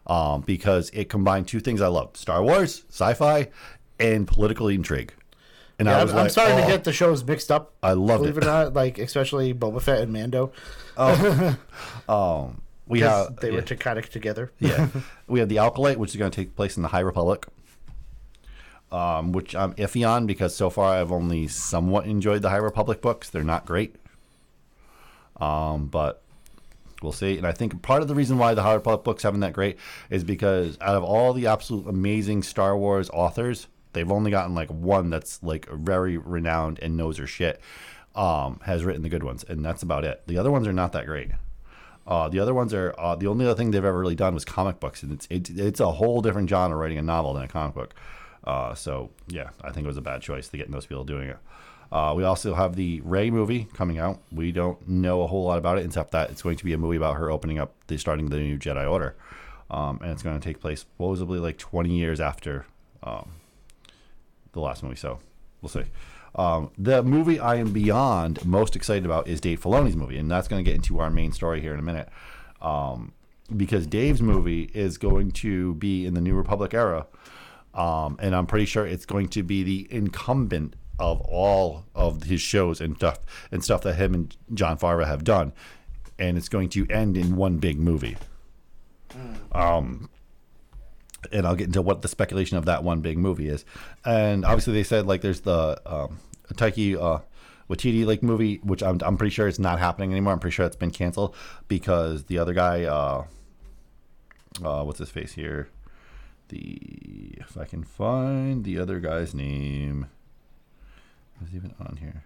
[0.06, 3.48] Um, because it combined two things I love: Star Wars, sci-fi,
[4.00, 5.12] and political intrigue.
[5.78, 7.74] And Yeah, I I'm, was I'm like, starting oh, to get the shows mixed up.
[7.82, 8.44] I loved believe it.
[8.44, 10.52] it or not, like especially Boba Fett and Mando.
[12.88, 14.52] we have they yeah, were to kind of together.
[14.58, 14.88] yeah.
[15.26, 17.46] we have the Acolyte, which is going to take place in the High Republic.
[18.90, 23.02] Um, which I'm iffy on because so far I've only somewhat enjoyed the High Republic
[23.02, 23.28] books.
[23.28, 23.96] They're not great.
[25.36, 26.22] Um, but
[27.02, 27.36] we'll see.
[27.36, 29.76] And I think part of the reason why the High Republic books haven't that great
[30.08, 34.70] is because out of all the absolute amazing Star Wars authors, they've only gotten like
[34.70, 37.60] one that's like very renowned and knows her shit.
[38.14, 40.22] Um, has written the good ones, and that's about it.
[40.26, 41.28] The other ones are not that great.
[42.08, 44.42] Uh, the other ones are uh, the only other thing they've ever really done was
[44.42, 47.48] comic books, and it's it, it's a whole different genre writing a novel than a
[47.48, 47.94] comic book.
[48.44, 51.28] Uh, so yeah, I think it was a bad choice to get those people doing
[51.28, 51.36] it.
[51.92, 54.22] Uh, we also have the Rey movie coming out.
[54.32, 56.78] We don't know a whole lot about it, except that it's going to be a
[56.78, 59.14] movie about her opening up the starting the new Jedi Order,
[59.70, 62.64] um, and it's going to take place supposedly like 20 years after
[63.02, 63.32] um,
[64.52, 64.96] the last movie.
[64.96, 65.20] So
[65.60, 65.84] we'll see.
[66.34, 70.48] Um, the movie I am beyond most excited about is Dave Filoni's movie, and that's
[70.48, 72.08] going to get into our main story here in a minute.
[72.60, 73.12] Um,
[73.56, 77.06] because Dave's movie is going to be in the New Republic era,
[77.74, 82.40] um, and I'm pretty sure it's going to be the incumbent of all of his
[82.40, 83.20] shows and stuff
[83.52, 85.52] and stuff that him and Jon Favreau have done,
[86.18, 88.16] and it's going to end in one big movie.
[89.52, 90.10] Um,
[91.32, 93.64] and I'll get into what the speculation of that one big movie is.
[94.04, 96.18] And obviously, they said like there's the um,
[96.54, 97.18] Taika uh,
[97.68, 100.32] Waititi like movie, which I'm I'm pretty sure it's not happening anymore.
[100.32, 101.34] I'm pretty sure it's been canceled
[101.68, 103.24] because the other guy, uh,
[104.64, 105.68] uh, what's his face here?
[106.48, 110.06] The if I can find the other guy's name,
[111.44, 112.24] is even on here?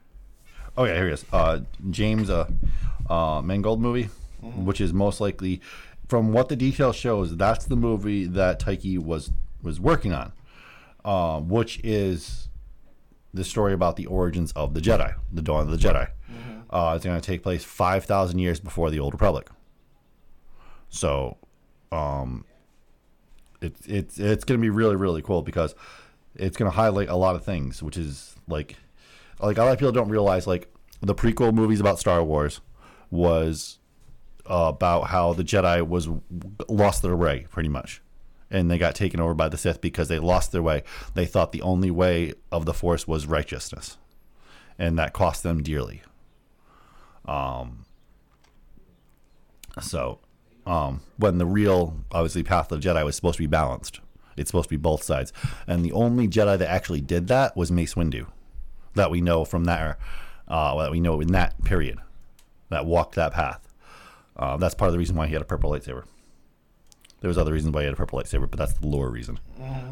[0.77, 1.25] Oh yeah, here he is.
[1.33, 1.61] Uh,
[1.91, 2.49] James uh,
[3.11, 4.09] uh, Mangold movie,
[4.41, 5.61] which is most likely,
[6.13, 9.33] from what the detail shows, that's the movie that Taika was
[9.63, 10.31] was working on,
[11.07, 12.51] uh, which is
[13.33, 16.11] the story about the origins of the Jedi, the dawn of the Jedi.
[16.69, 19.49] Uh, it's going to take place five thousand years before the Old Republic.
[20.91, 21.39] So,
[21.91, 22.45] um,
[23.63, 25.75] it's it's it's going to be really really cool because
[26.35, 28.77] it's going to highlight a lot of things, which is like
[29.41, 30.71] like a lot of people don't realize like
[31.01, 32.61] the prequel movies about Star Wars
[33.11, 33.79] was
[34.49, 36.09] uh, about how the Jedi was
[36.69, 38.03] lost their way pretty much,
[38.51, 40.83] and they got taken over by the Sith because they lost their way.
[41.15, 43.99] They thought the only way of the Force was righteousness,
[44.79, 46.03] and that cost them dearly.
[47.25, 47.85] Um.
[49.81, 50.19] So,
[50.67, 54.01] um, when the real obviously path of the Jedi was supposed to be balanced,
[54.37, 55.33] it's supposed to be both sides,
[55.67, 58.27] and the only Jedi that actually did that was Mace Windu
[58.95, 59.99] that we know from that,
[60.49, 61.99] uh, that we know in that period,
[62.69, 63.72] that walked that path.
[64.37, 66.05] Uh, that's part of the reason why he had a purple lightsaber.
[67.21, 69.39] There was other reasons why he had a purple lightsaber, but that's the lore reason,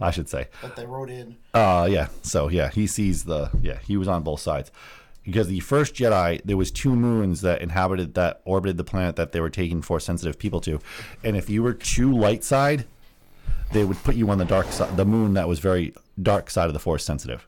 [0.01, 0.49] I should say.
[0.62, 1.37] That they wrote in.
[1.55, 2.09] Uh, yeah.
[2.23, 4.73] So yeah, he sees the yeah he was on both sides
[5.25, 9.31] because the first Jedi there was two moons that inhabited that orbited the planet that
[9.31, 10.81] they were taking force sensitive people to,
[11.23, 12.87] and if you were too light side,
[13.73, 16.67] they would put you on the dark side, the moon that was very dark side
[16.67, 17.47] of the force sensitive.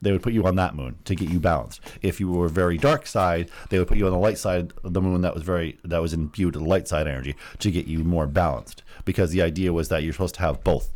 [0.00, 1.80] They would put you on that moon to get you balanced.
[2.02, 4.94] If you were very dark side, they would put you on the light side of
[4.94, 8.02] the moon that was very that was imbued with light side energy to get you
[8.02, 8.82] more balanced.
[9.04, 10.92] Because the idea was that you're supposed to have both,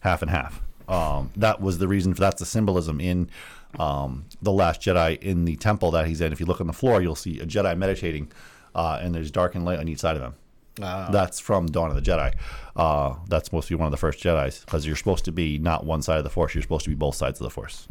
[0.00, 0.60] half and half.
[0.88, 3.30] Um, that was the reason for that's the symbolism in
[3.78, 6.32] um, the Last Jedi in the temple that he's in.
[6.32, 8.30] If you look on the floor, you'll see a Jedi meditating,
[8.74, 10.34] uh, and there's dark and light on each side of him.
[10.76, 12.34] That's from Dawn of the Jedi.
[12.74, 15.58] Uh, that's supposed to be one of the first Jedi's because you're supposed to be
[15.58, 16.54] not one side of the Force.
[16.54, 17.88] You're supposed to be both sides of the Force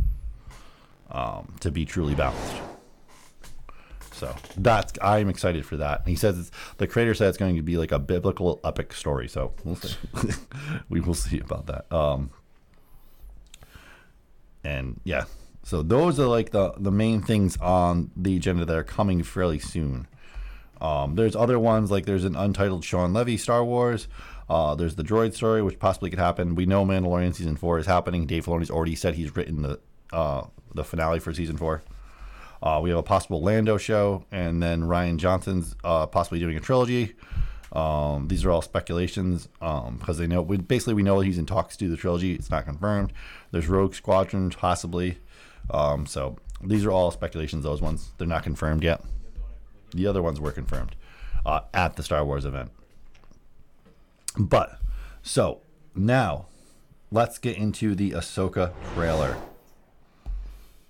[1.12, 2.56] um, to be truly balanced.
[4.12, 6.08] So that's I'm excited for that.
[6.08, 9.28] He says the creator said it's going to be like a biblical epic story.
[9.28, 9.98] So we'll see.
[10.90, 11.92] we will see about that.
[11.92, 12.30] Um,
[14.64, 15.26] and yeah,
[15.64, 19.60] so those are like the the main things on the agenda that are coming fairly
[19.60, 20.08] soon.
[20.84, 24.08] Um, there's other ones like there's an untitled Shawn Levy Star Wars.
[24.50, 26.56] Uh, there's the droid story, which possibly could happen.
[26.56, 28.26] We know Mandalorian season four is happening.
[28.28, 29.80] Dave Filoni's already said he's written the
[30.12, 30.44] uh,
[30.76, 31.84] the finale for season four.
[32.62, 36.60] Uh, we have a possible Lando show, and then Rian Johnson's uh, possibly doing a
[36.60, 37.16] trilogy.
[37.72, 41.76] Um, these are all speculations because they know we, basically we know he's in talks
[41.78, 42.36] to the trilogy.
[42.36, 43.14] It's not confirmed.
[43.52, 45.18] There's Rogue Squadron possibly.
[45.72, 47.64] Um, so these are all speculations.
[47.64, 49.02] Those ones they're not confirmed yet.
[49.94, 50.96] The other ones were confirmed
[51.46, 52.72] uh, at the Star Wars event.
[54.38, 54.80] But
[55.22, 55.62] so
[55.96, 56.48] now
[57.12, 59.38] let's get into the Ahsoka trailer.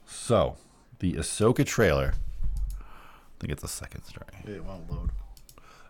[0.05, 0.55] So
[0.99, 2.13] the Ahsoka trailer.
[2.79, 4.27] I think it's a second story.
[4.45, 5.09] It won't load.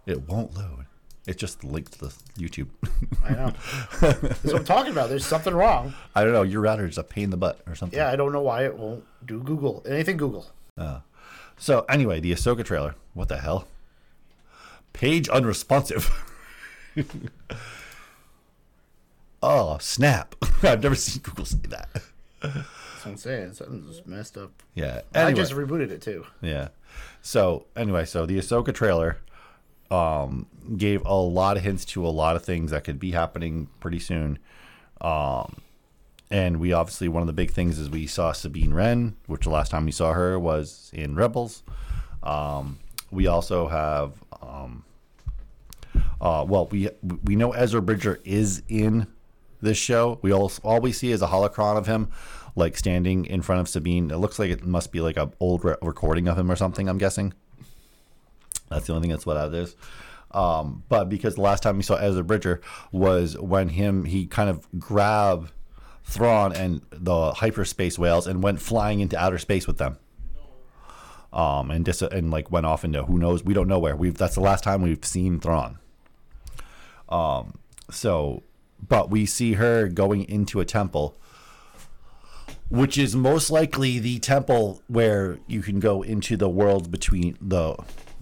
[0.08, 0.86] It won't load.
[1.26, 2.68] It's just linked to the YouTube.
[3.24, 3.54] I know.
[4.02, 5.10] That's what I'm talking about.
[5.10, 5.94] There's something wrong.
[6.16, 6.42] I don't know.
[6.42, 7.98] Your router is a pain in the butt or something.
[7.98, 9.84] Yeah, I don't know why it won't do Google.
[9.88, 10.48] Anything Google.
[11.58, 12.96] So anyway, the Ahsoka trailer.
[13.14, 13.68] What the hell?
[14.94, 16.10] Page unresponsive.
[19.42, 20.36] oh snap!
[20.64, 21.90] I've never seen Google say that.
[22.42, 23.54] That's what I'm saying.
[23.54, 24.52] Something's just messed up.
[24.76, 25.02] Yeah.
[25.14, 25.40] I Anyway.
[25.40, 26.26] just rebooted it too.
[26.42, 26.70] Yeah.
[27.22, 29.18] So anyway, so the Ahsoka trailer
[29.92, 30.46] um,
[30.78, 34.00] gave a lot of hints to a lot of things that could be happening pretty
[34.00, 34.40] soon.
[35.02, 35.58] Um,
[36.34, 39.52] and we obviously one of the big things is we saw Sabine Wren, which the
[39.52, 41.62] last time we saw her was in Rebels.
[42.24, 42.80] Um,
[43.12, 44.84] we also have, um,
[46.20, 46.90] uh, well, we
[47.24, 49.06] we know Ezra Bridger is in
[49.62, 50.18] this show.
[50.24, 52.10] We all all we see is a holocron of him,
[52.56, 54.10] like standing in front of Sabine.
[54.10, 56.90] It looks like it must be like a old re- recording of him or something.
[56.90, 57.36] I'm guessing.
[58.70, 59.76] That's the only thing that's what that is.
[60.32, 62.60] Um, but because the last time we saw Ezra Bridger
[62.92, 65.52] was when him he kind of grabbed
[66.04, 69.98] Thrawn and the hyperspace whales and went flying into outer space with them.
[71.32, 74.16] Um, and dis- and like went off into who knows we don't know where we've
[74.16, 75.80] that's the last time we've seen Thrawn.
[77.10, 77.56] Um,
[77.90, 78.44] so,
[78.88, 81.18] but we see her going into a temple,
[82.70, 87.76] which is most likely the temple where you can go into the world between the,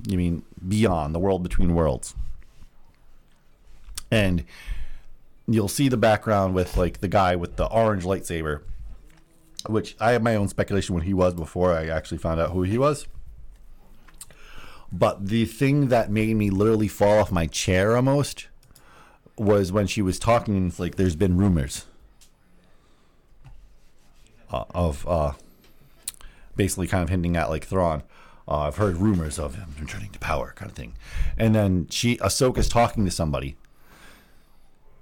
[0.08, 2.16] you mean beyond the world between worlds.
[4.12, 4.44] And
[5.48, 8.62] you'll see the background with like the guy with the orange lightsaber,
[9.68, 12.64] which I have my own speculation when he was before I actually found out who
[12.64, 13.08] he was.
[14.92, 18.48] But the thing that made me literally fall off my chair almost
[19.38, 20.74] was when she was talking.
[20.78, 21.86] Like there's been rumors
[24.52, 25.34] uh, of uh,
[26.56, 28.04] basically kind of hinting at like Thrawn.
[28.48, 30.94] Uh, I've heard rumors of him returning to power, kind of thing.
[31.38, 33.56] And then she Ahsoka's talking to somebody,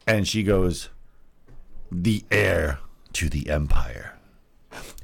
[0.10, 0.90] and she goes,
[1.92, 2.80] "The heir
[3.14, 4.16] to the Empire."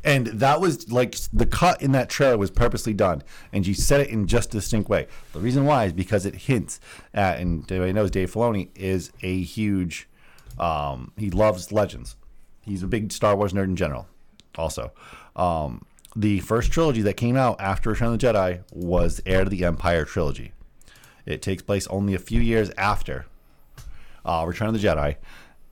[0.04, 3.24] And that was like the cut in that trailer was purposely done,
[3.54, 5.08] and she said it in just a distinct way.
[5.34, 6.80] The reason why is because it hints
[7.14, 10.10] at, and everybody knows Dave Filoni is a huge,
[10.60, 12.16] um, he loves legends.
[12.62, 14.08] He's a big Star Wars nerd in general.
[14.58, 14.92] Also,
[15.36, 19.50] um, the first trilogy that came out after Return of the Jedi was Heir to
[19.52, 20.54] the Empire trilogy.
[21.28, 23.26] It takes place only a few years after
[24.26, 25.16] uh, Return of the Jedi,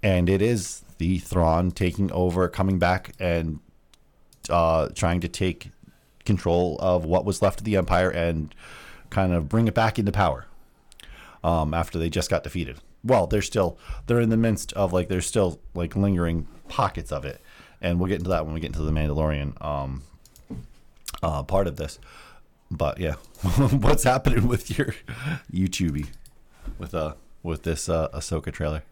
[0.02, 3.60] and it is the Thrawn taking over, coming back, and
[4.50, 5.72] uh, trying to take
[6.26, 8.54] control of what was left of the Empire and
[9.10, 10.46] kind of bring it back into power.
[11.44, 12.78] Um, after they just got defeated.
[13.04, 13.78] Well, they're still
[14.08, 17.42] they're in the midst of like there's still like lingering pockets of it,
[17.82, 20.04] and we'll get into that when we get into the Mandalorian um,
[21.22, 22.00] uh, part of this.
[22.72, 23.14] But yeah,
[23.72, 24.96] what's happening with your
[25.52, 26.08] YouTubey
[26.80, 28.84] with uh with this uh, Ahsoka trailer?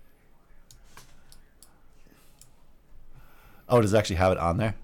[3.67, 4.75] Oh, does it actually have it on there?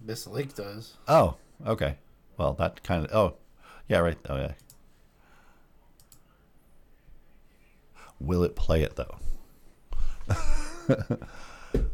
[0.00, 0.94] This link does.
[1.08, 1.34] Oh,
[1.66, 1.96] okay.
[2.38, 3.12] Well, that kind of.
[3.12, 3.34] Oh,
[3.88, 4.16] yeah, right.
[4.28, 4.52] Oh, yeah.
[8.20, 9.16] Will it play it though?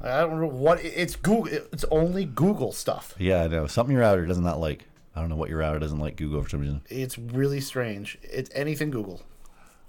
[0.01, 1.47] I don't know what it's Google.
[1.73, 3.15] It's only Google stuff.
[3.19, 3.67] Yeah, I know.
[3.67, 4.85] Something your router does not like.
[5.15, 6.83] I don't know what your router doesn't like Google for some reason.
[6.91, 8.19] It's really strange.
[8.23, 9.23] It's anything Google.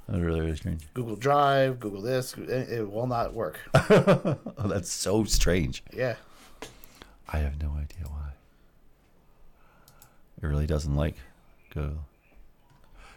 [0.08, 0.82] That's really, really strange.
[0.94, 2.34] Google Drive, Google this.
[2.38, 3.60] It, will not work.
[4.60, 5.84] Oh, that's so strange.
[5.94, 6.16] Yeah.
[7.32, 8.30] I have no idea why.
[10.42, 11.16] It really doesn't like
[11.74, 12.06] Google.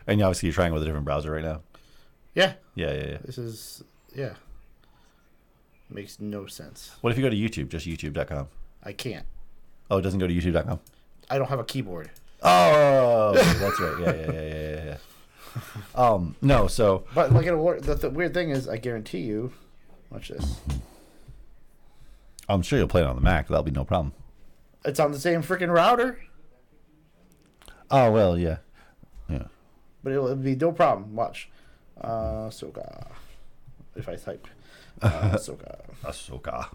[0.07, 1.61] And obviously, you're trying with a different browser right now.
[2.35, 3.19] Yeah, Yeah, yeah, yeah.
[3.25, 3.83] this is
[4.15, 4.35] yeah.
[5.89, 6.91] Makes no sense.
[7.01, 8.49] What if you go to YouTube, just YouTube.com?
[8.83, 9.27] I can't.
[9.91, 10.79] Oh, it doesn't go to YouTube.com.
[11.29, 12.11] I don't have a keyboard.
[12.43, 13.97] Oh, that's right.
[14.01, 14.97] Yeah, yeah, yeah, yeah, yeah, yeah.
[15.95, 17.83] Um, no, so But like it'll work.
[17.83, 19.53] The, the weird thing is, I guarantee you.
[20.11, 20.59] Watch this.
[22.49, 23.49] I'm sure you'll play it on the Mac.
[23.49, 24.13] That'll be no problem.
[24.85, 26.19] It's on the same freaking router,
[27.91, 28.59] Oh well, yeah,
[29.29, 29.45] yeah.
[30.03, 31.15] but it'll, it'll be no problem.
[31.17, 31.49] Watch.
[32.01, 33.09] Uh, Soga.
[33.97, 34.47] If I type.
[35.03, 35.81] Uh, Soga.
[36.05, 36.69] Ahsoka.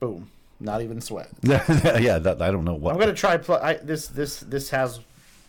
[0.00, 0.30] Boom.
[0.60, 1.28] Not even sweat.
[1.42, 2.94] yeah, that, I don't know what.
[2.94, 3.36] I'm gonna try.
[3.36, 5.00] Pl- I, this this this has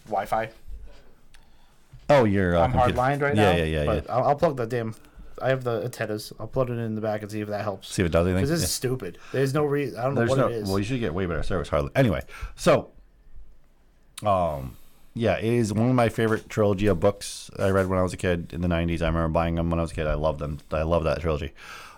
[0.06, 0.50] Wi-Fi.
[2.10, 2.56] oh, you're.
[2.56, 3.58] Uh, I'm computer- hardlined right yeah, now.
[3.58, 4.14] Yeah, yeah, but yeah.
[4.14, 4.96] I'll, I'll plug the damn.
[5.42, 6.32] I have the antennas.
[6.40, 7.90] I'll plug it in the back and see if that helps.
[7.90, 8.44] See if it does anything.
[8.44, 8.66] Because this Yeah.
[8.66, 9.18] is stupid.
[9.32, 10.00] There's no reason.
[10.00, 10.48] I don't know what no.
[10.48, 10.70] it is.
[10.70, 11.70] Well, you should get way better service.
[11.70, 11.92] Hardly.
[11.96, 12.22] Anyway,
[12.56, 12.92] so,
[14.24, 14.78] um,
[15.16, 18.14] yeah, it is one of my favorite trilogy of books I read when I was
[18.14, 19.02] a kid in the '90s.
[19.02, 20.08] I remember buying them when I was a kid.
[20.08, 20.60] I love them.
[20.72, 21.52] I love that trilogy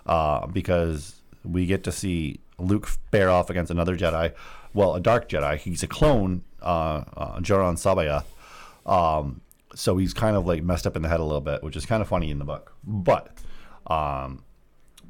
[0.06, 1.14] uh, because
[1.44, 4.32] we get to see Luke bear off against another Jedi.
[4.74, 5.58] Well, a dark Jedi.
[5.58, 8.24] He's a clone, uh, uh, Joruus C'baoth.
[8.90, 9.40] Um,
[9.74, 11.86] so he's kind of like messed up in the head a little bit, which is
[11.86, 12.74] kind of funny in the book.
[12.84, 13.30] But
[13.86, 14.42] um,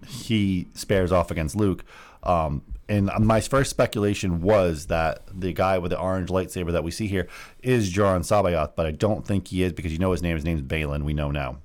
[0.06, 1.85] he spares off against Luke.
[2.23, 6.90] Um, and my first speculation was that the guy with the orange lightsaber that we
[6.93, 7.27] see here
[7.62, 10.36] is Joruus C'baoth, but I don't think he is because you know his name.
[10.36, 11.02] His name's Baylan.
[11.02, 11.59] We know now.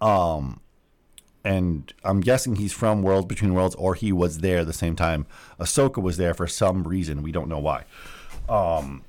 [0.00, 0.60] Um,
[1.48, 5.24] and I'm guessing he's from Worlds Between Worlds, or he was there the same time
[5.58, 7.22] Ahsoka was there for some reason.
[7.22, 7.84] We don't know why.
[8.50, 9.02] Um,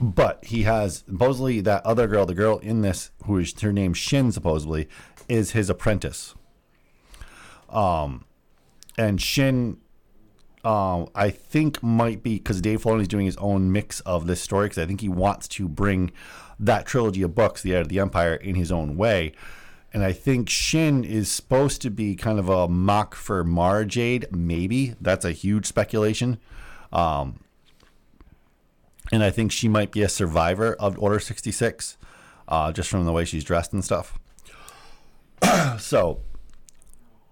[0.00, 3.94] but he has supposedly that other girl, the girl in this, who is her name
[3.94, 4.88] Shin, supposedly,
[5.28, 6.34] is his apprentice.
[7.70, 8.24] Um,
[8.98, 9.76] and Shin,
[10.64, 14.40] um, I think might be because Dave Filoni is doing his own mix of this
[14.40, 16.10] story because I think he wants to bring
[16.58, 19.32] that trilogy of books, The Heir of the Empire, in his own way.
[19.94, 24.26] And I think Shin is supposed to be kind of a mock for Mara Jade,
[24.32, 24.96] maybe.
[25.00, 26.38] That's a huge speculation.
[26.92, 27.38] Um,
[29.12, 31.96] and I think she might be a survivor of Order 66,
[32.48, 34.18] uh, just from the way she's dressed and stuff.
[35.78, 36.20] so,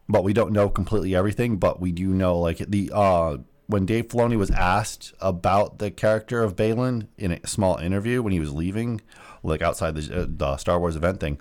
[0.08, 1.56] but we don't know completely everything.
[1.56, 6.44] But we do know, like the uh, when Dave Filoni was asked about the character
[6.44, 9.00] of Baylan in a small interview when he was leaving,
[9.42, 11.40] like outside the, uh, the Star Wars event thing,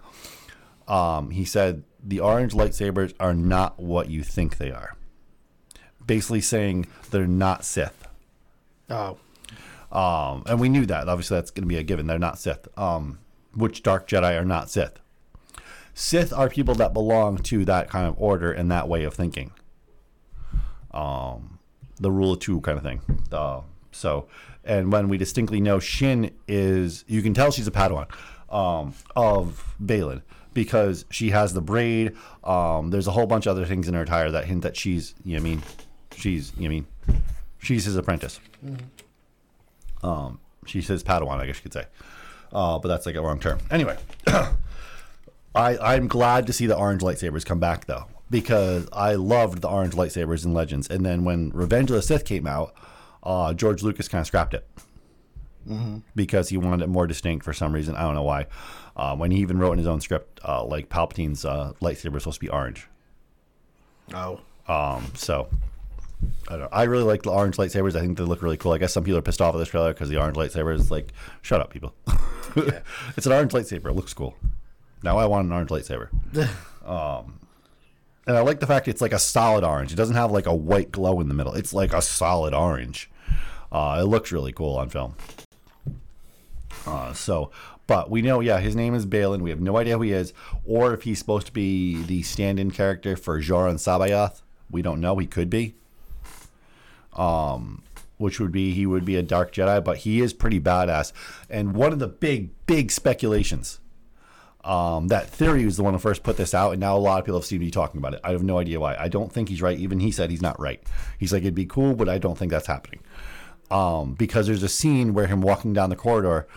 [0.91, 4.97] um, he said the orange lightsabers are not what you think they are.
[6.05, 8.07] Basically, saying they're not Sith.
[8.89, 9.17] oh,
[9.91, 11.07] Um, and we knew that.
[11.07, 12.07] Obviously, that's going to be a given.
[12.07, 12.67] They're not Sith.
[12.77, 13.19] Um,
[13.53, 14.99] which Dark Jedi are not Sith?
[15.93, 19.51] Sith are people that belong to that kind of order and that way of thinking.
[20.91, 21.59] Um,
[21.99, 23.01] the rule of two kind of thing.
[23.31, 23.61] Uh,
[23.91, 24.27] so,
[24.65, 28.07] and when we distinctly know Shin is, you can tell she's a Padawan
[28.49, 30.23] um, of Baylan
[30.53, 32.15] because she has the braid.
[32.43, 35.15] Um, there's a whole bunch of other things in her attire that hint that she's,
[35.23, 35.63] you know, I mean,
[36.15, 36.87] she's, you know, I mean,
[37.59, 38.39] she's his apprentice.
[40.03, 41.85] Um, she says Padawan, I guess you could say.
[42.51, 43.59] Uh, but that's like a wrong term.
[43.69, 43.97] Anyway,
[44.27, 49.69] I I'm glad to see the orange lightsabers come back though because I loved the
[49.69, 50.89] orange lightsabers in Legends.
[50.89, 52.73] And then when Revenge of the Sith came out,
[53.23, 54.67] uh, George Lucas kind of scrapped it
[56.15, 57.95] because he wanted it more distinct for some reason.
[57.95, 58.47] I don't know why.
[58.95, 62.23] Uh, when he even wrote in his own script, uh, like Palpatine's uh, lightsaber is
[62.23, 62.87] supposed to be orange.
[64.13, 65.47] oh, Um, so
[66.47, 66.69] I, don't know.
[66.71, 67.95] I really like the orange lightsabers.
[67.95, 68.73] I think they look really cool.
[68.73, 70.91] I guess some people are pissed off at this trailer because the orange lightsaber is
[70.91, 71.93] like, shut up, people.
[73.15, 73.87] it's an orange lightsaber.
[73.89, 74.35] It looks cool.
[75.03, 76.09] Now I want an orange lightsaber.
[76.87, 77.39] um,
[78.27, 79.91] and I like the fact it's like a solid orange.
[79.93, 81.53] It doesn't have like a white glow in the middle.
[81.53, 83.09] It's like a solid orange.
[83.71, 85.15] Uh, it looks really cool on film.
[86.85, 87.51] Uh, so,
[87.87, 89.41] but we know, yeah, his name is Baylan.
[89.41, 90.33] We have no idea who he is,
[90.65, 94.41] or if he's supposed to be the stand-in character for Joruus C'baoth.
[94.69, 95.17] We don't know.
[95.17, 95.75] He could be.
[97.13, 97.83] Um,
[98.17, 101.11] which would be he would be a dark Jedi, but he is pretty badass.
[101.49, 103.79] And one of the big, big speculations.
[104.63, 107.17] Um, that theory was the one who first put this out, and now a lot
[107.17, 108.21] of people have to be talking about it.
[108.23, 108.95] I have no idea why.
[108.95, 109.77] I don't think he's right.
[109.77, 110.81] Even he said he's not right.
[111.17, 113.01] He's like, it'd be cool, but I don't think that's happening
[113.71, 116.47] um, because there's a scene where him walking down the corridor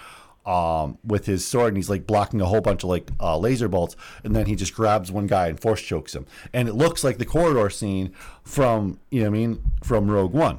[0.44, 3.68] um, with his sword and he's like blocking a whole bunch of like uh, laser
[3.68, 7.02] bolts and then he just grabs one guy and force chokes him and it looks
[7.02, 8.12] like the corridor scene
[8.42, 10.58] from you know what I mean from Rogue One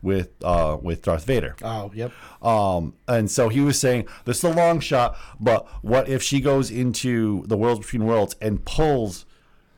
[0.00, 1.54] with uh, with Darth Vader.
[1.62, 2.10] oh, yep.
[2.42, 6.40] Um, and so he was saying this is a long shot, but what if she
[6.40, 9.24] goes into the worlds between worlds and pulls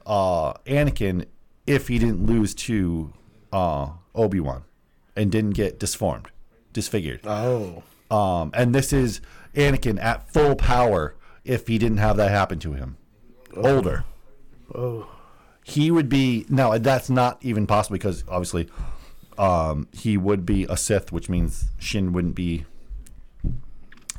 [0.07, 1.27] uh, Anakin
[1.67, 3.13] if he didn't lose to
[3.53, 4.65] uh, Obi Wan
[5.17, 6.29] and didn't get disformed,
[6.73, 7.21] disfigured?
[7.27, 9.21] Oh, Um, and this is
[9.55, 11.15] Anakin at full power
[11.45, 12.97] if he didn't have that happen to him.
[13.57, 14.05] Older.
[14.75, 15.09] Oh,
[15.63, 18.69] He would be no, that's not even possible because obviously
[19.39, 22.65] um, he would be a Sith, which means Shin wouldn't be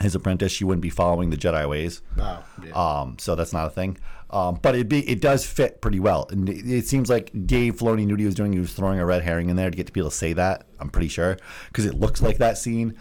[0.01, 0.51] his apprentice.
[0.51, 2.01] She wouldn't be following the Jedi ways.
[2.19, 2.71] oh yeah.
[2.73, 3.97] Um, so that's not a thing.
[4.35, 7.77] Um, but it be it does fit pretty well, and it, it seems like Dave
[7.77, 8.51] Filoni knew what he was doing.
[8.51, 10.65] He was throwing a red herring in there to get people to say that.
[10.77, 11.37] I'm pretty sure
[11.67, 12.97] because it looks like that scene.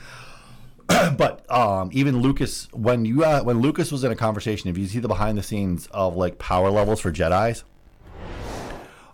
[0.86, 4.86] but um, even Lucas, when you uh, when Lucas was in a conversation, if you
[4.86, 7.64] see the behind the scenes of like power levels for Jedi's,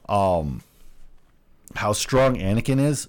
[0.07, 0.61] um,
[1.75, 3.09] how strong Anakin is,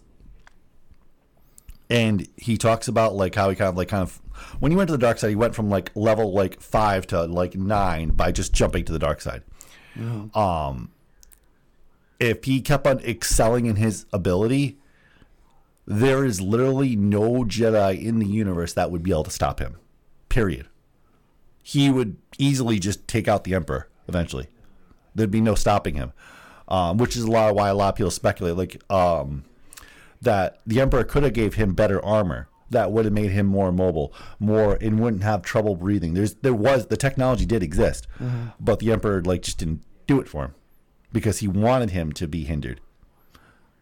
[1.90, 4.22] and he talks about like how he kind of like kind of
[4.60, 7.24] when he went to the dark side, he went from like level like five to
[7.24, 9.44] like nine by just jumping to the dark side.
[10.36, 10.92] Um,
[12.20, 14.78] if he kept on excelling in his ability,
[15.86, 19.78] there is literally no Jedi in the universe that would be able to stop him.
[20.30, 20.68] Period.
[21.64, 24.48] He would easily just take out the Emperor eventually.
[25.14, 26.14] There'd be no stopping him.
[26.68, 29.44] Um, which is a lot of why a lot of people speculate like um,
[30.22, 33.72] that the Emperor could have gave him better armor that would have made him more
[33.72, 36.14] mobile, more and wouldn't have trouble breathing.
[36.14, 38.08] There's there was the technology did exist,
[38.60, 40.56] but the Emperor like just didn't do it for him
[41.14, 42.82] because he wanted him to be hindered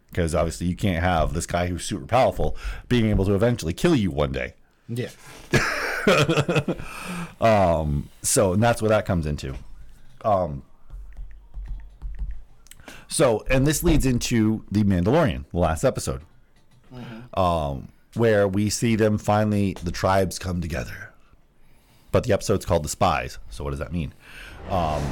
[0.09, 2.57] because obviously you can't have this guy who's super powerful
[2.87, 4.53] being able to eventually kill you one day.
[4.87, 5.09] yeah.
[7.41, 8.09] um.
[8.21, 9.55] So, and that's what that comes into.
[10.25, 10.63] Um,
[13.07, 16.21] so, and this leads into the Mandalorian, the last episode,
[17.33, 21.13] um, where we see them finally, the tribes come together.
[22.11, 23.37] But the episode's called The Spies.
[23.49, 24.13] So, what does that mean?
[24.69, 25.03] Um,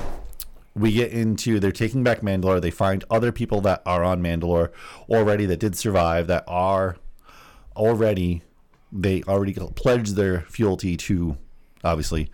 [0.73, 2.61] we get into they're taking back Mandalore.
[2.61, 4.71] They find other people that are on Mandalore
[5.09, 6.97] already that did survive that are
[7.75, 8.43] already
[8.91, 11.37] they already pledged their fealty to
[11.83, 12.29] obviously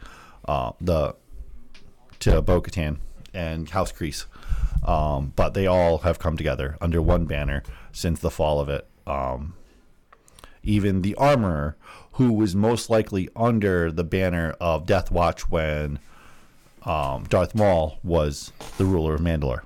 [0.48, 1.16] uh, the
[2.20, 2.98] to Bo-Katan
[3.34, 4.26] and House Kryze.
[4.88, 8.88] Um, but they all have come together under one banner since the fall of it.
[9.08, 9.56] Um,
[10.64, 11.76] even the armorer,
[12.14, 16.00] who was most likely under the banner of Death Watch when
[16.84, 19.62] um, Darth Maul was the ruler of Mandalore.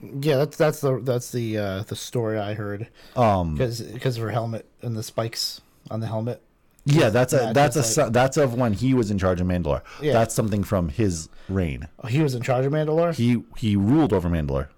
[0.00, 2.88] Yeah, that's that's the that's the uh, the story I heard.
[3.16, 6.40] Um, because because of her helmet and the spikes on the helmet.
[6.84, 9.82] Yeah, that's a that's a so- that's of when he was in charge of Mandalore.
[10.00, 10.12] Yeah.
[10.12, 11.88] That's something from his reign.
[12.02, 13.14] Oh, he was in charge of Mandalore.
[13.14, 14.68] He he ruled over Mandalore.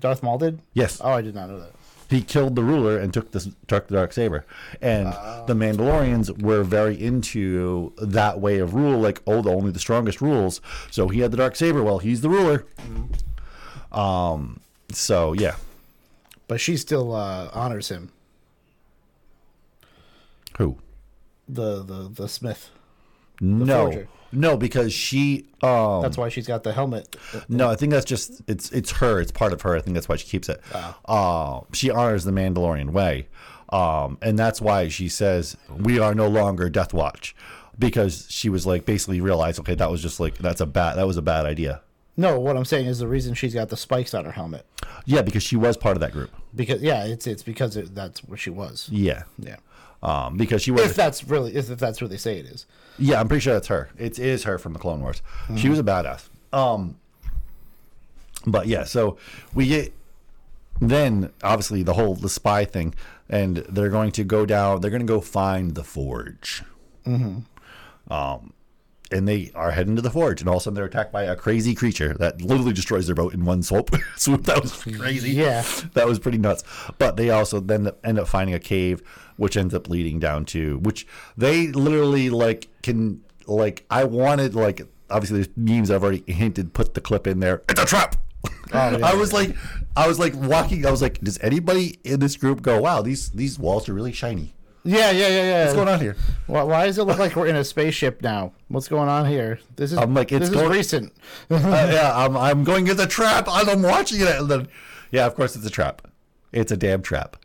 [0.00, 0.60] Darth Maul did.
[0.74, 1.00] Yes.
[1.02, 1.72] Oh, I did not know that.
[2.08, 4.44] He killed the ruler and took the took the dark saber.
[4.80, 5.08] And
[5.46, 10.20] the mandalorians were very into that way of rule like oh the only the strongest
[10.20, 10.60] rules.
[10.90, 11.82] So he had the dark saber.
[11.82, 12.64] Well he's the ruler.
[13.92, 14.60] Um
[14.90, 15.56] so yeah.
[16.46, 18.10] But she still uh, honors him.
[20.56, 20.78] who?
[21.46, 22.70] The the the Smith.
[23.40, 23.84] no.
[23.84, 24.08] forger.
[24.32, 27.16] No because she um That's why she's got the helmet.
[27.48, 29.20] no i think that's just it's it's her.
[29.20, 29.74] It's part of her.
[29.76, 30.60] I think that's why she keeps it.
[31.04, 33.28] Uh she honors the mandalorian way.
[33.70, 37.34] Um and that's why she says we are no longer death watch
[37.78, 41.06] because she was like basically realized okay that was just like that's a bad that
[41.06, 41.80] was a bad idea.
[42.16, 44.66] No, what I'm saying is the reason she's got the spikes on her helmet.
[45.06, 46.30] Yeah because she was part of that group.
[46.54, 48.88] Because yeah, it's it's because it, that's what she was.
[48.90, 49.22] yeah.
[49.38, 49.56] Yeah.
[50.02, 52.66] um because she was If that's really if, if that's what they say it is.
[52.98, 53.90] Yeah, I'm pretty sure that's her.
[53.96, 55.22] It is her from the Clone Wars.
[55.56, 56.28] She was a badass.
[56.52, 56.96] Um,
[58.46, 59.18] but yeah, so
[59.54, 59.92] we get
[60.80, 62.94] then obviously the whole the spy thing,
[63.28, 64.80] and they're going to go down.
[64.80, 66.62] They're going to go find the forge.
[68.10, 68.52] Um,
[69.10, 71.24] and they are heading to the forge, and all of a sudden they're attacked by
[71.24, 73.94] a crazy creature that literally destroys their boat in one swoop.
[74.16, 74.44] swoop.
[74.44, 75.30] That was crazy.
[75.30, 75.64] Yeah.
[75.94, 76.64] that was pretty nuts.
[76.98, 79.02] But they also then end up finding a cave,
[79.36, 81.06] which ends up leading down to which
[81.36, 83.84] they literally like can like.
[83.90, 86.74] I wanted like obviously there's memes I've already hinted.
[86.74, 87.62] Put the clip in there.
[87.68, 88.16] It's a trap.
[88.72, 89.56] Oh, I was like,
[89.96, 90.86] I was like walking.
[90.86, 94.12] I was like, does anybody in this group go, wow, these these walls are really
[94.12, 94.54] shiny?
[94.88, 95.62] Yeah, yeah, yeah, yeah.
[95.64, 96.16] What's going on here?
[96.46, 98.52] Why, why does it look like we're in a spaceship now?
[98.68, 99.60] What's going on here?
[99.76, 101.12] This is I'm like, it's this going- is recent.
[101.50, 103.48] uh, yeah, I'm, I'm going it's a trap.
[103.50, 104.28] and I'm watching it.
[104.28, 104.68] And then,
[105.10, 106.08] yeah, of course it's a trap.
[106.52, 107.36] It's a damn trap.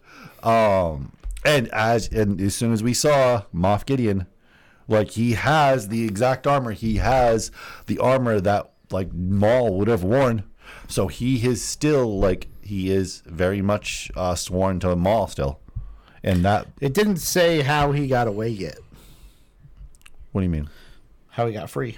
[0.42, 1.12] Um,
[1.46, 4.26] and as and as soon as we saw Moff Gideon,
[4.88, 6.72] like he has the exact armor.
[6.72, 7.52] He has
[7.88, 10.44] the armor that like Maul would have worn.
[10.88, 15.60] So he is still like he is very much uh, sworn to Maul still.
[16.24, 18.78] And that, It didn't say how he got away yet.
[20.32, 20.70] what do you mean?
[21.30, 21.98] How he got free.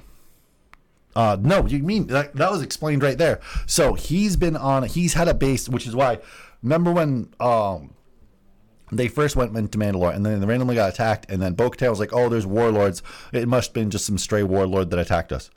[1.16, 3.40] Uh, no, you mean that, that was explained right there.
[3.68, 6.20] So he's been on, he's had a base, which is why,
[6.62, 7.94] remember when um,
[8.92, 11.30] they first went into Mandalore and then they randomly got attacked.
[11.30, 13.02] And then Bo Katan was like, "Oh, there's warlords.
[13.32, 15.50] It must have been just some stray warlord that attacked us."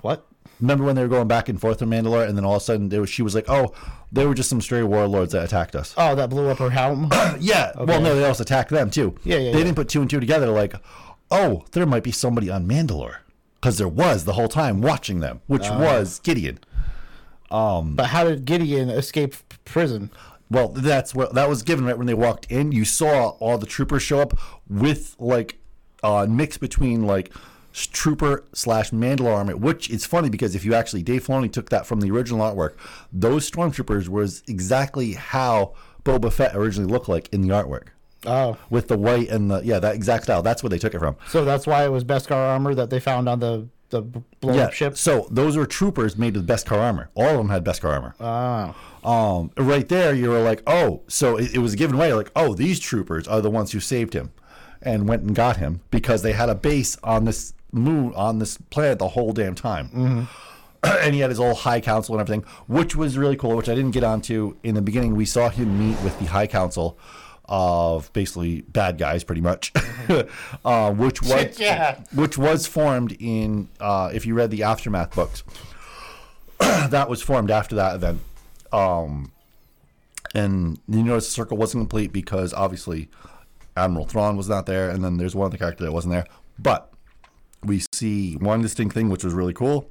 [0.00, 0.26] What?
[0.62, 2.64] Remember when they were going back and forth in Mandalore, and then all of a
[2.64, 3.74] sudden was, she was like, "Oh,
[4.12, 7.10] they were just some stray warlords that attacked us." Oh, that blew up her helm.
[7.40, 7.72] Yeah.
[7.76, 9.16] Well, no, they also attacked them too.
[9.24, 9.64] Yeah, yeah, They yeah.
[9.64, 10.46] didn't put two and two together.
[10.46, 10.74] Like,
[11.30, 13.16] oh, there might be somebody on Mandalore
[13.56, 15.78] because there was the whole time watching them, which Oh.
[15.78, 16.58] was Gideon.
[17.50, 19.34] Um, but how did Gideon escape
[19.64, 20.10] prison?
[20.50, 22.72] Well, that's what that was given right when they walked in.
[22.72, 25.58] You saw all the troopers show up with like
[26.04, 27.32] uh, a mix between like
[27.72, 31.86] trooper slash Mandalore armor, which is funny because if you actually Dave Filoni took that
[31.86, 32.74] from the original artwork,
[33.12, 35.74] those stormtroopers was exactly how
[36.04, 37.88] Boba Fett originally looked like in the artwork.
[38.24, 40.42] Oh, With the white and the yeah, that exact style.
[40.42, 41.16] That's where they took it from.
[41.28, 44.62] so that's why it was Beskar armor that they found on the the blown Yeah.
[44.64, 44.96] up ship.
[44.96, 47.10] So those were troopers made with Beskar armor.
[47.14, 48.14] All of them had Beskar armor.
[48.20, 52.30] Oh, um, right there, you were like, oh, so it, it was given away, like,
[52.36, 54.32] oh, these troopers are the ones who saved him
[54.80, 58.56] and went and got him because they had a base on this moon, on this
[58.70, 60.28] planet the whole damn time.
[60.84, 63.74] and he had his whole high council and everything, which was really cool, which I
[63.74, 65.14] didn't get onto in the beginning.
[65.16, 66.98] We saw him meet with the high council
[67.46, 69.72] of basically bad guys, pretty much,
[70.64, 72.00] uh, which was Yeah.
[72.14, 75.42] which was formed in uh, if you read the aftermath books
[76.58, 78.20] that was formed after that event.
[78.72, 79.32] Um,
[80.34, 83.08] and you notice the circle wasn't complete because obviously
[83.76, 86.26] Admiral Thrawn was not there, and then there's one other character that wasn't there.
[86.58, 86.91] But
[87.64, 89.88] we see one distinct thing, which was really cool.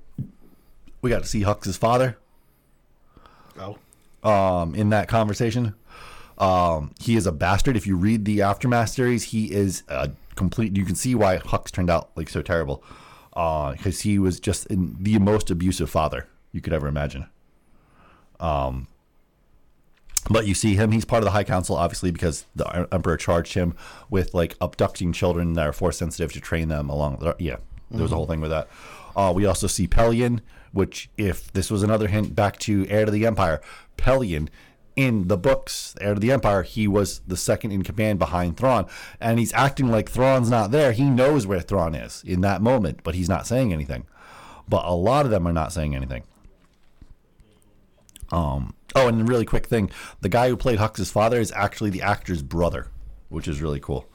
[1.02, 2.18] We got to see Hux's father
[3.60, 3.78] oh,
[4.24, 5.74] um, in that conversation.
[6.38, 7.78] Um, he is a bastard.
[7.78, 10.76] If you read the Aftermath series, he is a complete.
[10.76, 12.84] You can see why Hux turned out like so terrible,
[13.30, 17.28] because he was just in the most abusive father you could ever imagine.
[18.40, 18.88] Um,
[20.30, 23.54] but you see him; he's part of the High Council, obviously, because the Emperor charged
[23.54, 23.76] him
[24.10, 27.18] with like abducting children that are force sensitive to train them along.
[27.18, 27.58] The, yeah,
[27.90, 28.68] there was a whole thing with that.
[29.16, 30.40] Uh, we also see Pellaeon,
[30.72, 33.62] which, if this was another hint back to Heir to the Empire,
[33.98, 34.48] Pellaeon
[34.96, 38.86] in the books, Heir to the Empire, he was the second in command behind Thrawn,
[39.20, 40.92] and he's acting like Thrawn's not there.
[40.92, 44.06] He knows where Thrawn is in that moment, but he's not saying anything.
[44.68, 46.24] But a lot of them are not saying anything.
[48.32, 48.74] Um.
[48.96, 49.90] Oh, and a really quick thing:
[50.22, 52.88] the guy who played Hux's father is actually the actor's brother,
[53.30, 54.08] which is really cool.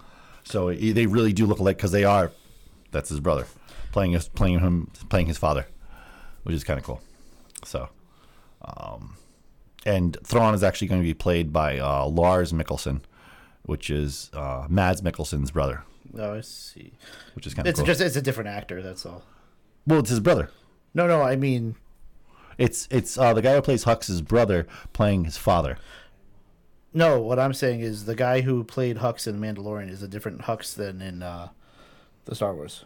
[0.44, 2.30] So he- they really do look alike because they are.
[2.92, 3.46] That's his brother,
[3.92, 5.66] playing his playing him playing his father,
[6.44, 7.00] which is kind of cool.
[7.64, 7.88] So,
[8.64, 9.16] um,
[9.84, 13.00] and Thrawn is actually going to be played by uh, Lars Mikkelsen,
[13.62, 15.82] which is uh, Mads Mikkelsen's brother,
[16.18, 16.92] oh, I see.
[17.34, 17.86] which is kind of It's cool.
[17.86, 18.82] just it's a different actor.
[18.82, 19.24] That's all.
[19.86, 20.50] well, it's his brother.
[20.94, 21.74] No, no, I mean,
[22.58, 25.78] It's it's uh, the guy who plays Hux's brother playing his father.
[26.92, 27.20] no.
[27.20, 30.74] What I'm saying is the guy who played Hux in Mandalorian is a different Hux
[30.74, 31.48] than in uh,
[32.24, 32.84] the Star Wars.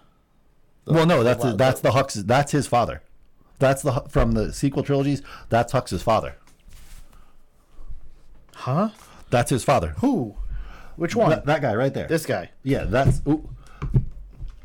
[0.86, 2.14] well, no, that's well, that's the Hux.
[2.26, 3.02] That's his father.
[3.59, 5.22] That's the from the sequel trilogies.
[5.51, 6.34] That's Hux's father.
[8.55, 8.90] Huh?
[9.30, 9.94] That's his father.
[9.98, 10.34] Who?
[10.97, 11.30] Which one?
[11.30, 12.09] That, that guy right there.
[12.09, 12.51] this guy.
[12.62, 13.48] Yeah, that's ooh,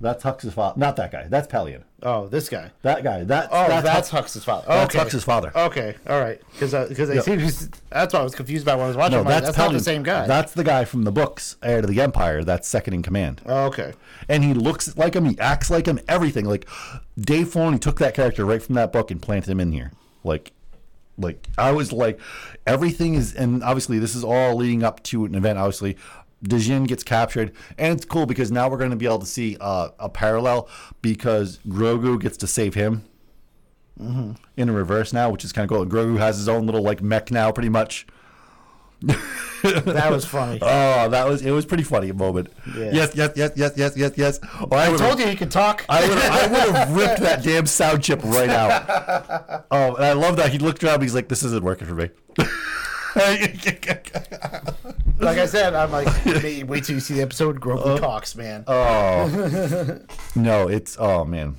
[0.06, 0.80] that's Hux's father.
[0.80, 1.28] Not that guy.
[1.30, 1.84] That's Pellaeon.
[2.04, 2.72] Oh, this guy.
[2.84, 3.24] That guy.
[3.24, 4.66] That, Oh, that's, that's, Hux- Hux's father.
[4.68, 4.96] That's.
[4.96, 5.52] Hux's father.
[5.56, 6.40] Okay, all right.
[6.54, 7.50] Because because uh, Yeah.
[7.90, 9.18] that's what I was confused about when I was watching.
[9.18, 10.28] No, that's, that's not the same guy.
[10.28, 12.44] That's the guy from the books, Heir to the Empire.
[12.44, 13.42] That's second in command.
[13.46, 13.94] oh, okay.
[14.30, 15.26] and he looks like him.
[15.26, 16.00] He acts like him.
[16.08, 16.46] Everything.
[16.46, 16.68] Like
[17.20, 19.92] Dave Filoni took that character right from that book and planted him in here.
[20.24, 20.52] Like,
[21.18, 22.20] like I was like,
[22.68, 25.58] everything is, and obviously this is all leading up to an event.
[25.58, 25.98] Obviously,
[26.44, 29.58] Djarin gets captured, and it's cool because now we're going to be able to see
[29.60, 30.68] uh, a parallel
[31.02, 33.06] because Grogu gets to save him.
[33.98, 35.86] In reverse now, which is kind of cool.
[35.86, 38.06] Grogu has his own little like mech now, pretty much.
[39.02, 40.60] That was funny.
[40.62, 41.52] Oh, that was it.
[41.52, 42.50] Was pretty funny moment.
[42.76, 44.40] Yes, yes, yes, yes, yes, yes, yes.
[44.60, 45.86] Oh, I, I told you he could talk.
[45.90, 49.66] I would I would have ripped that damn sound chip right out.
[49.72, 50.96] Oh, and I love that he looked around.
[50.96, 52.10] and He's like, "This isn't working for me."
[55.20, 57.62] like I said, I'm like, wait, wait till you see the episode.
[57.62, 58.66] Grogu talks, uh, man.
[58.68, 60.00] oh
[60.36, 61.56] no, it's oh man.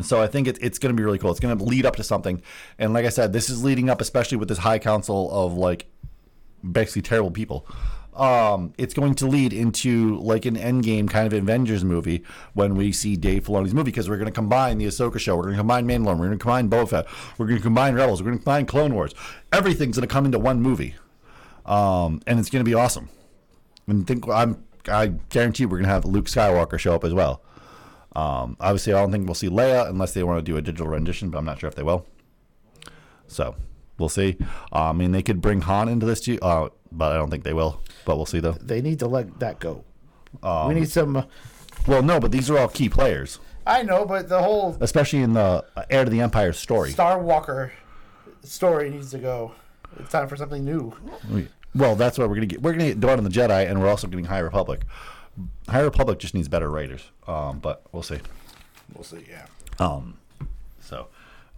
[0.00, 1.30] So I think it, it's going to be really cool.
[1.30, 2.42] It's going to lead up to something,
[2.80, 5.86] and like I said, this is leading up, especially with this high council of like
[6.68, 7.64] basically terrible people.
[8.18, 12.90] Um, it's going to lead into like an Endgame kind of Avengers movie when we
[12.90, 15.60] see Dave Filoni's movie because we're going to combine the Ahsoka show, we're going to
[15.60, 17.06] combine Mandalorian, we're going to combine Boba Fett,
[17.38, 19.14] we're going to combine Rebels, we're going to combine Clone Wars.
[19.52, 20.96] Everything's going to come into one movie,
[21.64, 23.08] um, and it's going to be awesome.
[23.86, 27.42] And think I'm I guarantee we're going to have Luke Skywalker show up as well.
[28.16, 30.88] Um, obviously, I don't think we'll see Leia unless they want to do a digital
[30.88, 32.06] rendition, but I'm not sure if they will.
[33.26, 33.54] So,
[33.98, 34.36] we'll see.
[34.72, 37.44] Uh, I mean, they could bring Han into this too, uh, but I don't think
[37.44, 37.80] they will.
[38.04, 38.52] But we'll see though.
[38.52, 39.84] They need to let that go.
[40.42, 41.26] Um, we need some.
[41.86, 43.38] Well, no, but these are all key players,
[43.68, 46.90] I know, but the whole especially in the uh, Heir to the Empire story.
[46.90, 47.70] Star Walker
[48.42, 49.52] story needs to go.
[49.98, 50.94] It's time for something new.
[51.74, 52.62] Well, that's what we're gonna get.
[52.62, 54.82] We're gonna get Dawn of the Jedi, and we're also getting High Republic.
[55.68, 58.18] High Republic just needs better writers, um, but we'll see.
[58.94, 59.24] We'll see.
[59.28, 59.46] Yeah.
[59.78, 60.16] Um,
[60.80, 61.08] so,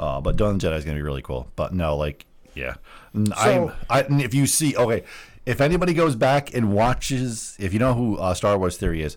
[0.01, 1.49] uh, but Dawn of the Jedi is gonna be really cool.
[1.55, 2.75] But no, like, yeah.
[3.15, 5.05] So- I, if you see, okay,
[5.47, 9.17] if anybody goes back and watches, if you know who uh, Star Wars Theory is,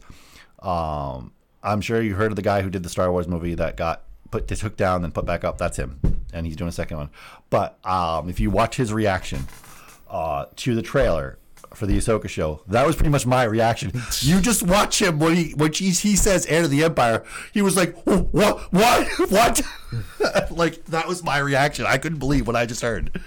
[0.61, 1.31] um,
[1.61, 4.03] I'm sure you heard of the guy who did the Star Wars movie that got
[4.31, 5.57] put took down then put back up.
[5.57, 5.99] That's him,
[6.34, 7.10] and he's doing a second one.
[7.49, 9.47] But um, if you watch his reaction
[10.10, 11.38] uh, to the trailer
[11.76, 13.91] for the Ahsoka show, that was pretty much my reaction.
[14.20, 17.24] You just watch him when he when he, he says "Heir to the Empire,"
[17.54, 18.72] he was like, "Oh, "What?
[18.74, 19.08] What?
[19.30, 19.62] What?"
[20.52, 21.86] like that was my reaction.
[21.88, 23.22] I couldn't believe what I just heard.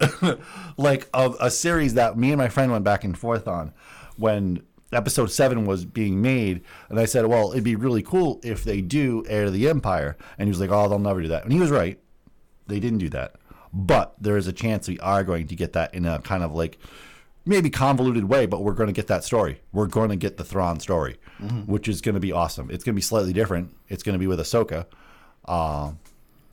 [0.76, 3.72] like a, a series that me and my friend went back and forth on
[4.16, 4.62] when
[4.92, 8.80] episode seven was being made, and I said, "Well, it'd be really cool if they
[8.80, 11.52] do Heir to the Empire," and he was like, "Oh, they'll never do that," and
[11.52, 11.98] he was right.
[12.66, 13.36] They didn't do that,
[13.72, 16.52] but there is a chance we are going to get that in a kind of
[16.52, 16.78] like
[17.50, 19.60] maybe convoluted way, but we're going to get that story.
[19.72, 21.16] We're going to get the Thrawn story,
[21.66, 22.70] which is going to be awesome.
[22.70, 23.76] It's going to be slightly different.
[23.88, 24.86] It's going to be with Ahsoka,
[25.46, 25.92] uh,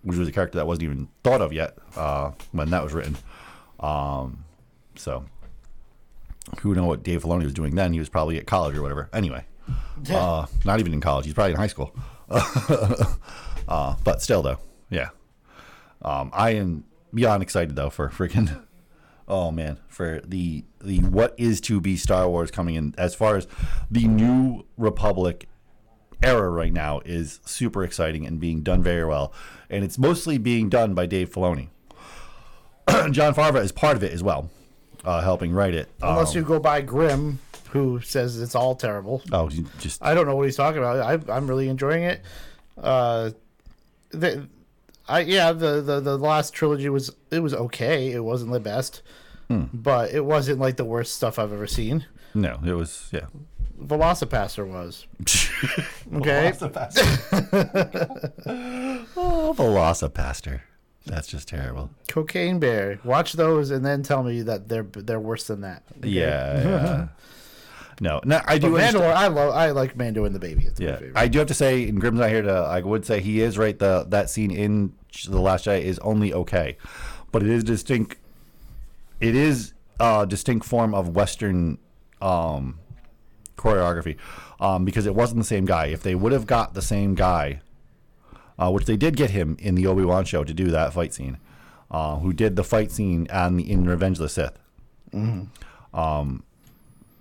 [0.02, 3.16] which was a character that wasn't even thought of yet uh, when that was written.
[3.80, 4.44] Um,
[4.96, 5.24] so,
[6.62, 7.94] who know what Dave Filoni was doing then?
[7.94, 9.08] He was probably at college or whatever.
[9.14, 9.46] Anyway,
[10.10, 11.26] uh, not even in college.
[11.26, 11.96] He's probably in high school.
[12.30, 14.58] uh, but still, though,
[14.90, 15.10] yeah.
[16.02, 18.64] Um, I am beyond excited though for freaking.
[19.28, 23.36] Oh man, for the the what is to be Star Wars coming in as far
[23.36, 23.48] as
[23.92, 25.48] the new Republic
[26.24, 29.34] era right now is super exciting and being done very well,
[29.70, 31.68] and it's mostly being done by Dave Filoni.
[33.12, 34.50] Jon Favreau is part of it as well,
[35.04, 35.90] uh, helping write it.
[36.02, 37.40] Unless Um, you go by Grimm,
[37.72, 39.22] who says it's all terrible.
[39.34, 39.50] oh,
[39.80, 41.00] just I don't know what he's talking about.
[41.30, 42.22] I, I'm really enjoying it.
[42.82, 43.32] Uh,
[44.12, 44.48] the,
[45.10, 48.12] I yeah, the, the the last trilogy was it was okay.
[48.12, 49.02] It wasn't the best,
[49.48, 49.64] Hmm.
[49.74, 52.06] but it wasn't like the worst stuff I've ever seen.
[52.34, 53.28] no, it was yeah.
[53.80, 55.06] VelociPastor was
[56.16, 56.52] okay.
[59.16, 60.62] Oh, VelociPastor.
[61.06, 61.90] That's just terrible.
[62.10, 63.00] Cocaine Bear.
[63.04, 65.84] Watch those and then tell me that they're they're worse than that.
[66.04, 66.62] Yeah.
[66.64, 67.08] yeah.
[68.02, 68.70] no, no, I do.
[68.72, 70.66] Mando, I love I like Mando and the Baby.
[70.66, 71.14] It's my Yeah, favorite.
[71.18, 72.52] I do have to say, and Grimm's not here to.
[72.52, 73.78] I would say he is right.
[73.78, 74.94] The that scene in
[75.26, 76.78] the Last Jedi is only okay,
[77.32, 78.18] but it is distinct.
[79.20, 81.80] It is a distinct form of Western
[82.22, 82.80] um,
[83.58, 84.18] choreography
[84.60, 85.88] um, because it wasn't the same guy.
[85.88, 87.62] If they would have got the same guy,
[88.60, 91.14] uh, which they did get him in the Obi Wan show to do that fight
[91.14, 91.38] scene,
[91.90, 94.60] uh, who did the fight scene on the, in Revenge of the Sith.
[95.94, 96.44] Um,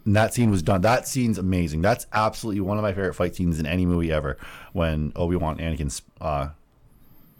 [0.05, 0.83] and that scene was done.
[0.83, 1.83] That scene's amazing.
[1.83, 4.39] That's absolutely one of my favorite fight scenes in any movie ever.
[4.73, 6.51] When Obi Wan and Anakin uh,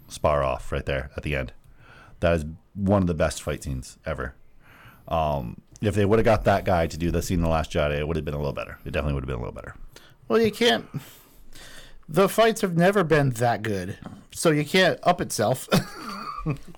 [0.07, 1.53] spar off right there at the end.
[2.19, 4.35] That is one of the best fight scenes ever.
[5.07, 7.71] Um, if they would have got that guy to do the scene in the Last
[7.71, 8.79] Jedi, it would have been a little better.
[8.85, 9.75] It definitely would have been a little better.
[10.27, 10.85] Well, you can't.
[12.09, 13.97] The fights have never been that good,
[14.31, 15.67] so you can't up itself.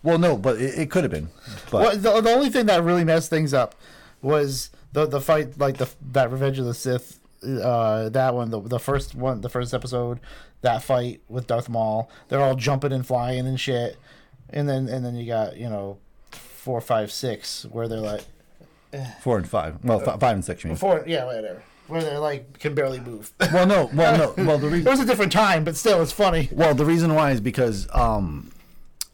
[0.02, 1.30] Well, no, but it, it could have been.
[1.70, 3.76] But well, the, the only thing that really messed things up
[4.22, 8.62] was the the fight, like the that Revenge of the Sith, uh, that one, the
[8.62, 10.20] the first one, the first episode,
[10.62, 12.10] that fight with Darth Maul.
[12.28, 13.98] They're all jumping and flying and shit,
[14.50, 15.98] and then and then you got you know
[16.32, 18.22] four, five, six, where they're like
[19.22, 19.84] four and five.
[19.84, 20.64] Well, fi- five and six.
[20.64, 20.78] You mean?
[20.78, 23.32] four, yeah, whatever, where they're like can barely move.
[23.40, 23.90] Well, no.
[23.94, 24.46] Well, no.
[24.46, 24.90] Well, the reason.
[24.90, 26.50] was a different time, but still, it's funny.
[26.52, 28.52] Well, the reason why is because um,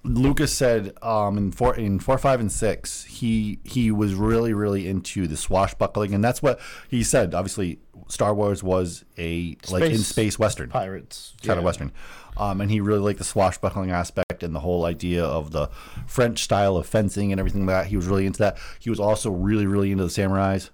[0.03, 4.87] Lucas said um, in four in four, five, and six, he he was really, really
[4.87, 7.33] into the swashbuckling, and that's what he said.
[7.33, 11.91] Obviously, Star Wars was a like in Space space western Pirates, kind of western,
[12.37, 15.69] um, and he really liked the swashbuckling aspect and the whole idea of the
[16.05, 17.89] French style of fencing and everything like that.
[17.89, 18.57] He was really into that.
[18.79, 20.69] He was also really, really into the samurais.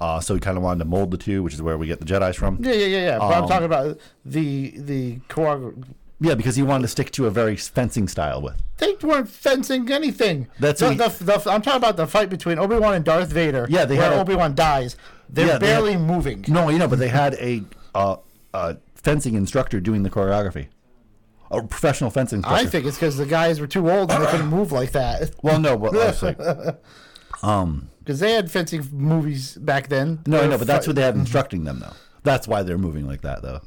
[0.00, 1.98] Uh, so he kind of wanted to mold the two, which is where we get
[1.98, 2.58] the Jedi's from.
[2.64, 3.18] Yeah, yeah, yeah, yeah.
[3.18, 5.84] But I'm Um, talking about the the choreography.
[6.20, 8.60] Yeah, because he wanted to stick to a very fencing style with.
[8.78, 10.48] They weren't fencing anything.
[10.58, 13.66] That's the, the, the, I'm talking about the fight between Obi Wan and Darth Vader.
[13.70, 14.96] Yeah, they where had Obi Wan dies.
[15.30, 16.44] They're Yeah, they barely had- moving.
[16.48, 17.62] No, you know, but they had a
[17.94, 18.16] uh,
[18.54, 20.68] uh, fencing instructor doing the choreography,
[21.50, 22.44] a professional fencing.
[22.44, 25.30] I think it's because the guys were too old and they couldn't move like that.
[25.42, 26.34] Well, no, but obviously,
[27.40, 30.20] Because they had fencing movies back then.
[30.26, 31.92] no, no, but that's what they had instructing them though.
[32.22, 33.60] That's why they're moving like that though.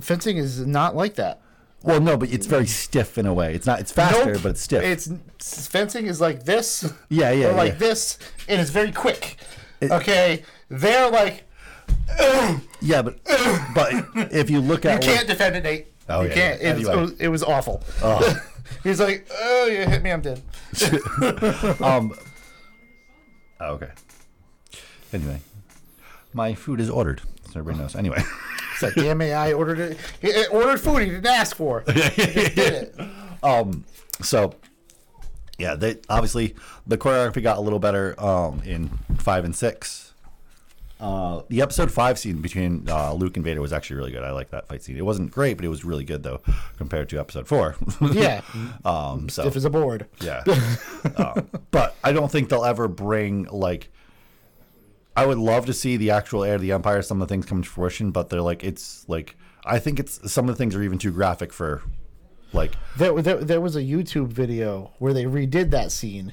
[0.00, 1.40] fencing is not like that.
[1.82, 3.54] Well, no, but it's very stiff in a way.
[3.54, 3.78] It's not.
[3.78, 4.42] It's faster, Nope.
[4.42, 4.82] but it's stiff.
[4.82, 6.90] It's fencing is like this.
[7.10, 7.78] Yeah, yeah, or like yeah.
[7.78, 8.18] this,
[8.48, 9.36] and it's very quick.
[9.82, 10.44] okay,
[10.80, 11.44] they're like
[12.80, 13.18] yeah, but
[13.74, 13.92] but
[14.32, 15.86] if you look at you can't defend it, Nate.
[16.08, 16.60] Oh, you yeah, can't.
[16.60, 16.92] It, was, Anyway.
[16.92, 17.82] it, was, it was awful.
[18.02, 18.40] Oh.
[18.82, 20.42] He's like, oh, you hit me, I'm dead.
[21.80, 22.12] um.
[23.60, 23.90] oh, okay.
[25.12, 25.40] Anyway,
[26.34, 27.96] my food is ordered, so everybody knows.
[27.96, 28.22] Anyway,
[28.72, 29.98] It's like, damn it, I ordered it.
[30.20, 31.84] He ordered food he didn't ask for.
[31.92, 33.00] He just did it.
[33.42, 33.84] um,
[34.20, 34.54] so
[35.58, 36.54] yeah, they obviously
[36.86, 38.88] the choreography got a little better um in
[39.18, 40.03] five and six.
[41.04, 44.22] Uh, the episode five scene between uh, Luke and Vader was actually really good.
[44.22, 44.96] I like that fight scene.
[44.96, 46.40] It wasn't great, but it was really good though
[46.78, 47.76] compared to episode four.
[48.12, 48.40] Yeah.
[48.86, 49.28] um.
[49.28, 50.06] So Stiff as a board.
[50.20, 50.42] Yeah.
[51.16, 53.90] Um, but I don't think they'll ever bring like.
[55.14, 57.02] I would love to see the actual heir of the empire.
[57.02, 59.36] Some of the things come to fruition, but they're like it's like
[59.66, 61.82] I think it's some of the things are even too graphic for,
[62.54, 62.72] like.
[62.96, 66.32] There, there, there was a YouTube video where they redid that scene.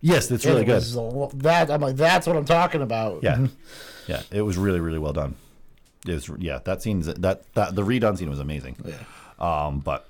[0.00, 0.74] Yes, that's really good.
[0.74, 3.22] was that I'm like, that's what I'm talking about.
[3.22, 3.46] Yeah,
[4.06, 5.36] yeah, it was really really well done.
[6.06, 8.76] It was yeah that scene's that that the redone scene was amazing.
[8.84, 8.96] Yeah.
[9.38, 10.06] Um, but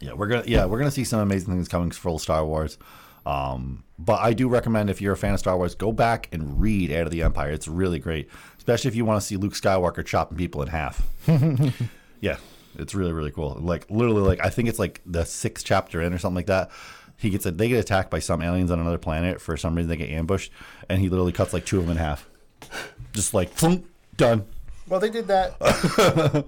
[0.00, 2.78] yeah, we're gonna yeah we're gonna see some amazing things coming for Star Wars.
[3.24, 6.60] Um, but I do recommend if you're a fan of Star Wars, go back and
[6.60, 7.50] read Heir to the Empire.
[7.50, 8.28] It's really great,
[8.58, 11.06] especially if you want to see Luke Skywalker chopping people in half.
[12.20, 12.38] yeah,
[12.76, 13.56] it's really really cool.
[13.60, 16.70] Like literally, like I think it's like the sixth chapter in or something like that.
[17.16, 19.88] He gets a, they get attacked by some aliens on another planet for some reason.
[19.88, 20.50] They get ambushed,
[20.88, 22.28] and he literally cuts like two of them in half,
[23.12, 23.86] just like thunk,
[24.16, 24.44] done.
[24.88, 25.58] Well, they did that.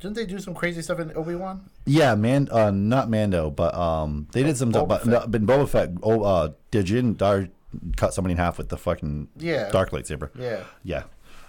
[0.00, 1.70] Didn't they do some crazy stuff in Obi Wan?
[1.86, 4.70] Yeah, man, uh, not Mando, but um, they did some.
[4.70, 5.90] Boba but no, but Boba Fett.
[6.02, 7.48] Oh, uh, did Jin Dar
[7.96, 9.70] cut somebody in half with the fucking Yeah.
[9.70, 10.30] dark lightsaber?
[10.38, 10.64] Yeah.
[10.82, 11.04] yeah.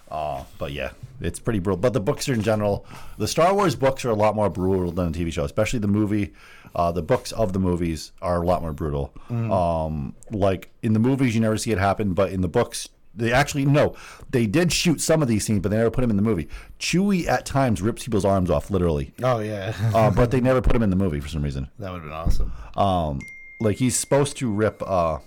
[0.10, 1.78] Uh, but yeah, it's pretty brutal.
[1.78, 2.86] But the books are in general,
[3.18, 5.88] the Star Wars books are a lot more brutal than the TV show, especially the
[5.88, 6.34] movie.
[6.76, 9.14] Uh, the books of the movies are a lot more brutal.
[9.30, 13.34] Um, like in the movies, you never see it happen, but in the books, they
[13.34, 13.96] actually no,
[14.30, 16.48] they did shoot some of these scenes, but they never put them in the movie.
[16.80, 19.12] Chewie at times rips people's arms off, literally.
[19.24, 21.68] Oh yeah, uh, but they never put him in the movie for some reason.
[21.80, 22.52] that would have been awesome.
[22.76, 23.20] Um,
[23.60, 25.18] like he's supposed to rip uh,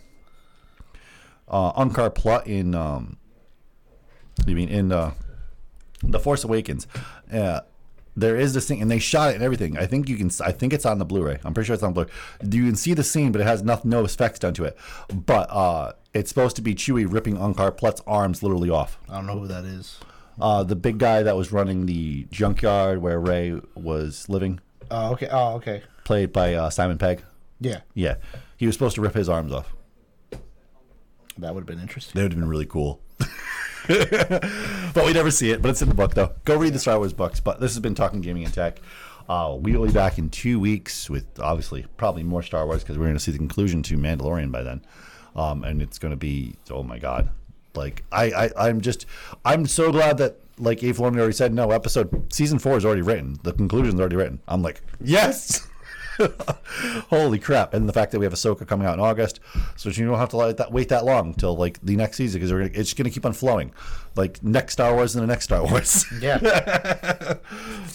[1.48, 2.74] uh, Unkar Plutt in.
[2.74, 3.16] Um,
[4.46, 5.12] you mean in uh,
[6.02, 6.86] the Force Awakens?
[7.32, 7.60] Uh,
[8.16, 9.78] there is this thing, and they shot it and everything.
[9.78, 10.30] I think you can.
[10.44, 11.38] I think it's on the Blu-ray.
[11.44, 12.10] I'm pretty sure it's on the Blu-ray.
[12.50, 14.76] You can see the scene, but it has nothing, no effects done to it.
[15.14, 18.98] But uh, it's supposed to be Chewie ripping Unkar Plutt's arms literally off.
[19.08, 19.98] I don't know who that is.
[20.40, 24.60] Uh, the big guy that was running the junkyard where Rey was living,
[24.90, 25.28] Oh okay.
[25.30, 25.82] Oh okay.
[26.04, 27.22] played by uh, Simon Pegg.
[27.60, 28.14] Yeah, Yeah,
[28.56, 29.74] he was supposed to rip his arms off.
[31.38, 32.12] that would have been interesting.
[32.14, 33.00] That would have been really cool.
[34.94, 35.62] but we never see it.
[35.62, 36.32] But it's in the book, though.
[36.44, 37.40] Go read the Star Wars books.
[37.40, 38.80] But this has been Talking Gaming and Tech.
[39.28, 42.98] Uh, we will be back in two weeks with obviously probably more Star Wars because
[42.98, 44.82] we're going to see the conclusion to Mandalorian by then.
[45.34, 47.30] Um, and it's going to be, oh my God.
[47.74, 49.06] Like, I, I, I'm just,
[49.44, 53.02] I'm so glad that, like Dave Filoni already said, no, episode, season four is already
[53.02, 53.38] written.
[53.42, 54.40] The conclusion's already written.
[54.48, 55.66] I'm like, yes!
[57.10, 57.74] Holy crap!
[57.74, 59.40] And the fact that we have Ahsoka coming out in August,
[59.76, 62.40] so you don't have to let that wait that long till like the next season
[62.40, 63.72] because it's going to keep on flowing,
[64.16, 66.04] like next Star Wars and the next Star Wars.
[66.20, 66.38] Yeah.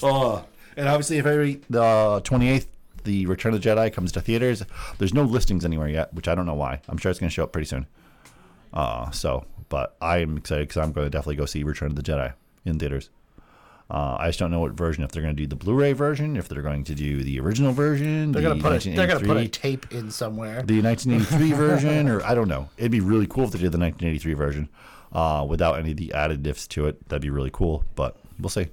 [0.01, 0.45] oh,
[0.77, 2.67] and obviously, if every the twenty eighth,
[3.03, 4.63] the Return of the Jedi comes to theaters.
[4.97, 6.81] There's no listings anywhere yet, which I don't know why.
[6.89, 7.87] I'm sure it's going to show up pretty soon.
[8.73, 12.03] Uh, so, but I'm excited because I'm going to definitely go see Return of the
[12.03, 12.33] Jedi
[12.65, 13.09] in theaters.
[13.89, 15.03] Uh, I just don't know what version.
[15.03, 17.71] If they're going to do the Blu-ray version, if they're going to do the original
[17.71, 20.63] version, They're the gonna put a, they're gonna put a tape in somewhere.
[20.63, 22.69] the 1983 version, or I don't know.
[22.77, 24.69] It'd be really cool if they did the 1983 version
[25.11, 27.07] uh, without any of the additives to it.
[27.09, 28.69] That'd be really cool, but we'll see.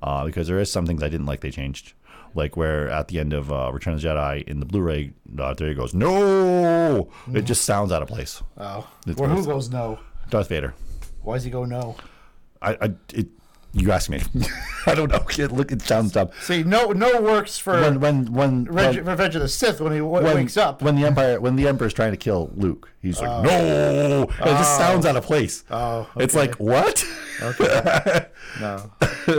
[0.00, 1.94] Uh, because there is some things I didn't like they changed.
[2.36, 5.54] Like where at the end of uh, Return of the Jedi in the Blu-ray, uh,
[5.54, 7.08] there he goes, no!
[7.32, 8.42] It just sounds out of place.
[8.56, 9.98] Oh, or who goes no?
[10.30, 10.74] Darth Vader.
[11.22, 11.96] Why does he go no?
[12.60, 13.28] I, I it,
[13.74, 14.22] you ask me.
[14.86, 15.24] I don't know.
[15.36, 16.30] It, look, it sounds dumb.
[16.40, 19.92] See, no, no works for When when when, Reg- when Revenge of the Sith when
[19.92, 20.80] he w- when, wakes up.
[20.80, 24.44] when the empire when the emperor's trying to kill Luke, he's like, "No!" Oh.
[24.44, 25.64] It just sounds out of place.
[25.70, 27.04] Oh, It's like what?
[27.42, 28.26] Okay.
[28.60, 28.90] no,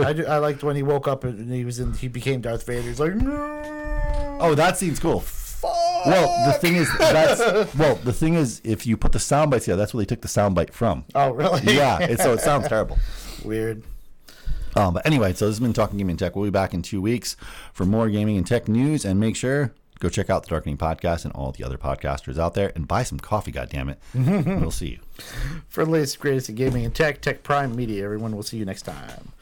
[0.04, 1.94] I, do, I liked when he woke up and he was in.
[1.94, 2.82] He became Darth Vader.
[2.82, 4.38] He's like, no.
[4.40, 5.24] Oh, that scene's cool.
[5.62, 9.64] Well, the thing is, that's well, the thing is, if you put the sound bites
[9.64, 11.04] together, that's where they took the sound bite from.
[11.14, 11.62] Oh, really?
[11.74, 12.98] Yeah, it, so it sounds terrible.
[13.44, 13.82] Weird.
[14.76, 16.36] Um, but anyway, so this has been Talking Gaming and Tech.
[16.36, 17.36] We'll be back in two weeks
[17.72, 19.04] for more gaming and tech news.
[19.04, 22.54] And make sure go check out the Dorkening Podcast and all the other podcasters out
[22.54, 23.50] there, and buy some coffee.
[23.50, 23.98] God damn it!
[24.14, 24.98] we'll see you.
[25.68, 28.04] For the latest, greatest in gaming and tech, Tech Prime Media.
[28.04, 29.32] Everyone, we'll see you next time.